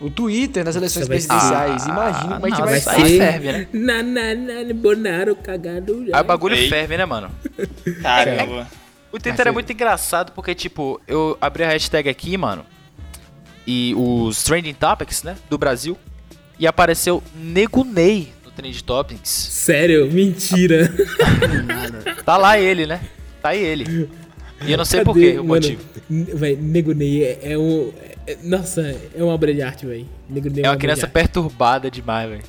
O 0.00 0.08
Twitter 0.08 0.64
nas 0.64 0.74
eleições 0.74 1.02
ser- 1.04 1.08
presidenciais. 1.10 1.86
Ah, 1.86 1.90
Imagina 1.90 2.34
como 2.36 2.46
é 2.46 2.50
que 2.50 2.62
vai 2.62 2.70
vai 2.70 2.80
ser. 2.80 3.02
Aí 3.02 3.18
ferve, 3.18 3.52
né? 3.52 3.68
Na, 3.74 4.02
na, 4.02 4.34
na, 4.34 4.72
Bonaro 4.74 5.36
cagado 5.36 6.06
já. 6.06 6.16
Aí 6.16 6.22
o 6.22 6.24
bagulho 6.24 6.54
Ei. 6.54 6.68
ferve, 6.70 6.96
né, 6.96 7.04
mano? 7.04 7.30
Caramba. 8.02 8.66
O 9.12 9.18
Twitter 9.18 9.48
é 9.48 9.50
muito 9.50 9.70
engraçado 9.70 10.32
porque, 10.32 10.54
tipo, 10.54 10.98
eu 11.06 11.36
abri 11.42 11.62
a 11.62 11.68
hashtag 11.68 12.08
aqui, 12.08 12.38
mano, 12.38 12.64
e 13.66 13.92
os 13.94 14.42
Trending 14.44 14.72
Topics, 14.74 15.22
né, 15.22 15.36
do 15.50 15.58
Brasil, 15.58 15.98
e 16.58 16.66
apareceu 16.66 17.22
Nego 17.34 17.84
Ney 17.84 18.32
no 18.44 18.50
Trending 18.50 18.82
Topics. 18.84 19.28
Sério? 19.30 20.10
Mentira. 20.10 20.92
Tá 22.24 22.36
lá 22.36 22.58
ele, 22.58 22.86
né? 22.86 23.00
Tá 23.40 23.50
aí 23.50 23.62
ele. 23.62 24.08
E 24.64 24.72
eu 24.72 24.76
não 24.78 24.84
sei 24.84 25.02
por 25.04 25.14
Cadê, 25.14 25.32
quê, 25.32 25.38
o 25.38 25.44
mano? 25.44 25.54
motivo. 25.62 25.82
Véi, 26.10 26.56
Nego 26.56 26.92
Ney 26.92 27.22
é, 27.22 27.52
é 27.52 27.58
um. 27.58 27.92
é- 28.26 28.36
nossa, 28.42 28.80
é 29.14 29.22
uma 29.22 29.32
obra 29.32 29.52
de 29.54 29.62
arte, 29.62 29.86
velho. 29.86 30.08
Nego 30.28 30.48
Ney 30.48 30.60
É 30.64 30.66
uma 30.66 30.72
obra 30.72 30.80
criança 30.80 31.06
perturbada 31.06 31.90
demais, 31.90 32.28
velho. 32.30 32.42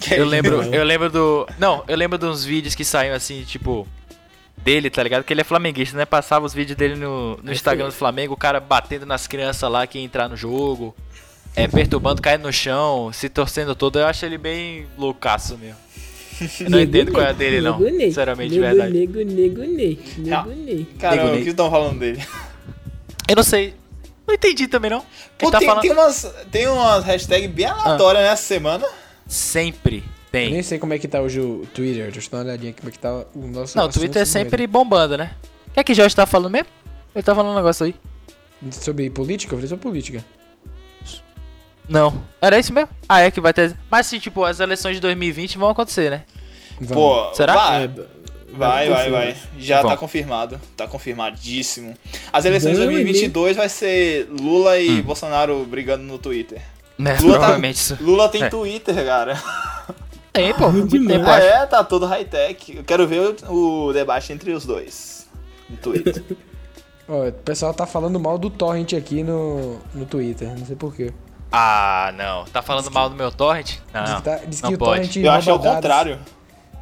Que 0.00 0.14
Eu 0.14 0.24
lembro, 0.26 0.62
eu 0.74 0.84
lembro 0.84 1.10
do. 1.10 1.48
Não, 1.58 1.82
eu 1.88 1.96
lembro 1.96 2.16
de 2.18 2.26
uns 2.26 2.44
vídeos 2.44 2.74
que 2.74 2.84
saíam 2.84 3.14
assim, 3.14 3.42
tipo. 3.42 3.86
Dele, 4.58 4.90
tá 4.90 5.02
ligado? 5.02 5.22
Que 5.24 5.32
ele 5.32 5.40
é 5.40 5.44
flamenguista, 5.44 5.96
né? 5.96 6.04
Passava 6.04 6.44
os 6.44 6.52
vídeos 6.52 6.76
dele 6.76 6.96
no, 6.96 7.38
no 7.42 7.52
Instagram 7.52 7.86
do 7.86 7.92
Flamengo, 7.92 8.34
o 8.34 8.36
cara 8.36 8.58
batendo 8.60 9.06
nas 9.06 9.26
crianças 9.26 9.70
lá 9.70 9.86
que 9.86 9.98
ia 9.98 10.04
entrar 10.04 10.28
no 10.28 10.36
jogo, 10.36 10.94
é, 11.64 11.68
perturbando, 11.68 12.22
caindo 12.22 12.42
no 12.42 12.52
chão, 12.52 13.10
se 13.12 13.28
torcendo 13.28 13.74
todo. 13.74 13.98
Eu 13.98 14.06
acho 14.06 14.24
ele 14.24 14.38
bem 14.38 14.86
loucaço 14.96 15.58
mesmo. 15.58 15.76
Eu 16.60 16.70
não 16.70 16.78
Nego 16.78 16.90
entendo 16.90 17.12
qual 17.12 17.26
é 17.26 17.30
a 17.30 17.32
dele, 17.32 17.60
não. 17.60 17.78
Nego 17.80 18.00
Sinceramente, 18.00 18.50
de 18.50 18.60
nego, 18.60 18.76
verdade. 18.76 18.98
Nego, 18.98 19.18
nego, 19.24 19.60
Ney. 19.62 19.98
Ah. 20.32 20.44
Nego. 20.46 20.86
Caramba, 20.98 21.24
Nego 21.24 21.40
o 21.40 21.42
que 21.42 21.50
estão 21.50 21.70
falando 21.70 21.98
dele? 21.98 22.24
Eu 23.28 23.36
não 23.36 23.42
sei. 23.42 23.74
Não 24.26 24.34
entendi 24.34 24.68
também, 24.68 24.90
não. 24.90 25.04
Pô, 25.38 25.50
tá 25.50 25.58
tem, 25.58 25.66
falando. 25.66 25.82
tem 25.82 25.90
umas, 25.90 26.34
tem 26.50 26.68
umas 26.68 27.04
hashtags 27.04 27.50
bem 27.50 27.66
aleatórias 27.66 28.22
nessa 28.22 28.42
semana. 28.42 28.86
Sempre 29.26 29.96
Eu 29.96 30.02
tem. 30.30 30.50
nem 30.52 30.62
sei 30.62 30.78
como 30.78 30.92
é 30.92 30.98
que 30.98 31.08
tá 31.08 31.20
hoje 31.20 31.40
o 31.40 31.66
Twitter. 31.74 32.12
Deixa 32.12 32.28
eu 32.28 32.30
dar 32.30 32.38
uma 32.38 32.44
olhadinha 32.44 32.70
aqui 32.70 32.80
como 32.80 32.88
é 32.88 32.92
que 32.92 32.98
tá 32.98 33.24
o 33.34 33.46
nosso 33.48 33.76
Não, 33.76 33.86
o 33.86 33.88
Twitter 33.88 34.22
é 34.22 34.24
sempre 34.24 34.66
bombando, 34.66 35.16
né? 35.16 35.32
O 35.68 35.70
que 35.72 35.80
é 35.80 35.84
que 35.84 35.94
Jorge 35.94 36.14
tá 36.14 36.26
falando 36.26 36.52
mesmo? 36.52 36.68
Ele 37.14 37.22
tá 37.22 37.34
falando 37.34 37.52
um 37.52 37.56
negócio 37.56 37.86
aí. 37.86 37.94
Sobre 38.70 39.10
política? 39.10 39.54
Eu 39.54 39.58
falei 39.58 39.68
sobre 39.68 39.82
política. 39.82 40.24
Não. 41.88 42.22
Era 42.40 42.58
isso 42.58 42.72
mesmo? 42.72 42.90
Ah, 43.08 43.20
é 43.20 43.30
que 43.30 43.40
vai 43.40 43.52
ter. 43.52 43.74
Mas 43.90 44.06
sim, 44.06 44.18
tipo, 44.18 44.44
as 44.44 44.60
eleições 44.60 44.94
de 44.96 45.00
2020 45.00 45.56
vão 45.58 45.70
acontecer, 45.70 46.10
né? 46.10 46.22
Pô, 46.92 47.32
Será? 47.34 47.54
Vai, 47.54 47.84
É, 47.84 47.88
vai, 48.52 48.88
vai, 48.88 49.10
vai. 49.10 49.36
Já 49.58 49.82
Bom. 49.82 49.88
tá 49.88 49.96
confirmado. 49.96 50.60
Tá 50.76 50.86
confirmadíssimo. 50.86 51.94
As 52.32 52.44
eleições 52.44 52.76
de 52.76 52.84
Bom, 52.84 52.90
2022 52.92 53.56
vai 53.56 53.68
ser 53.68 54.28
Lula 54.30 54.78
e 54.78 55.02
Bolsonaro 55.02 55.64
brigando 55.64 56.04
no 56.04 56.18
Twitter. 56.18 56.60
Né, 56.98 57.16
Lula, 57.20 57.38
provavelmente 57.38 57.76
tá, 57.76 57.94
isso. 57.94 58.04
Lula 58.04 58.28
tem 58.28 58.42
É. 58.42 58.48
Twitter, 58.48 58.94
cara. 59.04 59.40
Tem, 60.32 60.52
pô. 60.54 60.70
Muito 60.70 61.06
tempo. 61.06 61.28
É, 61.30 61.66
tá 61.66 61.82
todo 61.82 62.06
high-tech. 62.06 62.76
Eu 62.76 62.84
quero 62.84 63.06
ver 63.08 63.34
o, 63.48 63.86
o 63.86 63.92
debate 63.92 64.32
entre 64.32 64.52
os 64.52 64.64
dois. 64.64 65.26
No 65.68 65.76
Twitter. 65.76 66.22
Ó, 67.08 67.26
o 67.28 67.32
pessoal 67.32 67.72
tá 67.72 67.86
falando 67.86 68.20
mal 68.20 68.36
do 68.36 68.50
Torrent 68.50 68.92
aqui 68.92 69.22
no, 69.22 69.78
no 69.94 70.04
Twitter, 70.04 70.48
não 70.58 70.66
sei 70.66 70.76
porquê. 70.76 71.10
Ah, 71.50 72.12
não. 72.16 72.44
Tá 72.44 72.60
falando 72.62 72.90
mal 72.90 73.08
do 73.08 73.16
meu 73.16 73.30
torrent? 73.32 73.66
Diz 73.66 73.80
Não, 73.92 74.16
que, 74.16 74.22
tá- 74.22 74.40
diz 74.46 74.60
que 74.60 74.66
não 74.66 74.74
o 74.74 74.78
pode. 74.78 75.00
Torrent 75.08 75.16
Eu 75.16 75.30
acho 75.32 75.50
ao 75.50 75.58
dados. 75.58 75.76
contrário. 75.76 76.18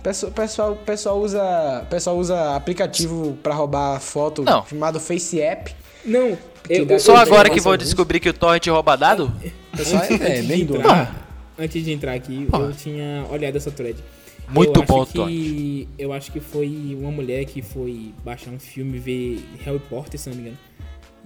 Pessoal, 0.03 0.33
pessoal, 0.33 0.77
pessoal 0.77 1.19
usa, 1.19 1.87
pessoal 1.91 2.17
usa 2.17 2.55
aplicativo 2.57 3.37
pra 3.43 3.55
roubar 3.55 3.99
foto 4.01 4.43
Não. 4.45 4.65
chamado 4.67 5.01
Face 5.01 5.41
App. 5.41 5.75
Não, 6.05 6.39
eu, 6.69 6.99
Só 7.01 7.13
eu 7.15 7.17
agora 7.19 7.51
que 7.51 7.59
vou 7.61 7.73
alguns. 7.73 7.85
descobrir 7.89 8.21
que 8.21 8.29
o 8.29 8.33
torrent 8.35 8.67
rouba 8.69 8.97
dado? 8.97 9.33
Pessoal 9.77 10.03
é, 10.05 10.39
é 10.39 10.43
bem 10.43 10.65
doido. 10.65 10.77
entrar, 10.83 11.27
antes 11.59 11.85
de 11.85 11.93
entrar 11.93 12.13
aqui, 12.15 12.47
eu 12.53 12.73
tinha 12.73 13.27
olhado 13.31 13.57
essa 13.57 13.71
thread. 13.73 13.99
Muito 14.49 14.79
eu 14.81 14.85
bom, 14.87 15.03
acho 15.03 15.13
que, 15.13 15.89
Eu 15.99 16.13
acho 16.13 16.31
que 16.31 16.39
foi 16.39 16.97
uma 17.01 17.11
mulher 17.11 17.45
que 17.47 17.61
foi 17.61 18.15
baixar 18.25 18.51
um 18.51 18.61
filme, 18.61 18.99
ver 19.01 19.45
Harry 19.65 19.81
Potter, 19.91 20.21
se 20.21 20.29
não 20.29 20.37
me 20.37 20.43
engano. 20.43 20.59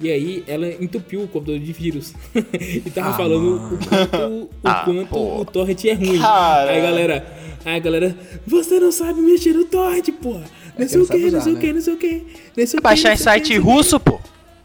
E 0.00 0.10
aí 0.10 0.42
ela 0.46 0.66
entupiu 0.66 1.22
o 1.22 1.28
computador 1.28 1.60
de 1.60 1.72
vírus. 1.72 2.14
e 2.34 2.80
tava 2.90 3.10
Ah, 3.10 3.14
falando 3.14 3.42
mano. 3.60 3.74
o 3.74 3.86
quanto, 3.86 4.16
o, 4.16 4.50
Ah, 4.64 4.82
quanto 4.84 5.16
o 5.40 5.44
torrent 5.44 5.84
é 5.84 5.92
ruim. 5.92 6.18
Cara. 6.18 6.70
Aí 6.70 6.80
galera, 6.80 7.36
aí 7.64 7.76
a 7.76 7.78
galera, 7.78 8.16
você 8.46 8.80
não 8.80 8.90
sabe 8.90 9.20
mexer 9.20 9.52
no 9.52 9.64
torrent, 9.64 10.08
porra. 10.22 10.44
Não 10.78 10.88
sei 10.88 11.00
o 11.02 11.06
que, 11.06 11.30
não 11.30 11.40
sei 11.42 11.52
o 11.52 11.54
né? 11.56 11.60
que, 11.60 11.72
não 11.74 11.80
sei 11.82 11.94
o 11.94 11.96
que. 11.98 12.26
Não 12.56 12.66
sei 12.66 12.78
o 12.78 12.82
Vai 12.82 12.92
baixar 12.92 13.12
em 13.12 13.16
site 13.18 13.58
russo, 13.58 14.00
pô. 14.00 14.18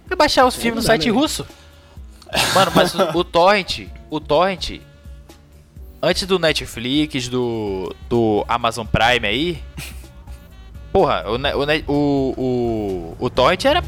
Vai 0.08 0.16
baixar 0.18 0.46
os 0.46 0.56
filmes 0.56 0.84
no 0.84 0.88
site 0.88 1.08
né? 1.08 1.12
russo. 1.12 1.46
Mano, 2.54 2.72
mas 2.74 2.96
o, 2.96 3.18
o 3.18 3.24
torrent, 3.24 3.88
o 4.10 4.20
torrent, 4.22 4.80
antes 6.02 6.26
do 6.26 6.40
Netflix, 6.40 7.28
do, 7.28 7.94
do 8.08 8.46
Amazon 8.48 8.86
Prime 8.86 9.28
aí, 9.28 9.58
porra, 10.94 11.26
o, 11.28 11.36
o, 11.36 11.94
o, 11.94 12.34
o, 12.38 13.16
o 13.20 13.30
torrent 13.30 13.66
era 13.66 13.84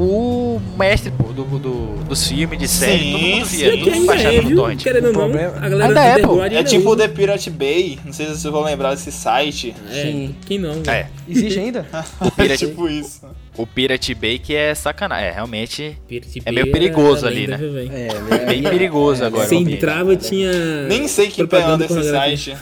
o 0.00 0.60
mestre 0.78 1.10
pô, 1.10 1.24
do, 1.32 1.44
do, 1.58 1.86
dos 2.04 2.28
filmes, 2.28 2.58
de 2.58 2.68
série, 2.68 2.98
Sim, 3.02 3.12
todo 3.12 3.20
mundo 3.22 3.46
sim. 3.46 3.56
via, 3.56 3.68
aqui 3.74 3.84
todo 3.84 3.94
mundo 3.94 4.06
baixava 4.06 4.34
é, 4.34 4.40
no 4.42 4.56
torrent. 4.56 4.82
Querendo 4.82 5.04
O 5.04 5.12
não, 5.12 5.20
problema- 5.20 5.56
a 5.56 5.68
galera 5.68 5.86
Ainda 5.88 6.00
é, 6.04 6.18
pô. 6.26 6.40
É 6.40 6.44
ainda 6.44 6.64
tipo 6.64 6.90
o. 6.90 6.96
The 6.96 7.08
Pirate 7.08 7.50
Bay. 7.50 7.98
Não 8.04 8.12
sei 8.12 8.26
se 8.26 8.32
vocês 8.32 8.52
vão 8.52 8.62
lembrar 8.62 8.90
desse 8.94 9.10
site. 9.10 9.74
É, 9.90 10.02
Sim. 10.02 10.34
quem 10.46 10.58
não? 10.58 10.82
É, 10.86 11.06
Existe 11.28 11.58
ainda? 11.58 11.84
o 12.20 12.26
É 12.26 12.30
Pirate, 12.30 12.66
tipo 12.66 12.88
isso. 12.88 13.22
o 13.56 13.66
Pirate 13.66 14.14
Bay 14.14 14.38
que 14.38 14.54
é 14.54 14.74
sacanagem, 14.74 15.28
é, 15.28 15.32
realmente 15.32 15.98
Pirate 16.06 16.42
É 16.44 16.52
meio 16.52 16.66
Bay 16.66 16.72
perigoso 16.72 17.26
ali, 17.26 17.46
lenda, 17.46 17.58
né? 17.58 17.68
velho? 17.68 17.90
É, 17.92 18.46
bem 18.46 18.62
perigoso 18.62 19.24
agora. 19.24 19.48
Você 19.48 19.56
eu 19.56 19.64
vi. 19.64 19.74
entrava, 19.74 20.14
tinha. 20.16 20.86
Nem 20.86 21.08
sei 21.08 21.28
quem 21.28 21.44
anda 21.60 21.84
esse 21.84 22.02
site. 22.10 22.56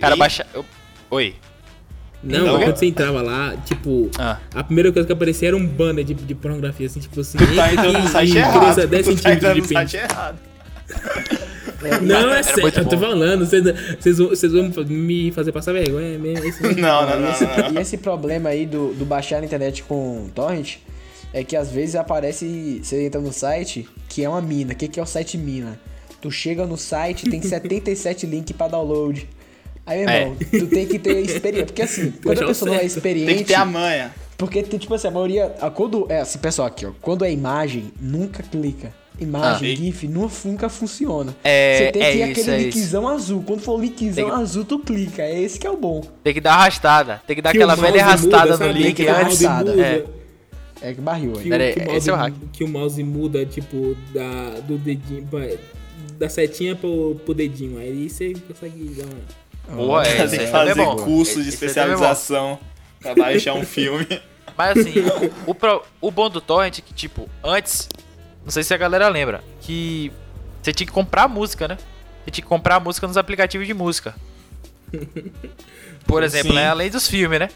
Cara, 0.00 0.16
baixa... 0.16 0.46
eu- 0.54 0.64
Oi. 1.10 1.34
Não, 2.22 2.46
Não. 2.46 2.58
quando 2.60 2.76
você 2.76 2.86
entrava 2.86 3.22
lá, 3.22 3.56
tipo, 3.64 4.10
Ah. 4.18 4.38
a 4.54 4.64
primeira 4.64 4.90
coisa 4.92 5.06
que 5.06 5.12
aparecia 5.12 5.48
era 5.48 5.56
um 5.56 5.64
banner 5.66 6.04
de, 6.04 6.14
de 6.14 6.34
pornografia, 6.34 6.86
assim, 6.86 6.98
tipo 7.00 7.20
assim. 7.20 7.38
Tu 7.38 7.46
tá 7.54 7.72
entrando 7.72 7.98
no 8.00 8.08
site 8.08 8.32
e 8.34 8.38
errado. 8.38 8.60
cresça 8.60 8.86
10 8.86 9.06
Tu 9.06 9.10
tá 9.10 9.16
centímetros 9.16 9.36
entrando 9.36 9.54
de 9.54 9.60
no 9.60 9.66
site 9.68 9.96
errado. 9.96 10.38
Não, 12.02 12.34
é 12.34 12.42
sério, 12.42 12.72
eu 12.76 12.84
tô 12.86 12.98
falando, 12.98 13.46
vocês, 13.46 13.62
vocês, 14.18 14.52
vão- 14.52 14.70
me 14.88 15.30
fazer 15.30 15.52
passar 15.52 15.72
vergonha 15.72 16.14
é 16.14 16.18
mesmo. 16.18 16.44
Esse. 16.44 16.62
Não, 16.74 17.08
não, 17.08 17.20
não. 17.20 17.28
E 17.28 17.30
esse, 17.32 17.44
não, 17.44 17.56
não. 17.56 17.72
e 17.72 17.78
esse 17.82 17.96
problema 17.98 18.48
aí 18.48 18.66
do, 18.66 18.92
do 18.94 19.04
baixar 19.04 19.38
na 19.38 19.46
internet 19.46 19.84
com 19.84 20.28
torrent 20.34 20.76
é 21.32 21.44
que 21.44 21.54
às 21.54 21.70
vezes 21.70 21.94
aparece, 21.94 22.80
você 22.82 23.04
entra 23.06 23.20
no 23.20 23.32
site, 23.32 23.88
que 24.08 24.24
é 24.24 24.28
uma 24.28 24.40
mina. 24.42 24.72
O 24.72 24.76
que, 24.76 24.88
que 24.88 24.98
é 24.98 25.02
o 25.02 25.06
site 25.06 25.38
mina? 25.38 25.78
Tu 26.20 26.30
chega 26.32 26.66
no 26.66 26.76
site, 26.76 27.30
tem 27.30 27.40
77 27.42 28.26
links 28.26 28.56
pra 28.56 28.66
download. 28.66 29.28
Aí, 29.88 30.04
meu 30.04 30.14
irmão, 30.14 30.36
tu 30.50 30.66
tem 30.66 30.86
que 30.86 30.98
ter 30.98 31.18
experiência. 31.20 31.66
Porque 31.66 31.82
assim, 31.82 32.12
quando 32.22 32.42
a 32.42 32.46
pessoa 32.46 32.70
não 32.72 32.78
é 32.78 32.84
experiente. 32.84 33.26
Tem 33.26 33.36
que 33.38 33.44
ter 33.44 33.54
a 33.54 33.64
manha. 33.64 34.12
Porque, 34.36 34.62
tem, 34.62 34.78
tipo 34.78 34.94
assim, 34.94 35.08
a 35.08 35.10
maioria. 35.10 35.54
a- 35.60 35.70
quando, 35.70 36.06
é 36.08 36.20
assim, 36.20 36.38
pessoal, 36.38 36.68
aqui, 36.68 36.86
ó. 36.86 36.92
Quando 37.00 37.24
é 37.24 37.32
imagem, 37.32 37.92
nunca 38.00 38.42
clica. 38.42 38.92
Imagem, 39.20 39.72
Ah. 39.72 39.76
GIF, 39.76 40.06
nu- 40.06 40.30
nunca 40.44 40.68
funciona. 40.68 41.34
É- 41.42 41.76
Você 41.78 41.92
tem 41.92 42.02
é 42.02 42.12
que 42.12 42.18
ir 42.18 42.30
isso, 42.30 42.40
aquele 42.42 42.56
é 42.64 42.68
isso. 42.68 43.08
azul. 43.08 43.42
Quando 43.44 43.60
for 43.62 43.76
o 43.76 43.80
linkzão 43.80 44.14
Tem 44.14 44.24
que- 44.26 44.30
azul, 44.42 44.64
tu 44.64 44.78
clica. 44.78 45.22
É 45.22 45.40
esse 45.42 45.58
que 45.58 45.66
é 45.66 45.70
o 45.70 45.76
bom. 45.76 46.02
Tem 46.22 46.32
que 46.32 46.40
dar 46.40 46.52
arrastada. 46.54 47.20
Tem 47.26 47.34
que 47.34 47.42
dar 47.42 47.50
Que 47.50 47.56
aquela 47.56 47.74
velha 47.74 47.90
mouse 47.90 48.00
arrastada 48.00 48.52
muda, 48.52 48.66
no 48.66 48.72
link 48.72 48.94
Que 48.94 49.02
o 49.02 49.06
mouse 49.06 49.24
antes. 49.24 49.44
arrastada. 49.44 49.80
É. 49.82 50.04
É 50.80 50.94
que 50.94 51.00
barril 51.00 51.32
Que, 51.32 51.38
aí. 51.40 51.48
Pera 51.48 51.64
aí, 51.64 51.72
que 51.72 51.78
o 51.80 51.82
esse 51.82 51.90
mouse, 51.90 52.08
é 52.10 52.12
o 52.12 52.16
hack. 52.16 52.34
que 52.52 52.62
o 52.64 52.68
mouse 52.68 53.02
muda, 53.02 53.44
tipo, 53.44 53.96
da, 54.14 54.60
do 54.60 54.78
dedinho, 54.78 55.26
pra- 55.28 55.48
da 56.16 56.28
setinha 56.28 56.76
pro, 56.76 57.20
pro 57.24 57.34
dedinho. 57.34 57.80
Aí 57.80 58.08
você 58.08 58.32
consegue 58.46 58.84
dar 58.96 59.02
uma. 59.06 59.47
Boa, 59.68 60.02
é, 60.02 60.26
Tem 60.26 60.38
que 60.38 60.44
aí 60.44 60.50
fazer 60.50 60.70
é 60.70 60.74
bom. 60.74 60.96
curso 60.96 61.42
de 61.42 61.48
Esse 61.50 61.58
também 61.58 61.68
é 61.68 61.94
especialização 61.94 62.58
pra 63.00 63.14
baixar 63.14 63.54
um 63.54 63.64
filme. 63.64 64.06
Mas 64.56 64.76
assim, 64.78 64.94
o, 65.46 65.54
pro- 65.54 65.82
o 66.00 66.10
bom 66.10 66.28
do 66.28 66.40
torrent 66.40 66.78
é 66.78 66.82
que, 66.82 66.92
tipo, 66.92 67.28
antes, 67.44 67.88
não 68.44 68.50
sei 68.50 68.62
se 68.64 68.74
a 68.74 68.76
galera 68.76 69.06
lembra, 69.08 69.44
que 69.60 70.10
você 70.62 70.72
tinha 70.72 70.86
que 70.86 70.92
comprar 70.92 71.28
música, 71.28 71.68
né? 71.68 71.76
Você 72.24 72.30
tinha 72.32 72.42
que 72.42 72.48
comprar 72.48 72.80
música 72.80 73.06
nos 73.06 73.16
aplicativos 73.16 73.66
de 73.66 73.74
música. 73.74 74.14
Por 76.06 76.22
exemplo, 76.24 76.54
né? 76.54 76.68
além 76.68 76.90
dos 76.90 77.06
filmes, 77.06 77.38
né? 77.38 77.48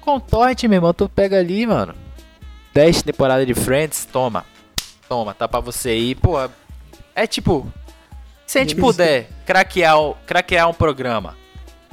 Com 0.00 0.18
torrent, 0.18 0.64
meu 0.64 0.78
irmão, 0.78 0.92
tu 0.92 1.08
pega 1.08 1.38
ali, 1.38 1.64
mano. 1.66 1.94
10 2.74 3.02
temporadas 3.02 3.46
de 3.46 3.54
Friends, 3.54 4.04
toma. 4.10 4.44
Toma, 5.08 5.34
tá 5.34 5.46
pra 5.46 5.60
você 5.60 5.90
aí. 5.90 6.14
Pô, 6.14 6.36
é 7.14 7.26
tipo, 7.26 7.70
se 8.46 8.58
a 8.58 8.62
gente 8.62 8.74
puder 8.74 9.28
craquear, 9.46 10.00
o- 10.00 10.14
craquear 10.26 10.68
um 10.68 10.74
programa, 10.74 11.36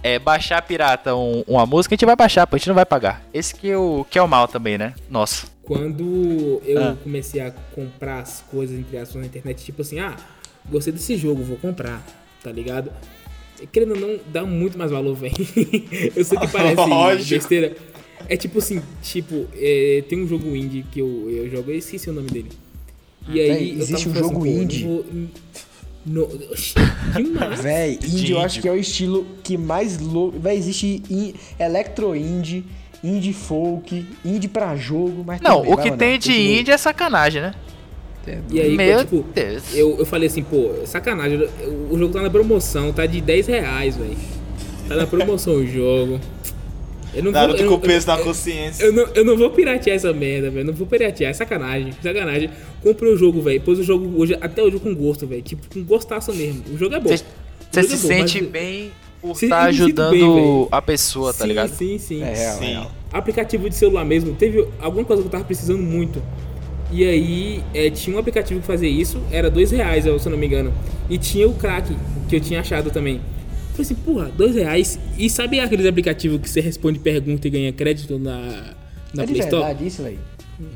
é, 0.04 0.18
baixar 0.20 0.62
pirata 0.62 1.16
um- 1.16 1.44
uma 1.48 1.66
música, 1.66 1.94
a 1.94 1.96
gente 1.96 2.06
vai 2.06 2.16
baixar, 2.16 2.46
pô, 2.48 2.56
a 2.56 2.60
gente 2.60 2.68
não 2.68 2.76
vai 2.76 2.86
pagar. 2.86 3.24
Esse 3.34 3.54
que 3.56 3.70
é 3.70 3.78
o, 3.78 4.06
que 4.10 4.18
é 4.18 4.22
o 4.22 4.28
mal 4.28 4.48
também, 4.48 4.78
né? 4.78 4.94
Nossa. 5.10 5.48
Quando 5.64 6.62
eu 6.66 6.82
Ah. 6.84 6.98
comecei 7.04 7.42
a 7.42 7.52
comprar 7.52 8.20
as 8.22 8.42
coisas, 8.50 8.78
entre 8.78 8.98
aspas, 8.98 9.22
na 9.22 9.28
internet, 9.28 9.64
tipo 9.64 9.82
assim, 9.82 10.00
ah, 10.00 10.16
gostei 10.70 10.92
desse 10.94 11.16
jogo, 11.16 11.44
vou 11.44 11.58
comprar, 11.58 12.04
tá 12.44 12.52
ligado? 12.52 12.92
Querendo 13.72 13.94
ou 13.94 14.00
não, 14.00 14.20
dá 14.32 14.44
muito 14.46 14.78
mais 14.78 14.90
valor, 14.90 15.14
velho. 15.20 15.34
eu 16.16 16.24
sei 16.24 16.38
que 16.40 16.48
parece 16.52 16.76
Lógico. 16.76 17.30
besteira. 17.30 17.76
É 18.28 18.36
tipo 18.36 18.60
assim, 18.60 18.82
tipo, 19.02 19.48
é, 19.56 20.04
tem 20.10 20.22
um 20.24 20.28
jogo 20.28 20.56
indie 20.56 20.84
que 20.92 21.00
eu, 21.00 21.30
eu 21.30 21.50
jogo, 21.50 21.72
eu 21.72 21.78
esqueci 21.78 22.10
o 22.10 22.14
nome 22.14 22.30
dele. 22.30 22.50
E 23.28 23.40
aí, 23.40 23.48
Véi, 23.50 23.72
eu 23.74 23.78
existe 23.82 24.10
um 24.10 24.14
falando 24.14 24.34
jogo 24.34 24.46
eu 24.48 24.54
não 24.56 24.62
indie? 24.64 25.30
No, 26.10 26.28
demais. 27.16 27.62
Véi, 27.62 28.00
indie 28.04 28.32
eu 28.32 28.40
acho 28.42 28.60
que 28.62 28.68
é 28.68 28.72
o 28.72 28.78
estilo 28.78 29.26
que 29.44 29.58
mais 29.58 30.00
louco. 30.00 30.40
Véi, 30.40 30.58
existe 30.58 31.04
in, 31.10 31.34
electro 31.60 32.16
indie, 32.16 32.66
indie 33.04 33.32
folk, 33.34 34.06
indie 34.26 34.48
pra 34.48 34.76
jogo, 34.76 35.24
mas 35.26 35.40
Não, 35.40 35.62
bem, 35.62 35.74
o 35.74 35.78
que 35.78 35.92
tem 35.92 36.12
não. 36.14 36.18
de 36.18 36.32
indie 36.60 36.72
é 36.72 36.78
sacanagem, 36.78 37.42
né? 37.42 37.54
E 38.52 38.60
aí, 38.62 38.76
Meu 38.78 39.00
tipo, 39.00 39.26
Deus. 39.34 39.64
Eu, 39.76 39.98
eu 39.98 40.06
falei 40.06 40.28
assim, 40.28 40.44
pô, 40.44 40.72
sacanagem, 40.86 41.40
eu- 41.62 41.88
o 41.90 41.98
jogo 41.98 42.14
tá 42.14 42.22
na 42.22 42.30
promoção, 42.30 42.92
tá 42.94 43.06
de 43.06 43.22
10 43.22 43.48
reais, 43.48 43.96
velho. 43.96 44.18
Tá 44.88 44.96
na 44.96 45.08
promoção 45.08 45.54
o 45.56 45.66
jogo. 45.66 46.20
Eu 47.14 47.24
não 47.24 47.32
Naruto 47.32 47.62
eu, 47.64 47.68
com 47.68 47.74
eu, 47.76 47.80
peso 47.80 48.06
na 48.08 48.18
eu, 48.18 48.24
consciência. 48.24 48.84
eu 48.84 48.94
não, 48.94 49.08
eu 49.16 49.26
não 49.26 49.36
vou 49.38 49.50
piratear 49.50 49.96
essa 49.96 50.14
merda, 50.14 50.50
velho. 50.52 50.66
Não 50.68 50.74
vou 50.74 50.86
piratear, 50.86 51.32
é 51.32 51.34
sacanagem, 51.34 51.92
sacanagem. 52.04 52.50
Comprei 52.84 53.12
o 53.12 53.18
jogo, 53.18 53.42
velho. 53.42 53.60
Pôs 53.62 53.80
o 53.80 53.84
jogo 53.84 54.14
hoje, 54.22 54.38
até 54.40 54.62
hoje 54.62 54.80
com 54.80 54.94
gosto, 54.94 55.26
velho. 55.26 55.42
Tipo, 55.42 55.68
com 55.74 55.84
gostaço 55.84 56.34
mesmo. 56.34 56.64
O 56.74 56.78
jogo 56.78 56.96
é 56.96 57.00
bom. 57.00 57.10
Você 57.10 57.24
jogo 57.74 57.88
se 57.88 57.94
é 57.94 57.98
bom, 58.22 58.28
sente 58.28 58.42
mas- 58.44 58.52
bem 58.52 58.92
por 59.22 59.32
estar 59.32 59.38
sinto 59.38 59.54
ajudando 59.54 60.12
bem, 60.12 60.68
a 60.72 60.82
pessoa, 60.82 61.34
tá 61.34 61.42
sim, 61.44 61.48
ligado? 61.50 61.70
Sim, 61.70 61.98
sim. 61.98 62.22
É 62.22 62.34
real, 62.34 62.56
é 62.56 62.60
Sim. 62.60 62.66
real. 62.66 62.92
aplicativo 63.12 63.70
de 63.70 63.76
celular 63.76 64.06
mesmo, 64.06 64.34
teve 64.36 64.66
alguma 64.80 65.04
coisa 65.04 65.22
que 65.22 65.28
eu 65.28 65.32
tava 65.32 65.44
precisando 65.44 65.82
muito. 65.82 66.22
E 66.92 67.04
aí, 67.06 67.64
é, 67.74 67.90
tinha 67.90 68.16
um 68.16 68.20
aplicativo 68.20 68.62
que 68.62 68.66
fazia 68.66 68.90
isso, 68.90 69.22
era 69.32 69.50
dois 69.52 69.72
reais, 69.72 70.06
se 70.06 70.10
eu 70.10 70.20
não 70.30 70.38
me 70.38 70.46
engano. 70.48 70.74
E 71.10 71.18
tinha 71.18 71.48
o 71.48 71.54
crack, 71.54 71.96
que 72.28 72.36
eu 72.36 72.40
tinha 72.40 72.62
achado 72.62 72.90
também. 72.92 73.20
Falei 73.80 73.94
assim, 73.94 73.96
porra, 73.96 74.32
dois 74.36 74.56
reais. 74.56 75.00
E 75.18 75.30
sabe 75.30 75.60
aqueles 75.60 75.86
aplicativos 75.86 76.42
que 76.42 76.50
você 76.50 76.60
responde 76.60 77.00
pergunta 77.00 77.48
e 77.48 77.50
ganha 77.52 77.72
crédito 77.72 78.20
na, 78.20 78.74
na 79.14 79.24
É 79.24 79.26
Play 79.26 79.40
Store? 79.40 79.64
verdade 79.64 79.88
isso, 79.88 80.04
velho? 80.04 80.20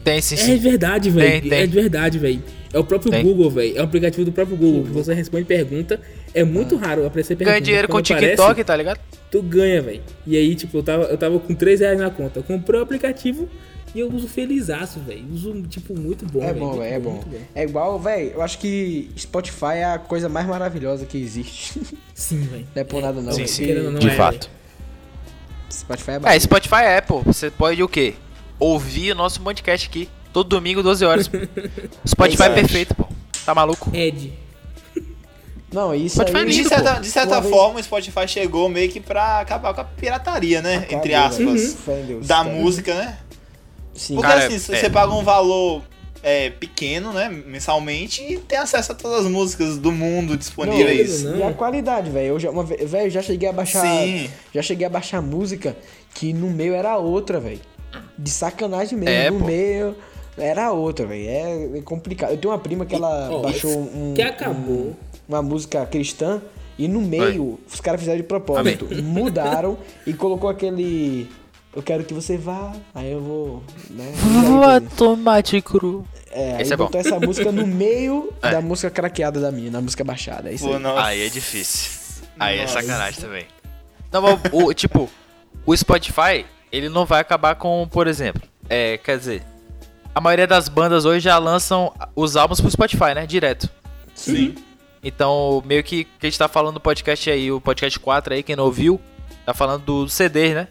Tem 0.04 0.22
sim, 0.22 0.36
É 0.36 0.56
verdade, 0.56 1.12
Tem, 1.12 1.41
velho. 1.41 1.54
É 1.54 1.68
de 1.68 1.74
verdade, 1.74 2.18
velho. 2.18 2.41
É 2.72 2.80
o 2.80 2.84
próprio 2.86 3.12
Tem. 3.12 3.22
Google, 3.22 3.51
velho. 3.51 3.78
É 3.78 3.82
um 3.82 3.84
aplicativo 3.84 4.24
do 4.24 4.32
próprio 4.32 4.56
Google. 4.56 4.84
que 4.84 4.91
Você 4.91 5.14
responde 5.14 5.43
pergunta. 5.43 5.99
É 6.34 6.45
muito 6.45 6.78
raro 6.78 7.06
aparecer 7.06 7.36
pergunta. 7.36 7.51
Ganha 7.56 7.62
dinheiro 7.62 7.88
com 7.89 7.97
o 7.97 8.01
Quando 8.01 8.12
aparece, 8.14 8.36
TikTok, 8.38 8.64
tá 8.64 8.76
ligado? 8.78 8.99
tu 9.30 9.41
ganha, 9.41 9.82
velho. 9.82 10.01
E 10.26 10.38
aí, 10.38 10.56
tipo, 10.56 10.78
eu 10.78 10.84
tava, 10.84 11.04
eu 11.06 11.18
tava 11.18 11.38
com 11.39 11.54
3 11.54 11.82
reais 11.82 11.99
na 11.99 12.10
conta. 12.10 12.39
Eu 12.39 12.43
comprei 12.43 12.80
o 12.80 12.84
aplicativo 12.84 13.49
E 13.95 13.99
eu 13.99 14.11
uso 14.11 14.27
felizaço, 14.27 14.99
velho. 14.99 15.25
Uso, 15.31 15.61
tipo, 15.69 15.93
muito 15.97 16.25
bom, 16.25 16.41
É 16.41 16.47
velho. 16.47 16.59
bom, 16.59 16.73
velho, 16.79 16.93
é 16.95 16.99
bom. 16.99 17.23
É 17.53 17.63
igual, 17.63 17.99
velho, 17.99 18.31
eu 18.31 18.41
acho 18.41 18.57
que 18.57 19.11
Spotify 19.17 19.75
é 19.75 19.85
a 19.85 19.99
coisa 19.99 20.27
mais 20.27 20.47
maravilhosa 20.47 21.05
que 21.05 21.17
existe. 21.17 21.79
Sim, 22.13 22.39
velho. 22.41 22.67
Não 22.73 22.81
é 22.81 22.83
por 22.83 23.01
nada 23.01 23.21
não. 23.21 23.31
Sim, 23.31 23.45
sim, 23.45 23.71
não, 23.73 23.99
de 23.99 24.09
é, 24.09 24.15
fato. 24.15 24.49
Spotify 25.71 26.11
é 26.11 26.15
É, 26.15 26.19
bacana. 26.19 26.39
Spotify 26.39 26.75
é 26.83 26.97
Apple. 26.97 27.21
Você 27.25 27.51
pode 27.51 27.81
o 27.83 27.87
quê? 27.87 28.15
Ouvir 28.59 29.11
o 29.11 29.15
nosso 29.15 29.41
podcast 29.41 29.87
aqui. 29.87 30.09
Todo 30.31 30.47
domingo, 30.49 30.81
12 30.81 31.05
horas. 31.05 31.29
Spotify 32.07 32.43
é 32.43 32.49
perfeito, 32.49 32.95
pô. 32.95 33.05
Tá 33.45 33.53
maluco? 33.53 33.91
Ed. 33.93 34.33
Não, 35.71 35.93
isso 35.93 36.15
Spotify 36.17 36.37
aí... 36.37 36.43
é 36.43 36.45
De 36.47 36.57
lindo, 36.57 36.69
certa, 36.69 36.93
pô. 36.95 36.99
de 37.01 37.07
certa 37.09 37.33
Uma 37.35 37.41
vez- 37.41 37.53
forma, 37.55 37.79
o 37.79 37.83
Spotify 37.83 38.27
chegou 38.27 38.69
meio 38.69 38.91
que 38.91 38.99
pra 38.99 39.39
acabar 39.39 39.73
com 39.73 39.81
a 39.81 39.83
pirataria, 39.83 40.61
né? 40.61 40.75
Acabou, 40.77 40.97
Entre 40.99 41.13
aspas. 41.15 41.77
Deus, 42.07 42.27
Da 42.27 42.43
música, 42.43 42.93
né? 42.93 43.17
Sim. 43.93 44.15
Porque 44.15 44.27
Cara, 44.29 44.45
assim, 44.47 44.55
é. 44.55 44.59
você 44.79 44.89
paga 44.89 45.13
um 45.13 45.23
valor 45.23 45.81
é, 46.21 46.49
pequeno, 46.49 47.11
né? 47.13 47.29
Mensalmente, 47.29 48.21
e 48.23 48.37
tem 48.39 48.57
acesso 48.57 48.91
a 48.91 48.95
todas 48.95 49.25
as 49.25 49.31
músicas 49.31 49.77
do 49.77 49.91
mundo 49.91 50.35
disponíveis. 50.37 51.23
Não, 51.23 51.37
E 51.37 51.43
a 51.43 51.53
qualidade, 51.53 52.09
velho. 52.09 52.27
Eu 52.27 52.39
já, 52.39 52.49
uma 52.49 52.63
vez, 52.63 52.89
velho, 52.89 53.07
eu 53.07 53.11
já 53.11 53.21
cheguei 53.21 53.49
a 53.49 53.53
baixar. 53.53 53.81
Sim. 53.85 54.29
Já 54.53 54.61
cheguei 54.61 54.87
a 54.87 54.89
baixar 54.89 55.21
música 55.21 55.75
que 56.15 56.31
no 56.33 56.49
meio 56.49 56.73
era 56.73 56.97
outra, 56.97 57.39
velho. 57.39 57.59
De 58.17 58.29
sacanagem 58.29 58.97
mesmo. 58.97 59.13
É, 59.15 59.29
no 59.29 59.39
pô. 59.39 59.45
meio 59.45 59.95
era 60.37 60.71
outra, 60.71 61.05
velho. 61.05 61.27
É, 61.29 61.77
é 61.77 61.81
complicado. 61.81 62.31
Eu 62.31 62.37
tenho 62.37 62.53
uma 62.53 62.59
prima 62.59 62.85
que 62.85 62.95
ela 62.95 63.29
Ó, 63.31 63.39
baixou 63.41 63.71
um, 63.71 64.13
que 64.15 64.21
acabou. 64.21 64.75
um- 64.75 64.93
uma 65.27 65.41
música 65.41 65.85
cristã 65.85 66.41
e 66.77 66.87
no 66.87 66.99
meio 67.01 67.59
os 67.71 67.79
caras 67.79 67.99
fizeram 68.01 68.17
de 68.17 68.23
propósito. 68.27 68.87
Mudaram 69.03 69.77
e 70.07 70.13
colocou 70.13 70.49
aquele. 70.49 71.29
Eu 71.76 71.82
quero 71.82 72.03
que 72.03 72.13
você 72.13 72.38
vá. 72.38 72.71
Aí 72.93 73.11
eu 73.11 73.19
vou. 73.21 73.63
Né, 73.89 74.13
tomate 74.95 75.61
cru. 75.61 76.05
é, 76.32 76.55
aí 76.57 76.61
Esse 76.61 76.74
é 76.74 76.78
bom. 76.78 76.86
botou 76.86 77.01
essa 77.01 77.19
música 77.19 77.51
no 77.51 77.65
meio 77.65 78.32
É. 78.43 78.51
da 78.51 78.61
música 78.61 78.89
craqueada 78.91 79.39
da 79.39 79.51
minha, 79.51 79.71
na 79.71 79.82
música 79.82 80.03
baixada. 80.03 80.49
É 80.51 80.53
isso 80.53 80.65
Pô, 80.67 80.74
aí. 80.76 80.80
nossa. 80.80 81.03
Aí 81.07 81.26
é 81.26 81.30
difícil. 81.30 81.91
Aí 82.39 82.57
é 82.59 82.61
Nossa. 82.63 82.82
sacanagem 82.82 83.19
também. 83.21 83.45
Não, 84.11 84.21
mas 84.21 84.39
o, 84.51 84.74
tipo, 84.74 85.09
o 85.65 85.76
Spotify, 85.76 86.45
ele 86.71 86.89
não 86.89 87.05
vai 87.05 87.19
acabar 87.21 87.55
com, 87.55 87.88
por 87.89 88.05
exemplo, 88.07 88.41
é, 88.69 88.97
quer 88.97 89.17
dizer, 89.17 89.43
a 90.13 90.21
maioria 90.21 90.45
das 90.47 90.67
bandas 90.69 91.05
hoje 91.05 91.21
já 91.21 91.38
lançam 91.39 91.91
os 92.15 92.36
álbuns 92.36 92.59
pro 92.61 92.69
Spotify, 92.69 93.13
né? 93.15 93.26
Direto. 93.26 93.69
Sim. 94.13 94.55
Então, 95.03 95.61
meio 95.65 95.84
que 95.84 96.03
que 96.05 96.11
a 96.21 96.30
gente 96.30 96.38
tá 96.39 96.47
falando 96.47 96.76
no 96.76 96.80
podcast 96.80 97.30
aí, 97.30 97.51
o 97.51 97.59
podcast 97.59 97.99
4 97.99 98.36
aí, 98.36 98.43
quem 98.43 98.55
não 98.55 98.65
ouviu, 98.65 98.99
tá 99.45 99.53
falando 99.53 99.84
do 99.84 100.07
CD, 100.09 100.53
né? 100.53 100.67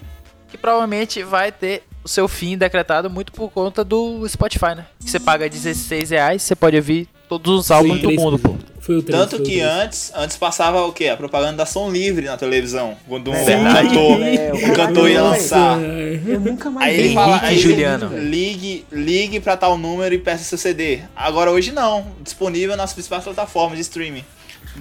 Que 0.53 0.59
provavelmente 0.59 1.22
vai 1.22 1.50
ter 1.50 1.82
o 2.05 2.09
seu 2.09 2.28
fim 2.28 2.59
decretado 2.59 3.09
muito 3.09 3.32
por 3.32 3.50
conta 3.50 3.82
do 3.82 4.28
Spotify, 4.28 4.74
né? 4.76 4.84
Que 5.03 5.11
você 5.11 5.18
paga 5.18 5.48
16 5.48 6.11
reais, 6.11 6.42
você 6.42 6.55
pode 6.55 6.76
ouvir 6.76 7.09
todos 7.26 7.59
os 7.59 7.70
álbuns 7.70 8.00
do 8.03 8.12
mundo, 8.12 8.38
pô. 8.38 8.55
Foi 8.78 8.96
o 8.98 9.03
3. 9.03 9.18
Tanto 9.18 9.42
que 9.42 9.62
antes, 9.62 10.12
antes 10.14 10.36
passava 10.36 10.82
o 10.84 10.92
quê? 10.92 11.09
A 11.09 11.16
propaganda 11.16 11.57
da 11.59 11.64
Som 11.66 11.90
Livre 11.90 12.26
na 12.26 12.36
televisão. 12.36 12.96
Quando 13.09 13.30
um 13.30 13.44
Verdade. 13.44 13.88
cantor, 13.88 14.20
É, 14.22 14.53
o 14.53 14.57
um 14.57 14.74
cantor 14.74 15.09
ia 15.11 15.22
não, 15.22 15.30
lançar. 15.30 15.78
Eu 15.80 16.40
nunca 16.40 16.68
mais 16.70 16.90
Aí 16.90 16.96
vi. 16.96 17.03
ele 17.05 17.14
fala, 17.14 17.40
aí 17.42 17.59
Juliano. 17.59 18.18
ligue, 18.18 18.84
ligue 18.92 19.40
pra 19.40 19.57
tal 19.57 19.78
número 19.78 20.14
e 20.14 20.18
peça 20.18 20.44
seu 20.44 20.59
CD. 20.59 20.98
Agora 21.16 21.50
hoje 21.50 21.72
não, 21.72 22.05
disponível 22.22 22.76
nas 22.76 22.92
principais 22.92 23.24
plataformas 23.24 23.78
de 23.78 23.82
streaming. 23.82 24.24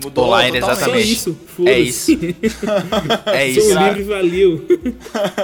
Mudou 0.03 0.25
Online, 0.27 0.59
totalmente. 0.59 0.65
Só 0.65 0.71
exatamente. 0.71 1.11
isso. 1.11 1.37
É 1.65 1.79
isso. 1.79 2.11
É 3.25 3.53
Sou 3.53 3.63
isso. 3.63 3.79
livre 3.79 4.03
valeu. 4.03 4.67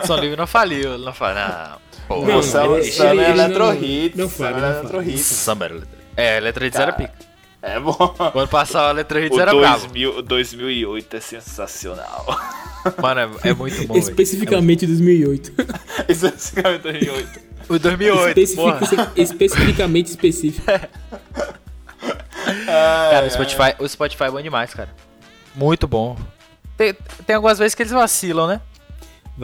Som 0.05 0.15
Livre 0.17 0.35
não 0.37 0.47
faliu, 0.47 0.97
não 0.97 1.13
faliu. 1.13 1.41
Não. 1.41 1.87
Pô, 2.07 2.25
Não, 2.25 2.41
Samba, 2.41 2.79
ele- 2.79 2.91
samba 2.91 3.09
ele- 3.11 3.21
é 3.21 3.29
ele 3.31 3.41
Electro 3.41 3.59
não- 3.65 3.83
Hits. 3.83 4.17
não 4.17 4.29
fala, 4.29 4.49
samba 4.49 4.59
não 4.61 4.67
é 4.67 4.71
Electro 4.71 4.89
fala. 4.99 5.03
Hits. 5.11 5.21
Samba. 5.25 5.81
É, 6.15 6.39
letra 6.39 6.67
hits 6.67 6.79
era 6.79 6.93
pica. 6.93 7.13
É 7.61 7.79
bom. 7.79 7.93
Quando 8.31 8.47
passava 8.47 8.89
a 8.89 8.91
letra 8.93 9.19
hits 9.25 9.35
O 9.37 9.41
era 9.41 9.53
bravo. 9.53 9.87
2000, 9.87 10.21
2008 10.21 11.17
é 11.17 11.19
sensacional. 11.19 12.25
Mano, 13.01 13.37
é, 13.43 13.49
é 13.49 13.53
muito 13.53 13.85
bom. 13.85 13.97
Especificamente 13.97 14.87
2008. 14.87 15.51
Especificamente 16.07 16.81
2008. 16.83 17.39
O 17.69 17.77
2008, 17.77 18.39
Especific- 18.39 19.09
especificamente 19.17 20.07
específico. 20.07 20.65
Cara, 22.65 23.25
o 23.27 23.29
Spotify, 23.29 23.75
o 23.79 23.87
Spotify 23.87 24.23
é 24.25 24.31
bom 24.31 24.41
demais, 24.41 24.73
cara. 24.73 24.89
Muito 25.55 25.87
bom. 25.87 26.17
Tem, 26.77 26.93
tem 27.25 27.35
algumas 27.35 27.57
vezes 27.57 27.73
que 27.75 27.81
eles 27.83 27.91
vacilam, 27.91 28.47
né? 28.47 28.61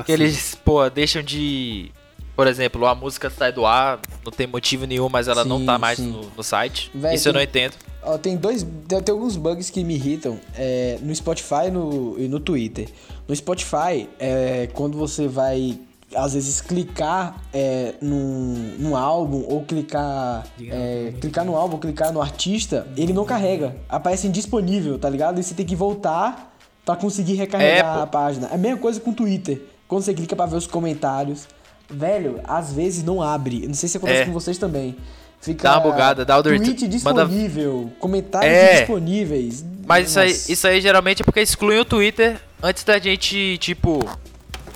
Que 0.05 0.11
eles, 0.11 0.55
pô, 0.55 0.89
deixam 0.89 1.21
de. 1.21 1.91
Por 2.35 2.47
exemplo, 2.47 2.85
a 2.87 2.95
música 2.95 3.29
sai 3.29 3.51
do 3.51 3.63
ar, 3.63 3.99
não 4.25 4.31
tem 4.31 4.47
motivo 4.47 4.85
nenhum, 4.87 5.07
mas 5.07 5.27
ela 5.27 5.45
não 5.45 5.59
Sim, 5.59 5.65
tá 5.67 5.77
mais 5.77 5.99
no, 5.99 6.31
no 6.35 6.43
site. 6.43 6.89
Véi, 6.93 7.13
Isso 7.15 7.29
eu 7.29 7.33
não 7.33 7.39
tem- 7.41 7.47
entendo. 7.47 7.73
Ó, 8.01 8.17
tem 8.17 8.35
dois. 8.35 8.63
Tem, 8.87 9.01
tem 9.01 9.13
alguns 9.13 9.35
bugs 9.37 9.69
que 9.69 9.83
me 9.83 9.93
irritam 9.95 10.39
é, 10.55 10.97
no 11.01 11.15
Spotify 11.15 11.69
no, 11.71 12.15
e 12.17 12.27
no 12.27 12.39
Twitter. 12.39 12.89
No 13.27 13.35
Spotify, 13.35 14.09
é, 14.19 14.67
quando 14.73 14.97
você 14.97 15.27
vai, 15.27 15.77
às 16.15 16.33
vezes, 16.33 16.61
clicar 16.61 17.35
é, 17.53 17.95
num, 18.01 18.75
num 18.79 18.95
álbum 18.95 19.43
ou 19.47 19.63
clicar. 19.63 20.43
é, 20.61 21.13
clicar 21.19 21.45
no 21.45 21.55
álbum, 21.55 21.77
clicar 21.77 22.11
no 22.13 22.21
artista, 22.21 22.87
ele 22.97 23.13
não 23.13 23.25
carrega. 23.25 23.75
Aparece 23.89 24.27
indisponível, 24.27 24.97
tá 24.99 25.09
ligado? 25.09 25.39
E 25.39 25.43
você 25.43 25.53
tem 25.53 25.65
que 25.65 25.75
voltar 25.75 26.55
pra 26.85 26.95
conseguir 26.95 27.35
recarregar 27.35 27.97
É, 27.97 28.01
a 28.01 28.07
página. 28.07 28.47
É 28.51 28.55
a 28.55 28.57
mesma 28.57 28.77
coisa 28.77 28.99
com 28.99 29.11
o 29.11 29.13
Twitter. 29.13 29.61
Quando 29.87 30.03
você 30.03 30.13
clica 30.13 30.35
pra 30.35 30.45
ver 30.45 30.55
os 30.57 30.67
comentários. 30.67 31.47
Velho, 31.89 32.39
às 32.45 32.71
vezes 32.73 33.03
não 33.03 33.21
abre. 33.21 33.67
Não 33.67 33.73
sei 33.73 33.87
se 33.89 33.97
acontece 33.97 34.21
É. 34.21 34.25
com 34.25 34.31
vocês 34.31 34.57
também. 34.57 34.95
Fica 35.39 35.63
Dá 35.69 35.75
uma 35.77 35.91
bugada, 35.91 36.23
dá 36.23 36.37
o 36.37 36.41
tweet 36.41 36.69
manda- 36.69 36.87
disponível, 37.25 37.91
comentários 37.99 38.49
É. 38.53 38.77
disponíveis. 38.79 39.63
Mas 39.85 40.09
isso 40.09 40.19
aí, 40.19 40.31
isso 40.31 40.65
aí 40.67 40.79
geralmente 40.79 41.21
é 41.21 41.25
porque 41.25 41.41
excluem 41.41 41.79
o 41.79 41.85
Twitter 41.85 42.39
antes 42.61 42.83
da 42.85 42.97
gente, 42.97 43.57
tipo. 43.57 43.99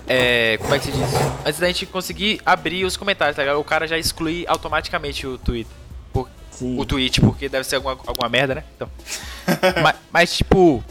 É. 0.08 0.58
Como 0.62 0.74
é 0.74 0.80
que 0.80 0.86
se 0.86 0.91
diz? 0.91 1.01
Antes 1.45 1.60
da 1.60 1.68
gente 1.68 1.86
conseguir 1.86 2.41
abrir 2.45 2.86
os 2.86 2.95
comentários, 2.95 3.36
tá 3.36 3.41
ligado? 3.43 3.60
O 3.60 3.64
cara 3.64 3.88
já 3.88 3.97
exclui 3.97 4.45
automaticamente 4.47 5.26
o 5.28 5.38
Twitter. 5.38 5.72
Por- 6.14 6.30
o 6.62 6.86
tweet, 6.86 7.22
porque 7.22 7.47
deve 7.49 7.64
ser 7.66 7.76
alguma, 7.76 7.97
alguma 8.08 8.28
merda, 8.30 8.55
né? 8.55 8.64
Então. 8.76 8.89
mas, 9.84 9.95
mas, 10.12 10.36
tipo. 10.38 10.84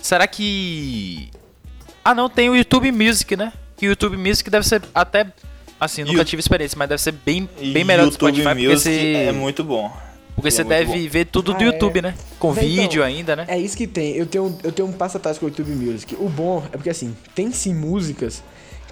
Será 0.00 0.26
que. 0.26 1.30
Ah, 2.04 2.14
não, 2.14 2.28
tem 2.28 2.48
o 2.50 2.56
YouTube 2.56 2.90
Music, 2.90 3.36
né? 3.36 3.52
Que 3.76 3.86
o 3.86 3.90
YouTube 3.90 4.16
Music 4.16 4.48
deve 4.50 4.66
ser 4.66 4.82
até. 4.94 5.26
Assim, 5.78 6.04
nunca 6.04 6.18
You- 6.18 6.24
tive 6.24 6.40
experiência, 6.40 6.78
mas 6.78 6.88
deve 6.88 7.02
ser 7.02 7.12
bem, 7.12 7.48
bem 7.72 7.84
melhor 7.84 8.06
do 8.06 8.12
YouTube 8.12 8.30
Spotify, 8.40 8.48
porque 8.54 8.68
Music 8.68 8.94
você. 8.94 9.14
é 9.28 9.32
muito 9.32 9.64
bom. 9.64 9.92
Porque 10.34 10.48
é 10.48 10.50
você 10.50 10.64
muito 10.64 10.76
deve 10.76 11.08
ver 11.08 11.26
tudo 11.26 11.52
do 11.52 11.58
Ah, 11.58 11.62
é. 11.62 11.66
YouTube, 11.66 12.02
né? 12.02 12.14
Com 12.38 12.52
então, 12.52 12.62
vídeo 12.64 13.02
ainda, 13.02 13.36
né? 13.36 13.44
É 13.48 13.58
isso 13.58 13.76
que 13.76 13.86
tem. 13.86 14.16
Eu 14.16 14.26
tenho, 14.26 14.56
eu 14.62 14.72
tenho 14.72 14.88
um 14.88 14.92
passo 14.92 15.16
atrás 15.16 15.38
com 15.38 15.46
o 15.46 15.48
YouTube 15.48 15.70
Music. 15.72 16.16
O 16.18 16.28
bom 16.28 16.62
é 16.72 16.76
porque, 16.76 16.90
assim, 16.90 17.14
tem 17.34 17.52
sim 17.52 17.74
músicas 17.74 18.42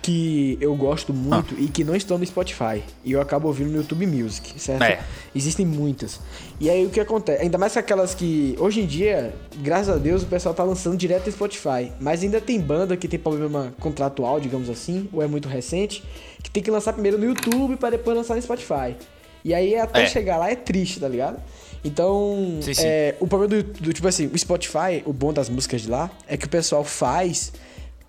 que 0.03 0.57
eu 0.61 0.75
gosto 0.75 1.13
muito 1.13 1.55
e 1.59 1.69
que 1.69 1.85
não 1.85 1.95
estão 1.95 2.17
no 2.17 2.25
Spotify. 2.25 2.83
E 3.05 3.13
eu 3.13 3.21
acabo 3.21 3.49
ouvindo 3.49 3.71
no 3.71 3.77
YouTube 3.79 4.07
Music, 4.07 4.59
certo? 4.59 4.83
É. 4.83 5.01
Existem 5.35 5.67
muitas. 5.67 6.21
E 6.59 6.71
aí 6.71 6.87
o 6.87 6.91
que 6.91 7.01
acontece? 7.01 7.43
Ainda 7.43 7.59
mais 7.59 7.73
que 7.73 7.79
aquelas 7.79 8.15
que, 8.15 8.55
hoje 8.59 8.81
em 8.81 8.87
dia, 8.87 9.35
graças 9.59 9.95
a 9.95 9.99
Deus, 9.99 10.23
o 10.23 10.27
pessoal 10.27 10.55
tá 10.55 10.65
lançando 10.65 10.97
direto 10.97 11.27
no 11.27 11.33
Spotify. 11.33 11.93
Mas 12.01 12.23
ainda 12.23 12.41
tem 12.41 12.59
banda 12.59 12.97
que 12.97 13.07
tem 13.07 13.19
problema 13.19 13.75
contratual, 13.79 14.41
digamos 14.41 14.71
assim, 14.71 15.09
ou 15.13 15.23
é 15.23 15.27
muito 15.27 15.49
recente, 15.49 16.03
que 16.43 16.51
tem 16.51 16.63
que 16.63 16.71
lançar 16.71 16.93
primeiro 16.95 17.19
no 17.19 17.27
YouTube 17.27 17.77
para 17.77 17.91
depois 17.91 18.17
lançar 18.17 18.37
no 18.37 18.43
Spotify. 18.43 18.97
E 19.45 19.55
aí 19.55 19.77
até 19.77 20.03
É. 20.03 20.07
chegar 20.07 20.37
lá 20.37 20.51
é 20.51 20.55
triste, 20.57 21.01
tá 21.01 21.09
ligado? 21.09 21.39
Então, 21.85 22.59
Sim, 22.61 22.75
sim. 22.75 22.83
é, 22.85 23.15
o 23.21 23.27
problema 23.27 23.63
do, 23.63 23.81
do, 23.81 23.93
tipo 23.93 24.07
assim, 24.07 24.27
o 24.27 24.39
Spotify, 24.39 25.03
o 25.07 25.13
bom 25.13 25.33
das 25.33 25.49
músicas 25.49 25.81
de 25.83 25.89
lá, 25.91 26.11
é 26.29 26.37
que 26.37 26.45
o 26.45 26.49
pessoal 26.49 26.85
faz 26.85 27.53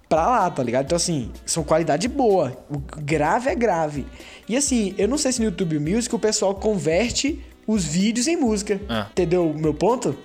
pra 0.10 0.28
lá, 0.28 0.50
tá 0.52 0.62
ligado? 0.62 0.86
Então, 0.86 0.96
assim, 0.98 1.32
são 1.46 1.64
qualidade 1.64 2.08
boa. 2.10 2.58
O 2.70 2.78
grave 3.02 3.50
é 3.50 3.56
grave. 3.56 4.06
E 4.50 4.58
assim, 4.58 4.94
eu 4.98 5.08
não 5.08 5.18
sei 5.18 5.32
se 5.32 5.40
no 5.40 5.46
YouTube 5.46 5.80
Music 5.80 6.14
o 6.14 6.20
pessoal 6.20 6.54
converte 6.54 7.42
os 7.66 7.86
vídeos 7.86 8.28
em 8.28 8.36
música. 8.36 8.82
Ah. 8.90 9.08
Entendeu 9.10 9.50
o 9.50 9.58
meu 9.58 9.74
ponto? 9.74 10.18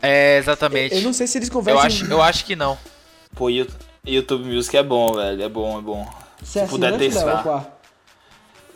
É, 0.00 0.38
exatamente. 0.38 0.94
Eu 0.94 1.02
não 1.02 1.12
sei 1.12 1.26
se 1.26 1.36
eles 1.36 1.48
Eu 1.48 1.54
convertem. 1.54 1.84
acho, 1.84 2.06
eu 2.06 2.22
acho 2.22 2.44
que 2.46 2.56
não. 2.56 2.78
Pô, 3.34 3.50
YouTube 3.50 4.44
Music 4.46 4.74
é 4.74 4.82
bom, 4.82 5.12
velho. 5.12 5.42
É 5.42 5.48
bom, 5.48 5.78
é 5.78 5.82
bom. 5.82 6.08
Se 6.42 6.60
é 6.60 6.64
Se 6.64 6.70
puder 6.70 6.96
testar. 6.96 7.77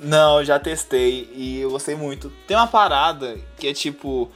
Não, 0.02 0.40
eu 0.40 0.44
já 0.44 0.58
testei 0.58 1.30
e 1.34 1.60
eu 1.60 1.70
gostei 1.70 1.94
muito. 1.94 2.32
Tem 2.46 2.56
uma 2.56 2.66
parada 2.66 3.36
que 3.58 3.68
é 3.68 3.72
tipo. 3.72 4.30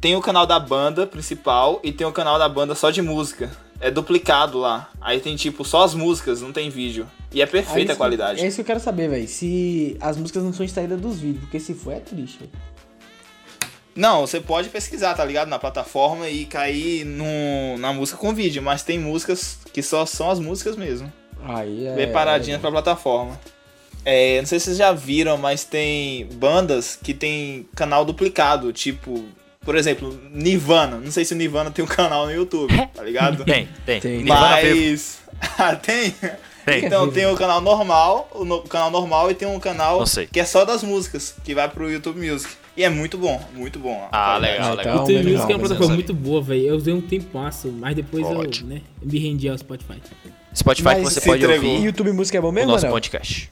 Tem 0.00 0.16
o 0.16 0.20
canal 0.22 0.46
da 0.46 0.58
banda 0.58 1.06
principal 1.06 1.78
e 1.84 1.92
tem 1.92 2.06
o 2.06 2.12
canal 2.12 2.38
da 2.38 2.48
banda 2.48 2.74
só 2.74 2.90
de 2.90 3.02
música. 3.02 3.50
É 3.78 3.90
duplicado 3.90 4.58
lá. 4.58 4.90
Aí 5.00 5.20
tem 5.20 5.36
tipo 5.36 5.64
só 5.64 5.84
as 5.84 5.94
músicas, 5.94 6.40
não 6.40 6.52
tem 6.52 6.70
vídeo. 6.70 7.06
E 7.32 7.40
é 7.42 7.46
perfeita 7.46 7.80
isso- 7.82 7.92
a 7.92 7.96
qualidade. 7.96 8.40
É 8.42 8.46
isso 8.46 8.56
que 8.56 8.60
eu 8.62 8.66
quero 8.66 8.80
saber, 8.80 9.08
velho. 9.08 9.28
Se 9.28 9.96
as 10.00 10.16
músicas 10.16 10.42
não 10.42 10.52
são 10.52 10.64
extraídas 10.64 11.00
dos 11.00 11.18
vídeos, 11.20 11.40
porque 11.44 11.60
se 11.60 11.74
for 11.74 11.92
é 11.92 12.00
triste. 12.00 12.48
Não, 13.94 14.22
você 14.22 14.40
pode 14.40 14.68
pesquisar, 14.68 15.14
tá 15.14 15.24
ligado? 15.24 15.48
Na 15.48 15.58
plataforma 15.58 16.28
e 16.28 16.44
cair 16.46 17.04
no, 17.04 17.76
na 17.78 17.92
música 17.92 18.16
com 18.18 18.32
vídeo, 18.32 18.62
mas 18.62 18.82
tem 18.82 18.98
músicas 18.98 19.58
que 19.72 19.82
só 19.82 20.06
são 20.06 20.30
as 20.30 20.38
músicas 20.38 20.76
mesmo. 20.76 21.12
Aí 21.42 21.86
é. 21.86 21.94
Preparadinhas 21.94 22.60
pra 22.60 22.70
plataforma. 22.70 23.38
É, 24.04 24.38
não 24.40 24.46
sei 24.46 24.58
se 24.58 24.66
vocês 24.66 24.78
já 24.78 24.92
viram, 24.92 25.36
mas 25.36 25.64
tem 25.64 26.26
bandas 26.34 26.98
que 27.02 27.12
tem 27.12 27.66
canal 27.74 28.04
duplicado, 28.04 28.72
tipo, 28.72 29.24
por 29.62 29.74
exemplo, 29.76 30.18
Nirvana. 30.32 30.96
Não 30.96 31.10
sei 31.10 31.24
se 31.24 31.34
o 31.34 31.36
Nirvana 31.36 31.70
tem 31.70 31.84
um 31.84 31.88
canal 31.88 32.26
no 32.26 32.32
YouTube, 32.32 32.74
tá 32.94 33.02
ligado? 33.02 33.44
Tem, 33.44 33.68
tem. 33.84 34.00
Tem. 34.00 34.24
Mas. 34.24 35.18
Ah, 35.58 35.76
tem? 35.76 36.14
Tem. 36.64 36.84
Então 36.84 37.10
tem 37.10 37.26
o 37.26 37.34
canal 37.36 37.60
normal, 37.60 38.28
o 38.34 38.44
no- 38.44 38.62
canal 38.62 38.90
normal 38.90 39.30
e 39.30 39.34
tem 39.34 39.48
um 39.48 39.58
canal 39.58 40.04
que 40.30 40.40
é 40.40 40.44
só 40.44 40.64
das 40.64 40.82
músicas, 40.82 41.34
que 41.44 41.54
vai 41.54 41.68
pro 41.68 41.90
YouTube 41.90 42.26
Music. 42.26 42.52
E 42.76 42.84
é 42.84 42.88
muito 42.88 43.18
bom, 43.18 43.42
muito 43.54 43.78
bom. 43.78 44.08
Ah, 44.12 44.38
qualidade. 44.38 44.52
legal, 44.58 44.74
legal. 44.76 44.96
O 44.96 45.10
YouTube 45.10 45.30
Music 45.32 45.52
é 45.52 45.54
uma 45.56 45.58
plataforma 45.58 45.94
muito 45.94 46.14
boa, 46.14 46.40
velho. 46.40 46.66
Eu 46.68 46.76
usei 46.76 46.94
um 46.94 47.00
tempasso, 47.00 47.68
mas 47.68 47.94
depois 47.96 48.24
Ótimo. 48.26 48.70
eu 48.70 48.76
né, 48.76 48.82
me 49.02 49.18
rendi 49.18 49.48
ao 49.48 49.58
Spotify. 49.58 50.00
Spotify 50.54 50.84
Mas 50.84 50.98
que 50.98 51.04
você 51.14 51.20
pode 51.20 51.44
entregou. 51.44 51.66
E 51.66 51.72
ouvir 51.74 51.84
YouTube 51.86 52.12
Música 52.12 52.38
é 52.38 52.40
bom 52.40 52.48
o 52.48 52.52
mesmo, 52.52 52.70
nosso 52.72 52.84
Anel? 52.86 52.94
podcast. 52.94 53.50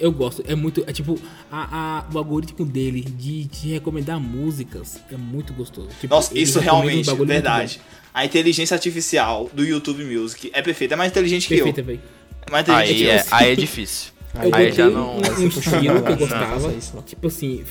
Eu 0.00 0.10
gosto, 0.10 0.42
é 0.46 0.54
muito. 0.54 0.82
É 0.86 0.92
tipo, 0.92 1.18
a, 1.50 2.00
a- 2.00 2.08
o 2.12 2.18
algoritmo 2.18 2.64
dele 2.66 3.02
de 3.02 3.44
te 3.46 3.68
recomendar 3.68 4.18
músicas 4.18 4.98
é 5.10 5.16
muito 5.16 5.52
gostoso. 5.52 5.88
Tipo, 6.00 6.14
Nossa, 6.14 6.36
isso 6.36 6.58
um 6.58 6.62
realmente, 6.62 7.08
muito 7.10 7.26
verdade. 7.26 7.80
A 8.14 8.24
inteligência 8.24 8.74
artificial 8.74 9.48
do 9.52 9.64
YouTube 9.64 10.04
Music 10.04 10.50
é 10.52 10.60
perfeita, 10.60 10.94
é 10.94 10.96
mais 10.96 11.10
inteligente 11.10 11.44
bom. 11.44 11.48
que 11.48 11.54
Perfeita, 11.56 11.80
eu. 11.80 11.84
velho. 11.84 12.00
É 12.46 12.50
mais 12.50 12.68
inteligente 12.68 12.92
Aí 12.92 12.96
que 12.98 13.04
eu. 13.04 13.10
é, 13.10 13.24
aí 13.30 13.52
é 13.52 13.56
difícil. 13.56 14.12
Eu 14.42 14.54
Aí 14.54 14.72
já 14.72 14.88
não. 14.88 15.18
um, 15.18 15.20
um 15.20 15.46
estilo 15.48 16.02
que 16.02 16.10
eu 16.12 16.16
gostava. 16.16 16.72
não. 16.94 17.02
tipo 17.02 17.26
assim, 17.26 17.62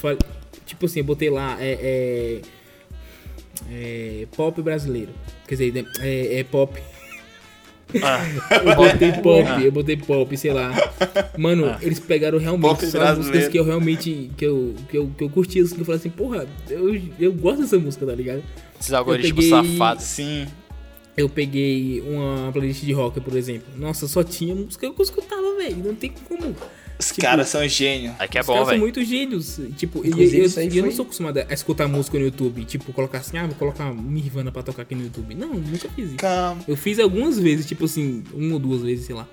tipo 0.64 0.86
assim, 0.86 1.00
eu 1.00 1.04
botei 1.06 1.28
lá 1.28 1.58
é, 1.60 2.42
é, 3.72 4.22
é, 4.24 4.28
pop 4.36 4.62
brasileiro. 4.62 5.10
Quer 5.48 5.56
dizer, 5.56 5.74
né, 5.74 5.84
é, 6.02 6.40
é 6.40 6.44
pop. 6.44 6.80
Ah. 8.02 8.20
Eu 8.64 8.76
botei 8.76 9.12
pop, 9.22 9.64
eu 9.66 9.72
botei 9.72 9.98
pop, 9.98 10.38
sei 10.38 10.54
lá. 10.54 10.72
Mano, 11.38 11.76
eles 11.82 12.00
pegaram 12.00 12.38
realmente 12.38 12.70
Pop 12.70 12.86
só 12.88 13.02
as 13.02 13.18
músicas 13.18 13.48
que 13.48 13.58
eu 13.60 13.64
realmente. 13.64 14.32
que 14.38 14.46
eu, 14.46 14.76
que 14.90 14.98
eu, 14.98 15.12
que 15.18 15.24
eu 15.24 15.30
curti, 15.30 15.60
assim, 15.60 15.76
que 15.76 15.82
eu 15.82 15.86
falei 15.86 16.00
assim, 16.00 16.10
porra, 16.10 16.48
eu, 16.70 17.02
eu 17.20 17.34
gosto 17.34 17.62
dessa 17.62 17.78
música, 17.78 18.06
tá 18.06 18.14
ligado? 18.14 18.44
Esses 18.80 18.94
algoritmos 18.94 19.46
peguei- 19.46 19.72
safados. 19.74 20.04
Sim. 20.04 20.48
Eu 21.18 21.28
peguei 21.28 22.02
uma 22.02 22.52
playlist 22.54 22.84
de 22.84 22.94
rock, 22.94 23.20
por 23.20 23.36
exemplo. 23.36 23.68
Nossa, 23.78 24.08
só 24.08 24.24
tinha 24.24 24.56
música 24.56 24.90
que 24.90 25.02
eu 25.02 25.04
escutava, 25.04 25.56
velho. 25.58 25.78
Não 25.84 25.94
tem 25.94 26.12
como. 26.28 26.56
Os 27.02 27.08
Tipo, 27.08 27.22
caras 27.22 27.48
são 27.50 27.68
gênios. 27.68 28.14
Aí 28.20 28.28
que 28.28 28.38
é 28.38 28.42
Os 28.42 28.48
bom, 28.48 28.54
caras 28.54 28.68
são 28.68 28.72
velho. 28.74 28.82
muito 28.82 29.04
gênios. 29.04 29.60
Tipo, 29.78 30.06
e 30.06 30.10
Inclusive, 30.10 30.38
eu, 30.68 30.76
eu 30.78 30.84
não 30.86 30.92
sou 30.92 31.04
acostumado 31.04 31.38
a 31.40 31.54
escutar 31.54 31.88
música 31.88 32.18
no 32.18 32.26
YouTube. 32.26 32.64
Tipo, 32.66 32.94
colocar 32.94 33.18
assim, 33.20 33.38
ah, 33.38 33.46
vou 33.46 33.56
colocar 33.56 33.94
Nirvana 33.94 34.52
pra 34.52 34.64
tocar 34.64 34.84
aqui 34.84 34.96
no 34.96 35.04
YouTube. 35.04 35.36
Não, 35.36 35.54
nunca 35.54 35.90
fiz 35.90 36.08
isso. 36.08 36.16
Calma. 36.18 36.62
Eu 36.68 36.78
fiz 36.78 37.00
algumas 37.00 37.38
vezes, 37.40 37.66
tipo 37.66 37.86
assim, 37.86 38.24
uma 38.34 38.54
ou 38.54 38.60
duas 38.60 38.82
vezes, 38.82 39.06
sei 39.06 39.16
lá. 39.16 39.28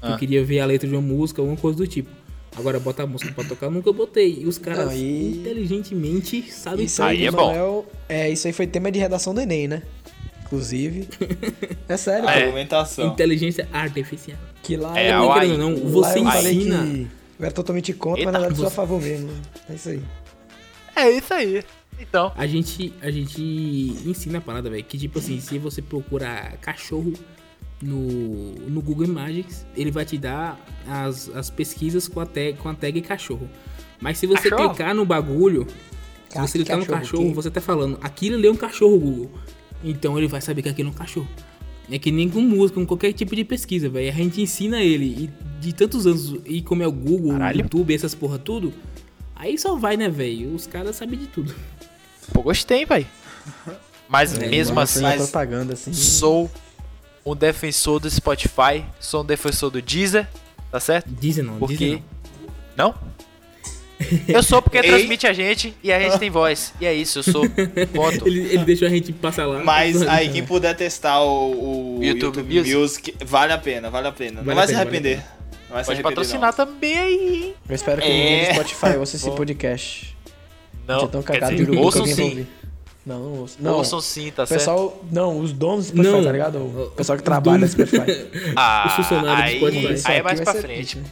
Ah. 0.00 0.12
Eu 0.12 0.18
queria 0.18 0.44
ver 0.44 0.60
a 0.60 0.66
letra 0.66 0.88
de 0.88 0.94
uma 0.94 1.02
música, 1.02 1.40
alguma 1.40 1.56
coisa 1.56 1.78
do 1.78 1.86
tipo. 1.86 2.10
Agora, 2.56 2.78
botar 2.78 3.02
a 3.02 3.06
música 3.06 3.32
pra 3.32 3.42
tocar, 3.42 3.68
nunca 3.68 3.92
botei. 3.92 4.42
E 4.42 4.46
os 4.46 4.58
caras, 4.58 4.86
Não, 4.86 4.92
e- 4.96 5.38
inteligentemente, 5.38 6.44
sabem 6.52 6.84
Isso 6.86 7.02
Aí 7.02 7.18
aí, 7.18 7.26
é 7.26 7.30
bom. 7.30 7.84
É, 8.08 8.30
isso 8.30 8.46
aí 8.46 8.52
foi 8.52 8.66
tema 8.66 8.92
de 8.92 8.98
redação 8.98 9.34
do 9.34 9.40
Enem, 9.40 9.66
né? 9.66 9.82
Inclusive. 10.44 11.08
é 11.88 11.96
sério, 11.96 12.28
Ah, 12.28 12.34
é? 12.38 12.42
Argumentação. 12.44 13.06
Inteligência 13.08 13.68
artificial. 13.72 14.38
Que 14.62 14.76
lá 14.76 14.98
É, 14.98 15.10
eu, 15.10 15.18
Não, 15.18 15.70
não, 15.70 16.00
lá 16.00 16.08
você 16.08 16.18
eu 16.20 16.24
ensina. 16.28 16.82
que 16.84 17.06
eu 17.38 17.44
era 17.46 17.52
totalmente 17.54 17.92
contra, 17.92 18.20
Eita, 18.20 18.32
mas 18.32 18.40
na 18.40 18.48
verdade 18.48 18.58
sou 18.58 18.66
a 18.66 18.70
você- 18.70 18.76
favor 18.76 19.00
mesmo. 19.02 19.26
né? 19.32 19.40
É 19.68 19.74
isso 19.74 19.88
aí. 19.88 20.02
É 20.96 21.10
isso 21.10 21.34
aí. 21.34 21.64
Então. 21.98 22.32
A 22.36 22.46
gente, 22.46 22.92
a 23.00 23.10
gente 23.10 23.40
ensina 24.06 24.38
a 24.38 24.40
parada, 24.40 24.68
velho. 24.70 24.84
Que 24.84 24.98
tipo 24.98 25.18
assim, 25.18 25.40
se 25.40 25.58
você 25.58 25.80
procura 25.82 26.52
cachorro 26.60 27.12
no, 27.82 28.54
no 28.68 28.80
Google 28.82 29.04
Imagens, 29.06 29.66
ele 29.76 29.90
vai 29.90 30.04
te 30.04 30.16
dar 30.18 30.58
as, 30.88 31.28
as 31.34 31.50
pesquisas 31.50 32.08
com 32.08 32.20
a, 32.20 32.26
tag, 32.26 32.54
com 32.54 32.68
a 32.68 32.74
tag 32.74 33.00
cachorro. 33.02 33.48
Mas 34.00 34.18
se 34.18 34.26
você 34.26 34.50
Cachorro? 34.50 34.70
clicar 34.70 34.94
no 34.94 35.04
bagulho, 35.04 35.66
se 36.28 36.38
você 36.38 36.58
clicar 36.58 36.78
no 36.78 36.86
cachorro 36.86 37.28
quê? 37.28 37.32
você 37.34 37.50
tá 37.50 37.60
falando, 37.60 37.98
aquilo 38.02 38.36
ali 38.36 38.46
é 38.46 38.50
um 38.50 38.56
cachorro, 38.56 38.98
Google. 38.98 39.30
Então 39.84 40.16
ele 40.18 40.26
vai 40.26 40.40
saber 40.40 40.62
que 40.62 40.68
aquilo 40.68 40.88
é 40.88 40.92
um 40.92 40.94
cachorro. 40.94 41.28
É 41.90 41.98
que 41.98 42.10
nem 42.10 42.28
com 42.30 42.40
música, 42.40 42.80
com 42.80 42.86
qualquer 42.86 43.12
tipo 43.12 43.36
de 43.36 43.44
pesquisa, 43.44 43.88
velho. 43.90 44.08
A 44.08 44.12
gente 44.14 44.40
ensina 44.40 44.80
ele, 44.80 45.04
e 45.04 45.30
de 45.60 45.72
tantos 45.74 46.06
anos, 46.06 46.34
e 46.46 46.62
como 46.62 46.82
é 46.82 46.86
o 46.86 46.92
Google, 46.92 47.30
o 47.30 47.32
Caralho. 47.38 47.60
YouTube, 47.60 47.94
essas 47.94 48.14
porra 48.14 48.38
tudo, 48.38 48.72
aí 49.36 49.58
só 49.58 49.76
vai, 49.76 49.96
né, 49.96 50.08
velho? 50.08 50.54
Os 50.54 50.66
caras 50.66 50.96
sabem 50.96 51.18
de 51.18 51.26
tudo. 51.26 51.54
Pô, 52.32 52.40
gostei, 52.42 52.86
velho. 52.86 53.06
Mas 54.08 54.34
É, 54.38 54.48
mesmo 54.48 54.80
assim, 54.80 55.02
mas- 55.02 55.34
assim. 55.34 55.92
sou 55.92 56.50
um 57.24 57.36
defensor 57.36 58.00
do 58.00 58.10
Spotify, 58.10 58.82
sou 58.98 59.22
um 59.22 59.24
defensor 59.26 59.70
do 59.70 59.82
Deezer, 59.82 60.26
tá 60.70 60.80
certo? 60.80 61.10
Dizem 61.10 61.44
não, 61.44 61.58
Porque. 61.58 61.76
dizem 61.76 62.02
não. 62.76 62.88
Não? 62.88 62.94
Eu 64.28 64.42
sou 64.42 64.60
porque 64.62 64.78
Ei. 64.78 64.82
transmite 64.84 65.26
a 65.26 65.32
gente 65.32 65.74
e 65.82 65.92
a 65.92 65.98
gente 66.00 66.18
tem 66.18 66.30
voz. 66.30 66.72
E 66.80 66.86
é 66.86 66.92
isso, 66.94 67.18
eu 67.18 67.22
sou. 67.22 67.42
Ponto. 67.94 68.26
Ele, 68.26 68.40
ele 68.40 68.64
deixou 68.64 68.86
a 68.88 68.90
gente 68.90 69.12
passar 69.12 69.46
lá. 69.46 69.62
Mas 69.62 70.02
aí 70.02 70.28
quem 70.30 70.44
puder 70.44 70.74
testar 70.74 71.20
o, 71.22 71.98
o 71.98 72.04
YouTube 72.04 72.38
YouTube, 72.38 72.54
Music. 72.58 72.74
Music, 72.76 73.14
vale 73.24 73.52
a 73.52 73.58
pena, 73.58 73.90
vale 73.90 74.08
a 74.08 74.12
pena. 74.12 74.42
Vale 74.42 74.48
não 74.48 74.54
vai 74.54 74.66
se 74.66 74.72
vale 74.74 74.88
arrepender. 74.88 75.16
Não 75.16 75.74
vai 75.74 75.84
se 75.84 75.86
Pode 75.88 76.00
arrepender. 76.00 76.02
patrocinar 76.02 76.54
também 76.54 76.98
aí. 76.98 77.54
Eu 77.68 77.74
espero 77.74 78.00
que 78.00 78.06
É. 78.08 78.10
ninguém 78.12 78.44
do 78.48 78.54
Spotify 78.54 78.96
ouça 78.98 79.16
esse 79.16 79.30
podcast. 79.32 80.16
Não, 80.86 81.00
Já 81.00 81.06
tão 81.08 81.22
cagado 81.22 81.56
de 81.56 81.64
dizer, 81.64 81.72
que 81.72 81.78
ouçam 81.78 82.06
sim. 82.06 82.46
Não, 83.06 83.18
não 83.18 83.32
ouço. 83.40 83.56
Não, 83.60 83.74
Ouçam 83.74 84.00
sim, 84.00 84.30
tá 84.34 84.44
o 84.44 84.46
certo? 84.46 84.60
pessoal, 84.60 85.04
não, 85.12 85.38
os 85.38 85.52
donos 85.52 85.90
do 85.90 86.02
Spotify, 86.02 86.10
Não. 86.16 86.24
tá 86.24 86.32
ligado? 86.32 86.56
O 86.58 86.90
pessoal 86.96 87.18
que 87.18 87.22
trabalha 87.24 87.58
no 87.58 87.68
Spotify. 87.68 88.26
Ah, 88.56 88.84
os 88.88 88.92
funcionários 88.94 89.60
do 89.60 89.66
aí, 89.66 89.72
Spotify. 89.72 89.92
Isso 89.94 90.08
aí 90.08 90.18
é 90.18 90.22
mais 90.22 90.40
pra 90.40 90.54
frente. 90.54 90.96
né? 90.98 91.04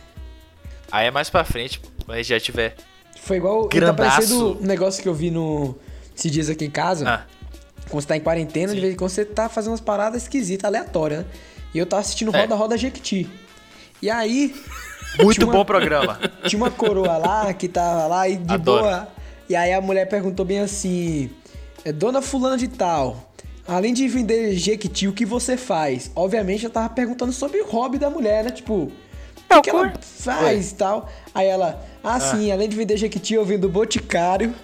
Aí 0.91 1.07
é 1.07 1.11
mais 1.11 1.29
pra 1.31 1.45
frente, 1.45 1.81
quando 1.81 1.92
gente 2.17 2.29
já 2.29 2.41
tiver. 2.41 2.75
Foi 3.21 3.37
igual. 3.37 3.69
Tá 3.69 3.77
Grandaço. 3.77 4.17
parecendo 4.17 4.59
um 4.61 4.67
negócio 4.67 5.03
que 5.03 5.09
eu 5.09 5.15
vi 5.15 5.31
no. 5.31 5.75
Esses 6.17 6.31
dias 6.31 6.51
aqui 6.51 6.65
em 6.65 6.71
casa. 6.71 7.09
Ah, 7.09 7.25
Quando 7.89 8.03
você 8.03 8.09
tá 8.09 8.17
em 8.17 8.21
quarentena, 8.21 8.75
de 8.75 8.81
vez 8.81 8.93
em 8.93 8.97
quando 8.97 9.11
você 9.11 9.25
tá 9.25 9.49
fazendo 9.49 9.71
umas 9.73 9.81
paradas 9.81 10.23
esquisitas, 10.23 10.65
aleatórias, 10.65 11.21
né? 11.21 11.27
E 11.75 11.79
eu 11.79 11.87
tava 11.87 12.01
assistindo 12.01 12.35
É. 12.35 12.41
Roda 12.43 12.55
Roda 12.55 12.77
Jequiti. 12.77 13.29
E 14.01 14.11
aí, 14.11 14.55
muito 15.23 15.45
uma- 15.45 15.53
bom 15.53 15.65
programa. 15.65 16.19
tinha 16.47 16.61
uma 16.61 16.71
coroa 16.71 17.17
lá 17.19 17.53
que 17.55 17.69
tava 17.69 18.07
lá 18.07 18.29
e 18.29 18.37
de 18.37 18.53
Adoro. 18.55 18.83
boa. 18.85 19.09
E 19.49 19.57
aí 19.57 19.73
a 19.73 19.81
mulher 19.81 20.07
perguntou 20.09 20.45
bem 20.45 20.61
assim: 20.61 21.31
é, 21.85 21.93
Dona 21.93 22.21
Fulana 22.23 22.57
de 22.57 22.69
Tal, 22.69 23.33
além 23.67 23.93
de 23.95 24.07
vender 24.09 24.55
Jequiti, 24.57 25.09
o 25.09 25.13
que 25.13 25.25
você 25.25 25.57
faz? 25.57 26.11
Obviamente 26.15 26.65
ela 26.65 26.75
tava 26.75 26.89
perguntando 26.91 27.33
sobre 27.33 27.61
o 27.61 27.67
hobby 27.67 27.99
da 27.99 28.11
mulher, 28.11 28.45
né? 28.45 28.51
Tipo, 28.51 28.91
o 29.59 29.63
que, 29.63 29.71
ela 29.71 29.93
faz 30.01 30.71
e 30.71 30.75
tal. 30.75 31.09
Aí 31.35 31.47
ela, 31.47 31.83
ah, 32.03 32.21
sim, 32.21 32.51
além 32.53 32.69
de 32.69 32.77
vender 32.77 32.97
Jequiti, 32.97 33.35
eu 33.35 33.45
vendo 33.45 33.69
Boticário, 33.69 34.55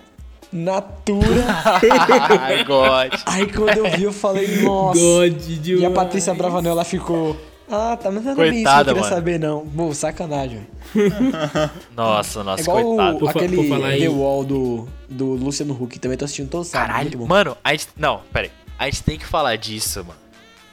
Natura. 0.52 1.44
Ai, 2.40 2.64
God. 2.64 3.20
aí 3.26 3.46
quando 3.52 3.76
eu 3.78 3.90
vi, 3.96 4.04
eu 4.04 4.12
falei, 4.12 4.58
nossa. 4.62 4.98
God 4.98 5.32
de 5.36 5.76
E 5.76 5.84
a 5.84 5.90
Patrícia 5.90 6.34
Bravanel, 6.34 6.72
ela 6.72 6.84
ficou. 6.84 7.36
Ah, 7.70 7.98
tá, 8.00 8.10
mas 8.10 8.24
não 8.24 8.30
é 8.42 8.48
isso 8.48 8.64
que 8.64 8.68
eu 8.68 8.84
queria 8.84 8.94
mano. 8.94 9.04
saber, 9.14 9.38
não. 9.38 9.66
Pô, 9.66 9.92
sacanagem, 9.92 10.66
velho. 10.94 11.10
Nossa, 11.94 12.40
É 12.40 12.42
nossa, 12.42 12.62
igual 12.62 12.82
coitado. 12.82 13.24
o, 13.24 13.28
aquele 13.28 13.98
The 13.98 14.08
Wall 14.08 14.44
do, 14.44 14.88
do 15.06 15.26
Luciano 15.34 15.74
Huck, 15.74 15.98
também 15.98 16.16
tô 16.16 16.24
assistindo 16.24 16.48
todo 16.48 16.64
sábado. 16.64 16.86
muito 16.88 16.96
Caralho, 16.96 17.18
bom. 17.18 17.26
mano, 17.26 17.56
a 17.62 17.72
gente. 17.72 17.88
Não, 17.94 18.22
pera 18.32 18.46
aí. 18.46 18.52
A 18.78 18.86
gente 18.86 19.02
tem 19.02 19.18
que 19.18 19.26
falar 19.26 19.56
disso, 19.56 19.98
mano. 20.02 20.18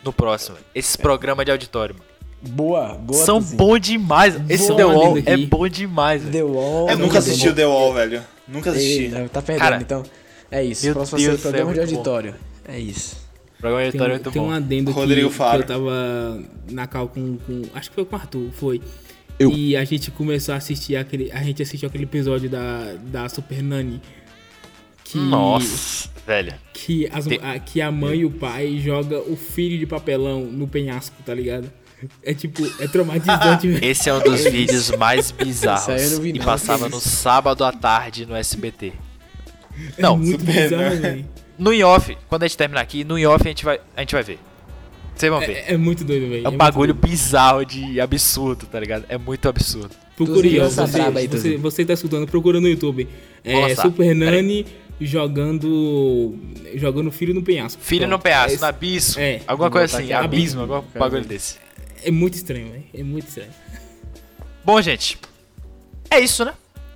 No 0.03 0.13
próximo. 0.13 0.55
Esses 0.73 0.95
programas 0.95 1.45
de 1.45 1.51
auditório, 1.51 1.95
mano. 1.95 2.05
Boa, 2.49 2.95
boa. 2.95 3.23
São 3.25 3.39
Tuzinho. 3.39 3.57
bons 3.57 3.79
demais. 3.79 4.35
Esse 4.49 4.67
Boa, 4.67 4.77
The 4.77 4.85
Wall 4.85 5.17
é 5.25 5.37
bom 5.37 5.67
demais, 5.67 6.21
velho. 6.23 6.33
The 6.33 6.43
Wall. 6.43 6.89
Eu 6.89 6.97
nunca 6.97 7.19
assisti 7.19 7.49
o 7.49 7.53
The 7.55 7.65
Wall, 7.65 7.93
velho. 7.93 8.21
Nunca 8.47 8.71
assisti. 8.71 9.03
Ei, 9.15 9.29
tá 9.31 9.41
perdendo, 9.41 9.63
Cara, 9.63 9.81
então. 9.81 10.03
É 10.51 10.63
isso. 10.63 10.85
meu 10.85 10.93
Próximo 10.95 11.17
Deus 11.19 11.31
ser 11.35 11.37
céu, 11.41 11.51
programa 11.51 11.73
de 11.73 11.79
muito 11.79 11.91
bom. 11.91 11.97
auditório. 11.97 12.35
É 12.67 12.79
isso. 12.79 13.17
O 13.57 13.61
programa 13.61 13.85
de 13.85 13.91
Tem, 13.91 13.99
auditório 14.01 14.11
é 14.11 14.15
muito 14.17 14.31
tem 14.31 14.41
um 14.41 14.45
bom. 14.45 14.51
adendo 14.51 14.91
que, 14.93 14.99
Rodrigo 14.99 15.29
que 15.29 15.35
Faro. 15.35 15.61
eu 15.61 15.65
tava 15.67 16.43
na 16.71 16.87
cal 16.87 17.07
com, 17.07 17.37
com- 17.37 17.61
Acho 17.73 17.89
que 17.89 17.95
foi 17.95 18.05
com 18.05 18.15
o 18.15 18.19
Arthur, 18.19 18.49
foi. 18.53 18.81
E 19.39 19.75
a 19.75 19.83
gente 19.83 20.11
começou 20.11 20.53
a 20.53 20.57
assistir 20.57 20.95
aquele. 20.95 21.31
A 21.31 21.41
gente 21.43 21.61
assistiu 21.61 21.87
aquele 21.89 22.03
episódio 22.05 22.49
da, 22.49 22.93
da 23.05 23.27
Super 23.27 23.61
Nani. 23.61 23.99
Que, 25.03 25.17
Nossa, 25.17 26.09
velho. 26.25 26.53
Que, 26.73 27.07
as- 27.11 27.25
Tem- 27.25 27.39
a, 27.41 27.59
que 27.59 27.81
a 27.81 27.91
mãe 27.91 28.19
e 28.19 28.25
o 28.25 28.31
pai 28.31 28.77
joga 28.79 29.19
o 29.19 29.35
filho 29.35 29.77
de 29.77 29.85
papelão 29.85 30.41
no 30.45 30.67
penhasco, 30.67 31.15
tá 31.25 31.33
ligado? 31.33 31.69
É 32.23 32.33
tipo, 32.33 32.63
é 32.79 32.87
traumatizante, 32.87 33.67
velho. 33.71 33.85
Esse 33.85 34.09
é 34.09 34.13
um 34.13 34.19
dos 34.21 34.43
vídeos 34.49 34.91
mais 34.91 35.31
bizarros. 35.31 35.87
Esse 35.87 35.91
aí 35.91 36.03
eu 36.11 36.11
não 36.17 36.21
vi 36.23 36.29
e 36.29 36.39
não, 36.39 36.45
passava 36.45 36.89
no 36.89 36.97
isso? 36.97 37.09
sábado 37.09 37.63
à 37.63 37.71
tarde 37.71 38.25
no 38.25 38.35
SBT. 38.35 38.93
É 39.97 40.01
Não, 40.01 40.17
muito 40.17 40.39
Super 40.39 40.63
bizarro, 40.63 40.83
Nani. 40.83 40.99
velho. 41.01 41.25
no 41.57 41.73
in-off, 41.73 42.17
quando 42.29 42.43
a 42.43 42.47
gente 42.47 42.57
terminar 42.57 42.81
aqui, 42.81 43.03
no 43.03 43.17
in-off 43.17 43.43
a 43.45 43.47
gente 43.49 43.65
vai, 43.65 43.79
a 43.95 43.99
gente 44.01 44.13
vai 44.13 44.23
ver. 44.23 44.39
Vocês 45.15 45.29
vão 45.31 45.39
ver. 45.39 45.51
É, 45.53 45.73
é 45.73 45.77
muito 45.77 46.03
doido, 46.03 46.23
velho. 46.29 46.35
É 46.35 46.39
um 46.39 46.51
muito 46.51 46.57
bagulho 46.57 46.93
doido. 46.93 47.07
bizarro 47.07 47.65
de 47.65 47.99
absurdo, 48.01 48.65
tá 48.65 48.79
ligado? 48.79 49.05
É 49.07 49.17
muito 49.17 49.47
absurdo. 49.47 49.91
Procure 50.17 50.59
ó, 50.59 50.69
você, 50.69 50.99
aí, 51.01 51.27
você, 51.27 51.57
você 51.57 51.85
tá 51.85 51.93
escutando, 51.93 52.27
procura 52.27 52.59
no 52.61 52.67
YouTube. 52.67 53.07
Vou 53.43 53.67
É. 53.67 53.75
Super. 53.75 54.13
Nani 54.13 54.65
jogando. 54.99 56.35
jogando 56.75 57.11
filho 57.11 57.33
no 57.33 57.41
penhasco. 57.41 57.81
Filho 57.81 58.01
Pronto. 58.01 58.11
no 58.11 58.19
penhasco, 58.19 58.57
É, 58.57 58.59
no 58.59 58.65
abismo. 58.65 59.21
é. 59.21 59.41
alguma 59.47 59.69
coisa 59.71 59.97
assim, 59.97 60.11
abismo, 60.13 60.61
abismo, 60.61 60.73
algum 60.75 60.99
bagulho 60.99 61.25
desse. 61.25 61.57
É 62.05 62.11
muito 62.11 62.35
estranho, 62.35 62.71
velho. 62.71 62.83
É 62.93 63.03
muito 63.03 63.27
estranho. 63.27 63.49
Bom, 64.63 64.81
gente, 64.81 65.17
é 66.09 66.19
isso, 66.19 66.43
né? 66.45 66.53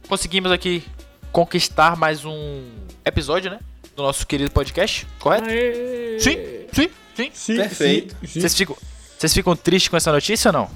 Conseguimos 0.07 0.51
aqui 0.51 0.83
conquistar 1.31 1.95
mais 1.95 2.25
um 2.25 2.63
episódio, 3.05 3.51
né? 3.51 3.59
Do 3.95 4.03
nosso 4.03 4.25
querido 4.25 4.49
podcast, 4.51 5.05
correto? 5.19 5.49
Aê! 5.49 6.17
Sim, 6.19 6.37
sim, 6.71 6.89
sim. 7.15 7.29
Sim, 7.33 7.55
Perfeito. 7.57 8.15
sim, 8.21 8.27
sim. 8.27 8.39
Vocês 8.41 8.55
ficam, 8.55 8.77
vocês 9.17 9.33
ficam 9.33 9.55
tristes 9.55 9.89
com 9.89 9.97
essa 9.97 10.11
notícia 10.11 10.49
ou 10.49 10.53
não? 10.53 10.69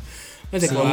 Mas 0.52 0.64
é 0.64 0.68
claro. 0.68 0.90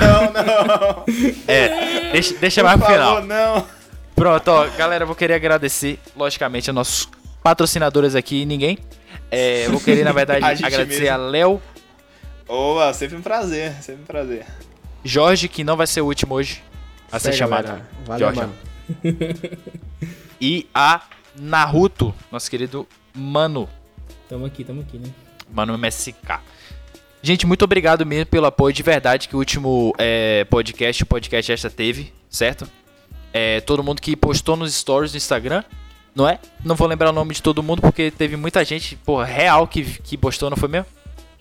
Não, 0.00 0.32
não. 0.32 1.04
É, 1.46 2.12
deixa, 2.12 2.34
deixa 2.34 2.62
mais 2.62 2.78
pro 2.78 2.86
final. 2.90 3.22
não. 3.24 3.66
Pronto, 4.14 4.48
ó, 4.48 4.66
galera, 4.76 5.02
eu 5.02 5.06
vou 5.06 5.16
querer 5.16 5.34
agradecer, 5.34 5.98
logicamente, 6.16 6.70
a 6.70 6.72
nossos 6.72 7.08
patrocinadores 7.42 8.14
aqui, 8.14 8.44
ninguém. 8.46 8.78
É, 9.30 9.66
eu 9.66 9.72
vou 9.72 9.80
querer, 9.80 10.04
na 10.04 10.12
verdade, 10.12 10.44
A 10.64 10.66
agradecer 10.66 11.00
mesmo. 11.02 11.14
a 11.14 11.16
Léo, 11.16 11.62
Opa, 12.52 12.92
sempre 12.92 13.16
um 13.16 13.22
prazer, 13.22 13.72
sempre 13.82 14.02
um 14.02 14.04
prazer. 14.04 14.44
Jorge, 15.02 15.48
que 15.48 15.64
não 15.64 15.74
vai 15.74 15.86
ser 15.86 16.02
o 16.02 16.04
último 16.04 16.34
hoje 16.34 16.62
a 17.10 17.18
ser 17.18 17.32
chamado. 17.32 17.64
galera. 17.64 17.88
Valeu, 18.04 18.34
Jorge. 18.34 18.40
mano. 18.40 18.54
E 20.38 20.66
a 20.74 21.00
Naruto, 21.34 22.12
nosso 22.30 22.50
querido 22.50 22.86
Mano, 23.14 23.68
Tamo 24.28 24.44
aqui, 24.44 24.64
tamo 24.64 24.82
aqui, 24.82 24.98
né? 24.98 25.08
Mano 25.50 25.78
MSK. 25.78 26.40
Gente, 27.22 27.46
muito 27.46 27.64
obrigado 27.64 28.04
mesmo 28.04 28.26
pelo 28.26 28.46
apoio 28.46 28.74
de 28.74 28.82
verdade 28.82 29.28
que 29.28 29.36
o 29.36 29.38
último 29.38 29.94
é, 29.96 30.44
podcast, 30.50 31.04
o 31.04 31.06
podcast 31.06 31.52
esta 31.52 31.70
teve, 31.70 32.12
certo? 32.28 32.68
É, 33.32 33.62
todo 33.62 33.82
mundo 33.82 34.02
que 34.02 34.14
postou 34.14 34.56
nos 34.56 34.74
stories 34.74 35.12
do 35.12 35.16
Instagram, 35.16 35.64
não 36.14 36.28
é? 36.28 36.38
Não 36.62 36.74
vou 36.74 36.86
lembrar 36.88 37.10
o 37.10 37.12
nome 37.14 37.34
de 37.34 37.42
todo 37.42 37.62
mundo 37.62 37.80
porque 37.80 38.10
teve 38.10 38.36
muita 38.36 38.62
gente, 38.62 38.96
porra, 38.96 39.24
real 39.24 39.66
que, 39.66 39.84
que 39.84 40.18
postou, 40.18 40.50
não 40.50 40.56
foi 40.56 40.68
mesmo? 40.68 40.86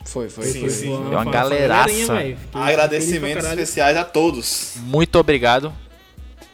Foi, 0.06 0.30
foi, 0.30 0.45
Sim, 0.45 0.60
foi. 0.62 0.70
sim. 0.70 0.88
Deu 0.88 0.97
uma 0.97 1.24
fala 1.24 1.32
galeraça. 1.32 2.08
galerinha, 2.08 2.38
Agradecimentos 2.54 3.45
especiais 3.45 3.97
a 3.97 4.04
todos. 4.04 4.74
Muito 4.78 5.16
obrigado. 5.18 5.74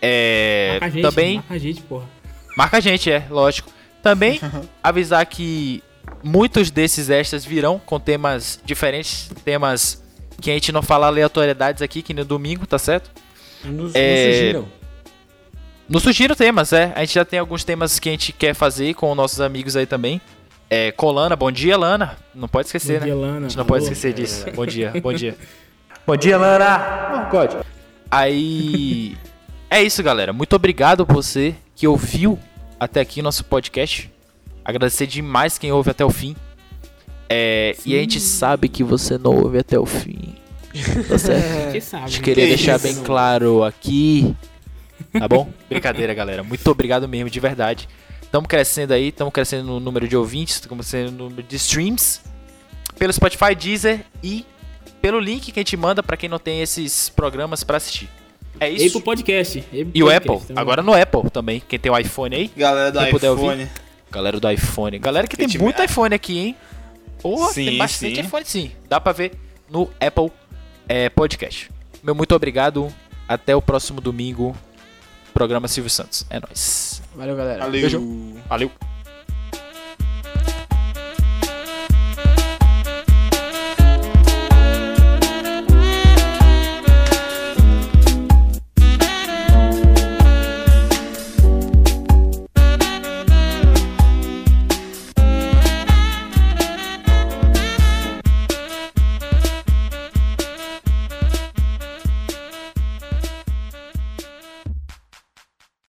É, 0.02 0.78
Marca 0.80 0.86
a 0.86 0.90
gente, 0.90 1.02
também 1.02 1.36
marca 1.38 1.54
a 1.54 1.58
gente, 1.58 1.82
porra. 1.82 2.06
Marca 2.56 2.78
a 2.78 2.80
gente, 2.80 3.12
é, 3.12 3.26
lógico. 3.30 3.72
Também 4.04 4.40
avisar 4.84 5.26
que 5.26 5.84
muitos 6.24 6.70
desses 6.70 7.10
extras 7.10 7.44
virão 7.46 7.80
com 7.84 8.00
temas 8.00 8.60
diferentes, 8.64 9.30
temas 9.44 10.04
que 10.40 10.52
a 10.52 10.54
gente 10.54 10.72
não 10.72 10.82
fala 10.84 11.08
aleatoriedades 11.08 11.82
aqui, 11.82 12.02
que 12.02 12.14
no 12.14 12.24
domingo, 12.24 12.68
tá 12.68 12.78
certo? 12.78 13.10
Nos, 13.64 13.96
É, 13.96 14.28
nos 14.28 14.36
surgiram. 14.36 14.68
Nos 15.90 16.04
surgiram 16.04 16.36
temas, 16.36 16.74
é. 16.74 16.92
A 16.96 17.00
gente 17.00 17.16
já 17.16 17.26
tem 17.26 17.40
alguns 17.40 17.64
temas 17.64 17.98
que 17.98 18.10
a 18.10 18.12
gente 18.12 18.32
quer 18.34 18.54
fazer 18.54 18.94
com 18.94 19.14
nossos 19.16 19.42
amigos 19.42 19.76
aí 19.76 19.86
também. 19.86 20.22
É, 20.70 20.92
com 20.92 21.12
Lana, 21.12 21.36
bom 21.36 21.52
dia, 21.52 21.78
Lana. 21.78 22.18
Não 22.36 22.48
pode 22.48 22.68
esquecer, 22.68 22.96
Bom 22.96 23.00
né? 23.00 23.06
dia, 23.06 23.16
Lana. 23.16 23.38
A 23.38 23.50
gente 23.50 23.58
não 23.58 23.66
pode 23.66 23.84
Alô. 23.84 23.92
esquecer 23.92 24.14
disso. 24.14 24.46
Bom 24.54 24.66
dia, 24.66 24.94
bom 25.02 25.14
dia. 25.14 25.36
bom 26.06 26.16
dia, 26.18 26.38
Lana! 26.38 27.28
Oh, 27.28 27.32
God. 27.32 27.62
Aí. 28.12 29.18
É 29.70 29.82
isso, 29.82 30.04
galera. 30.04 30.34
Muito 30.34 30.56
obrigado 30.56 31.06
por 31.06 31.16
você 31.16 31.56
que 31.76 31.88
ouviu 31.88 32.38
até 32.80 33.00
aqui 33.00 33.22
nosso 33.22 33.46
podcast. 33.46 34.12
Agradecer 34.64 35.08
demais 35.08 35.58
quem 35.58 35.72
ouve 35.72 35.92
até 35.92 36.04
o 36.04 36.10
fim. 36.10 36.36
É, 37.30 37.76
e 37.86 37.96
a 37.96 38.00
gente 38.00 38.20
sabe 38.20 38.70
que 38.70 38.84
você 38.84 39.18
não 39.18 39.36
ouve 39.36 39.60
até 39.60 39.80
o 39.80 39.86
fim. 39.86 40.36
Tá 41.08 41.18
certo? 41.18 41.72
Você 41.72 41.80
sabe. 41.82 42.04
A 42.04 42.08
gente 42.08 42.20
né? 42.20 42.24
queria 42.26 42.44
Que 42.44 42.50
deixar 42.50 42.76
isso? 42.76 42.84
bem 42.84 43.04
claro 43.04 43.64
aqui. 43.64 44.36
Tá 45.18 45.28
bom? 45.28 45.50
Brincadeira, 45.70 46.14
galera. 46.14 46.44
Muito 46.44 46.70
obrigado 46.70 47.08
mesmo, 47.08 47.30
de 47.30 47.40
verdade. 47.40 47.88
Estamos 48.28 48.48
crescendo 48.48 48.94
aí, 48.94 49.08
estamos 49.08 49.34
crescendo 49.34 49.64
no 49.66 49.80
número 49.80 50.08
de 50.08 50.16
ouvintes, 50.16 50.56
estamos 50.56 50.86
crescendo 50.90 51.12
no 51.12 51.30
número 51.30 51.44
de 51.48 51.56
streams. 51.56 52.22
Pelo 53.00 53.12
Spotify, 53.14 53.56
Deezer 53.56 54.04
e 54.24 54.46
pelo 55.02 55.20
link 55.20 55.52
que 55.52 55.60
a 55.60 55.62
gente 55.62 55.78
manda 55.78 56.04
pra 56.04 56.18
quem 56.18 56.28
não 56.28 56.38
tem 56.40 56.62
esses 56.62 57.10
programas 57.10 57.64
pra 57.64 57.78
assistir. 57.78 58.10
É 58.60 58.70
isso. 58.70 58.88
Apple 58.88 59.02
Podcast. 59.02 59.60
Apple 59.60 59.92
E 59.94 60.04
o 60.04 60.08
Podcast, 60.08 60.32
Apple, 60.32 60.48
tamo- 60.48 60.60
agora 60.60 60.82
no 60.84 60.94
Apple 60.94 61.30
também. 61.32 61.62
Quem 61.68 61.80
tem 61.80 61.92
o 61.92 61.98
iPhone 61.98 62.36
aí, 62.36 62.52
Galera 62.56 62.92
do 62.92 63.08
puder 63.12 63.30
ouvir. 63.30 63.44
iPhone. 63.46 63.70
galera 64.12 64.40
do 64.40 64.50
iPhone. 64.52 65.00
Galera 65.00 65.28
que 65.28 65.38
Quem 65.38 65.48
tem 65.48 65.60
muito 65.62 65.82
iPhone 65.82 66.14
aqui, 66.14 66.38
hein? 66.40 66.56
Porra, 67.22 67.54
tem 67.54 67.72
Sim, 67.72 67.78
bastante 67.78 68.16
sim. 68.16 68.22
iPhone 68.22 68.46
sim. 68.46 68.72
Dá 68.90 69.00
pra 69.00 69.12
ver 69.14 69.34
no 69.70 69.90
Apple 70.00 70.32
é, 70.90 71.08
Podcast. 71.10 71.70
Meu 72.04 72.14
muito 72.16 72.36
obrigado. 72.36 72.94
Até 73.28 73.56
o 73.56 73.62
próximo 73.62 74.02
domingo. 74.02 74.56
Programa 75.34 75.68
Silvio 75.68 75.90
Santos. 75.90 76.26
É 76.30 76.40
nóis. 76.40 77.02
Valeu, 77.18 77.36
galera. 77.36 77.60
Valeu. 77.66 77.82
Beijo. 77.82 78.00
Valeu. 78.48 78.72